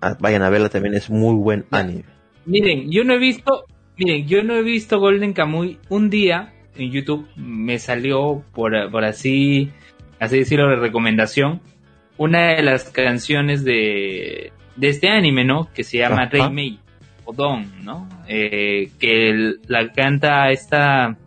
[0.00, 2.04] ah vayan a verla también, es muy buen anime.
[2.46, 3.64] Miren, yo no he visto,
[3.96, 8.74] miren, yo no he visto Golden Kamuy un día en YouTube me salió por,
[9.04, 9.70] así,
[10.18, 11.60] así decirlo de recomendación,
[12.16, 15.68] una de las canciones de, de este anime, ¿no?
[15.74, 16.78] Que se llama Rey Mei
[17.24, 18.08] o Don, ¿no?
[18.28, 21.18] Eh, que la canta esta,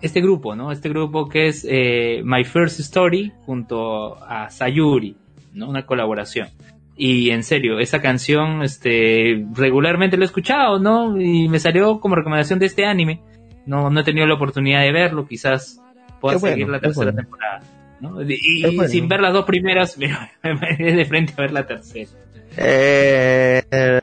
[0.00, 0.72] este grupo, ¿no?
[0.72, 5.16] Este grupo que es eh, My First Story junto a Sayuri,
[5.54, 5.68] ¿no?
[5.68, 6.48] Una colaboración.
[6.96, 11.20] Y en serio, esa canción, este, regularmente lo he escuchado, ¿no?
[11.20, 13.20] Y me salió como recomendación de este anime
[13.68, 15.78] no, no he tenido la oportunidad de verlo, quizás
[16.22, 17.60] pueda seguir la tercera temporada.
[18.00, 18.22] ¿no?
[18.22, 20.08] Y, sin ver las dos primeras, me,
[20.42, 22.10] me de frente a ver la tercera.
[22.56, 24.00] Eh,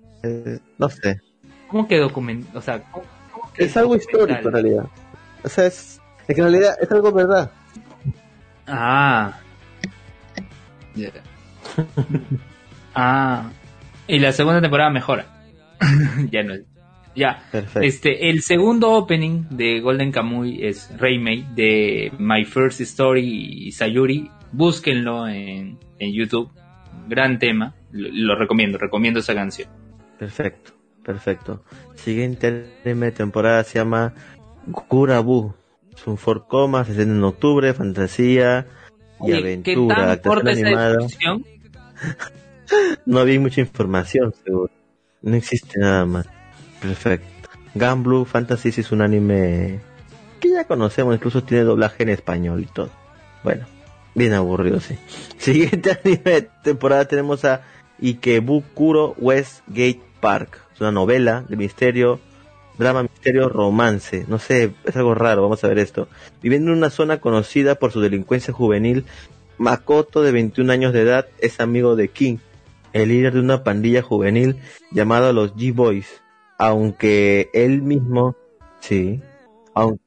[0.78, 1.20] no sé.
[1.68, 2.48] ¿Cómo que documento?
[2.58, 2.84] O sea,
[3.58, 4.86] es algo histórico en realidad.
[5.46, 7.52] O sea, es, es que en realidad es algo verdad.
[8.68, 9.40] Ah.
[12.96, 13.50] ah.
[14.08, 15.26] Y la segunda temporada mejora.
[16.32, 16.56] ya no
[17.16, 17.44] Ya,
[17.82, 24.30] este, el segundo opening de Golden Kamuy es Remake de My First Story y Sayuri.
[24.52, 26.52] Búsquenlo en, en YouTube.
[27.08, 27.76] Gran tema.
[27.92, 29.70] Lo, recomiendo, recomiendo esa canción.
[30.18, 30.72] Perfecto,
[31.04, 31.64] perfecto.
[31.96, 32.72] Siguiente
[33.16, 34.14] temporada se llama
[34.72, 35.54] Kurabu.
[35.96, 38.68] Es un four coma, se en octubre, fantasía
[39.22, 40.20] y aventura.
[40.22, 40.98] ¿qué tan animada.
[43.06, 44.72] no había mucha información, seguro.
[45.22, 46.28] No existe nada más.
[46.82, 47.50] Perfecto.
[47.74, 49.80] Gun Fantasy es un anime
[50.40, 52.90] que ya conocemos, incluso tiene doblaje en español y todo.
[53.44, 53.66] Bueno,
[54.14, 54.98] bien aburrido, sí.
[55.38, 57.62] Siguiente anime de temporada tenemos a
[58.02, 60.62] Ikebukuro Westgate Park.
[60.74, 62.20] Es una novela de misterio,
[62.78, 64.26] drama, misterio, romance.
[64.28, 66.08] No sé, es algo raro, vamos a ver esto.
[66.42, 69.06] Viviendo en una zona conocida por su delincuencia juvenil,
[69.58, 72.38] Makoto, de 21 años de edad, es amigo de King,
[72.94, 74.58] el líder de una pandilla juvenil
[74.92, 76.22] llamada los G-Boys
[76.58, 78.36] aunque él mismo,
[78.80, 79.22] sí,
[79.74, 80.04] aunque,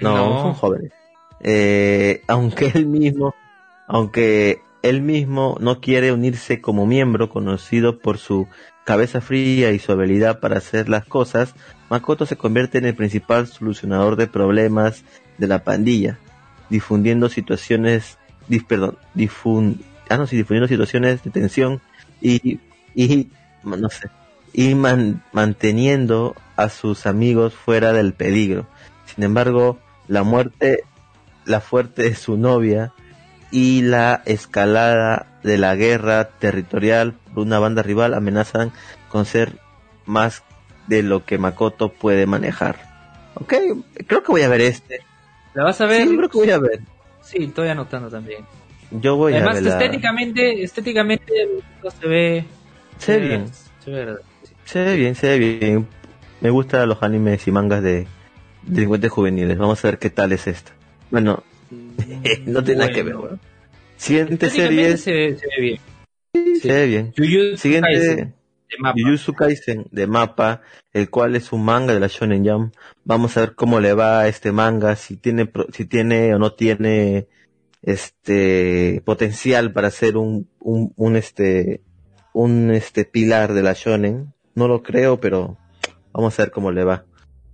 [0.00, 0.92] no, son jóvenes,
[1.40, 3.34] eh, aunque él mismo,
[3.86, 8.48] aunque él mismo no quiere unirse como miembro conocido por su
[8.84, 11.54] cabeza fría y su habilidad para hacer las cosas,
[11.90, 15.04] Makoto se convierte en el principal solucionador de problemas
[15.38, 16.18] de la pandilla,
[16.70, 18.18] difundiendo situaciones,
[18.66, 18.98] perdón,
[20.08, 21.80] ah, no, sí, difundiendo situaciones de tensión
[22.20, 22.58] y,
[22.94, 23.28] y,
[23.64, 24.10] no sé,
[24.52, 28.66] y manteniendo a sus amigos fuera del peligro.
[29.14, 29.78] Sin embargo,
[30.08, 30.84] la muerte,
[31.44, 32.92] la fuerte de su novia
[33.50, 38.72] y la escalada de la guerra territorial por una banda rival amenazan
[39.08, 39.58] con ser
[40.06, 40.42] más
[40.86, 42.76] de lo que Makoto puede manejar.
[43.34, 43.54] Ok,
[44.06, 45.00] creo que voy a ver este.
[45.54, 46.08] ¿La vas a ver?
[46.08, 46.80] Sí, creo que voy a ver.
[47.22, 48.44] Sí, estoy anotando también.
[48.90, 49.48] Yo voy a ver.
[49.48, 51.48] Además, estéticamente, estéticamente
[52.00, 52.44] se ve.
[52.98, 53.46] Se ve bien.
[53.84, 54.16] Se ve
[54.64, 55.88] se ve bien, se ve bien.
[56.40, 58.06] Me gustan los animes y mangas de
[58.62, 59.58] delincuentes juveniles.
[59.58, 60.72] Vamos a ver qué tal es esta.
[61.10, 61.42] Bueno,
[62.46, 63.16] no tiene nada que ver.
[64.02, 64.96] Siguiente serie.
[64.96, 66.60] Se ve, se ve bien.
[66.60, 67.56] Se ve bien.
[67.56, 68.34] Siguiente.
[68.96, 70.62] Jujutsu Kaisen de mapa,
[70.92, 72.74] el cual es un manga de la Shonen Jump.
[73.04, 76.52] Vamos a ver cómo le va a este manga, si tiene, si tiene o no
[76.54, 77.28] tiene
[77.80, 81.82] este potencial para ser un, un, un este,
[82.32, 84.34] un este pilar de la Shonen.
[84.56, 85.58] No lo creo, pero
[86.12, 87.04] vamos a ver cómo le va.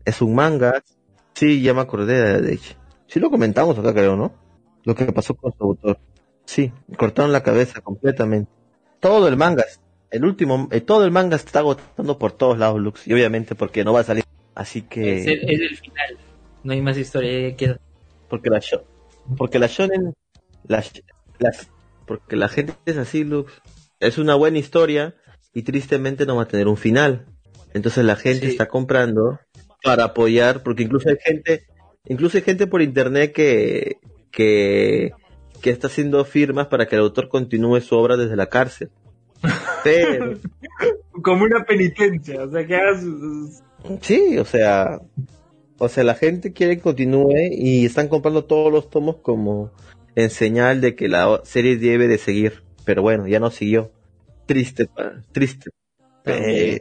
[0.06, 0.82] Es un manga.
[1.34, 2.74] Sí, ya me acordé de hecho.
[3.06, 4.32] Sí lo comentamos acá, creo, ¿no?
[4.84, 5.98] Lo que pasó con su autor.
[6.48, 8.50] Sí, cortaron la cabeza completamente.
[9.00, 9.66] Todo el manga,
[10.10, 13.06] el último, eh, todo el manga está agotando por todos lados, Lux.
[13.06, 14.24] Y obviamente porque no va a salir.
[14.54, 15.18] Así que...
[15.18, 16.16] Es el, final.
[16.64, 17.76] No hay más historia que
[18.30, 18.80] Porque la show,
[19.36, 20.14] porque la shonen,
[20.66, 20.90] las,
[21.38, 21.68] las,
[22.06, 23.52] porque la gente es así, Lux.
[24.00, 25.16] Es una buena historia,
[25.52, 27.26] y tristemente no va a tener un final.
[27.74, 29.38] Entonces la gente está comprando
[29.82, 31.66] para apoyar, porque incluso hay gente,
[32.06, 33.96] incluso hay gente por internet que,
[34.30, 35.10] que,
[35.60, 38.90] que está haciendo firmas para que el autor continúe su obra desde la cárcel.
[39.84, 40.38] Pero,
[41.22, 43.04] como una penitencia, o sea que hagas
[44.00, 45.00] Sí, o sea,
[45.78, 49.70] o sea, la gente quiere que continúe y están comprando todos los tomos como
[50.16, 53.92] en señal de que la serie debe de seguir, pero bueno, ya no siguió.
[54.46, 54.88] Triste,
[55.30, 55.70] triste.
[56.24, 56.80] También, eh,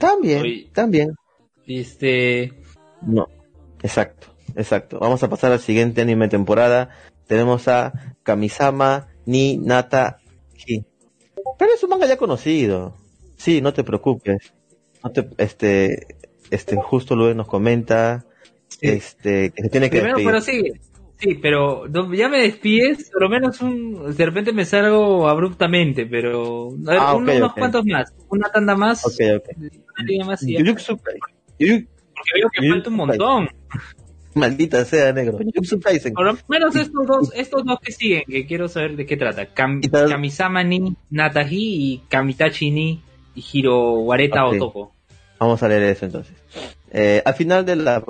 [0.00, 1.14] también, también.
[1.66, 2.52] Este.
[3.02, 3.28] No,
[3.82, 4.98] exacto, exacto.
[4.98, 6.90] Vamos a pasar al siguiente anime temporada.
[7.26, 7.92] Tenemos a
[8.22, 10.18] Kamisama ni Nata
[10.66, 10.84] Hi.
[11.58, 12.94] Pero es un manga ya conocido.
[13.36, 14.52] Sí, no te preocupes.
[15.02, 16.16] No te, este,
[16.50, 18.24] este, justo luego nos comenta,
[18.80, 20.72] este, que se tiene que Primero, pero sí,
[21.18, 26.68] Sí, pero ya me despides, por lo menos un, de repente me salgo abruptamente, pero
[26.88, 30.26] ah, unos cuantos más, una tanda más, Ok, ok.
[30.26, 30.40] más
[32.16, 33.48] porque veo que falta un montón.
[34.40, 35.38] Maldita sea, negro.
[35.38, 39.46] Por lo menos estos dos, estos dos que siguen, que quiero saber de qué trata.
[39.46, 43.02] Kamisama ni Natahi y Kamitachi ni
[43.34, 44.60] Hirowareta okay.
[44.60, 44.92] Otoko.
[45.38, 46.34] Vamos a leer eso entonces.
[46.92, 48.04] Eh, al final de la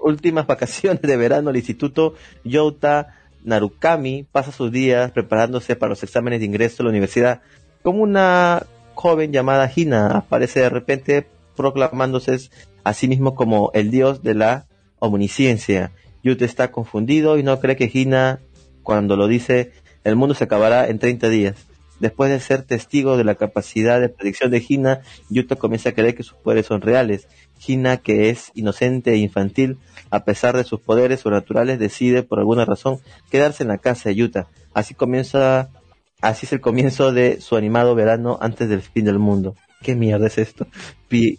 [0.00, 2.14] últimas vacaciones de verano al instituto
[2.44, 7.42] Yota Narukami pasa sus días preparándose para los exámenes de ingreso a la universidad.
[7.82, 11.26] Como una joven llamada Hina aparece de repente
[11.56, 12.38] proclamándose
[12.84, 14.66] a sí mismo como el dios de la
[15.02, 15.92] omnisciencia.
[16.22, 18.40] Yuta está confundido y no cree que Hina,
[18.84, 19.72] cuando lo dice,
[20.04, 21.66] el mundo se acabará en 30 días.
[21.98, 26.14] Después de ser testigo de la capacidad de predicción de Hina, Yuta comienza a creer
[26.14, 27.26] que sus poderes son reales.
[27.64, 29.78] Hina, que es inocente e infantil,
[30.10, 32.98] a pesar de sus poderes sobrenaturales, decide por alguna razón
[33.30, 34.48] quedarse en la casa de Yuta.
[34.74, 35.70] Así comienza,
[36.20, 39.56] así es el comienzo de su animado verano antes del fin del mundo.
[39.82, 40.66] ¿Qué mierda es esto?
[41.08, 41.38] Pi,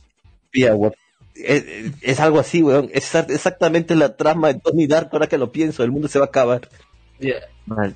[1.35, 2.89] es, algo así, weón.
[2.93, 5.83] Es exactamente la trama de Tony Dark ahora que lo pienso.
[5.83, 6.69] El mundo se va a acabar.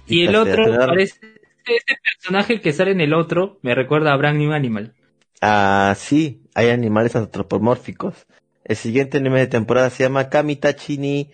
[0.07, 1.19] y el otro, parece,
[1.65, 4.93] este personaje que sale en el otro me recuerda a Brand New Animal.
[5.41, 8.25] Ah, sí, hay animales antropomórficos.
[8.63, 11.31] El siguiente anime de temporada se llama Kamitachini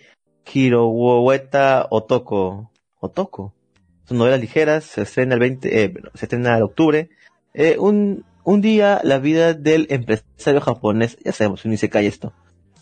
[0.52, 2.72] Hiroweta Otoko.
[3.00, 3.54] Otoko.
[4.06, 7.10] Son novelas ligeras, se estrena el 20, eh, se estrena en octubre.
[7.54, 12.34] Eh, un, un día la vida del empresario japonés, ya sabemos, se cae esto.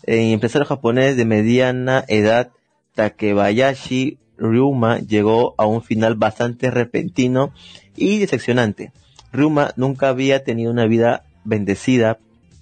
[0.02, 2.50] El empresario japonés de mediana edad,
[2.94, 7.52] Takebayashi Ryuma, llegó a un final bastante repentino
[7.96, 8.92] y decepcionante.
[9.32, 12.18] Ryuma nunca había tenido una vida bendecida,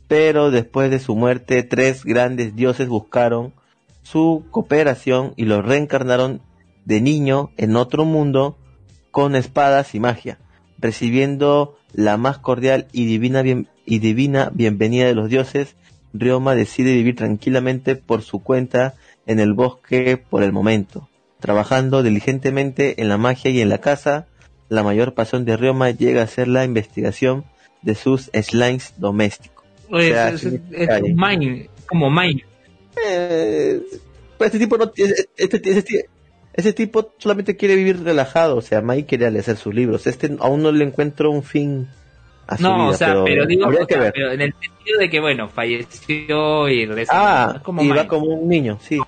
[0.07, 3.55] pero después de su muerte tres grandes dioses buscaron
[4.03, 6.43] su cooperación y lo reencarnaron
[6.85, 8.59] de niño en otro mundo
[9.11, 10.39] con espadas y magia,
[10.81, 15.77] recibiendo la más cordial y divina, y divina bienvenida de los dioses,
[16.13, 18.95] Ryoma decide vivir tranquilamente por su cuenta
[19.27, 21.09] en el bosque por el momento,
[21.39, 24.27] trabajando diligentemente en la magia y en la casa.
[24.69, 27.45] La mayor pasión de Ryoma llega a ser la investigación
[27.83, 29.65] de sus slimes domésticos.
[29.91, 30.47] es,
[31.87, 32.45] como mine.
[33.05, 33.81] Eh,
[34.39, 36.09] pues este tipo no este, este, este
[36.53, 40.07] ese tipo solamente quiere vivir relajado, o sea, Mike quiere hacer sus libros.
[40.07, 41.89] Este aún no le encuentro un fin
[42.47, 46.69] a su no, o sea, pero, digo, pero en el sentido de que, bueno, falleció
[46.69, 48.99] y Ah, como y va como un niño, sí.